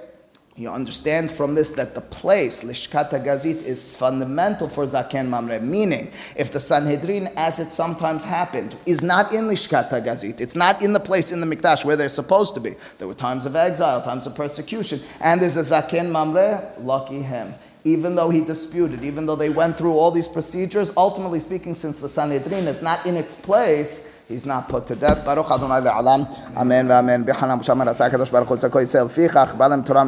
You 0.57 0.71
understand 0.71 1.31
from 1.31 1.55
this 1.55 1.69
that 1.73 1.95
the 1.95 2.01
place, 2.01 2.65
Lishkat 2.65 3.11
Gazit, 3.11 3.63
is 3.63 3.95
fundamental 3.95 4.71
for 4.71 4.85
Zaken 4.85 5.29
Mamre. 5.29 5.61
Meaning, 5.61 6.11
if 6.37 6.51
the 6.51 6.61
Sanhedrin, 6.61 7.29
as 7.37 7.59
it 7.59 7.71
sometimes 7.71 8.25
happened, 8.25 8.77
is 8.87 9.03
not 9.03 9.35
in 9.35 9.45
Lishkat 9.45 9.91
Gazit, 9.91 10.41
it's 10.41 10.57
not 10.57 10.81
in 10.81 10.95
the 10.95 11.01
place 11.01 11.33
in 11.33 11.43
the 11.43 11.47
Mikdash 11.47 11.85
where 11.85 11.97
they're 11.97 12.09
supposed 12.09 12.55
to 12.55 12.61
be. 12.61 12.77
There 12.97 13.07
were 13.07 13.13
times 13.13 13.45
of 13.45 13.55
exile, 13.55 14.01
times 14.01 14.27
of 14.27 14.35
persecution, 14.35 15.01
and 15.21 15.43
there's 15.43 15.59
a 15.59 15.61
Zaken 15.61 16.11
Mamre, 16.11 16.73
lucky 16.79 17.21
him 17.21 17.55
even 17.87 18.17
though 18.17 18.31
he 18.31 18.41
disputed, 18.41 19.05
even 19.05 19.27
though 19.27 19.37
they 19.37 19.49
went 19.49 19.79
through 19.79 19.93
all 19.93 20.11
these 20.11 20.27
procedures, 20.27 20.91
ultimately 20.97 21.39
speaking, 21.39 21.77
since 21.77 21.99
the 21.99 22.09
Sanhedrin 22.09 22.67
is 22.67 22.83
not 22.83 23.07
in 23.07 23.17
its 23.17 23.37
place, 23.37 24.11
he's 24.27 24.45
not 24.45 24.69
put 24.69 24.89
to 24.89 24.97
death. 24.97 25.25
Baruch 25.25 25.49
Adonai 25.49 25.81
le'alam. 25.87 26.27
Amen. 26.57 26.89
B'chanam 26.89 27.63
kadosh 27.63 28.33
baruch 28.33 28.49
hu 28.49 28.57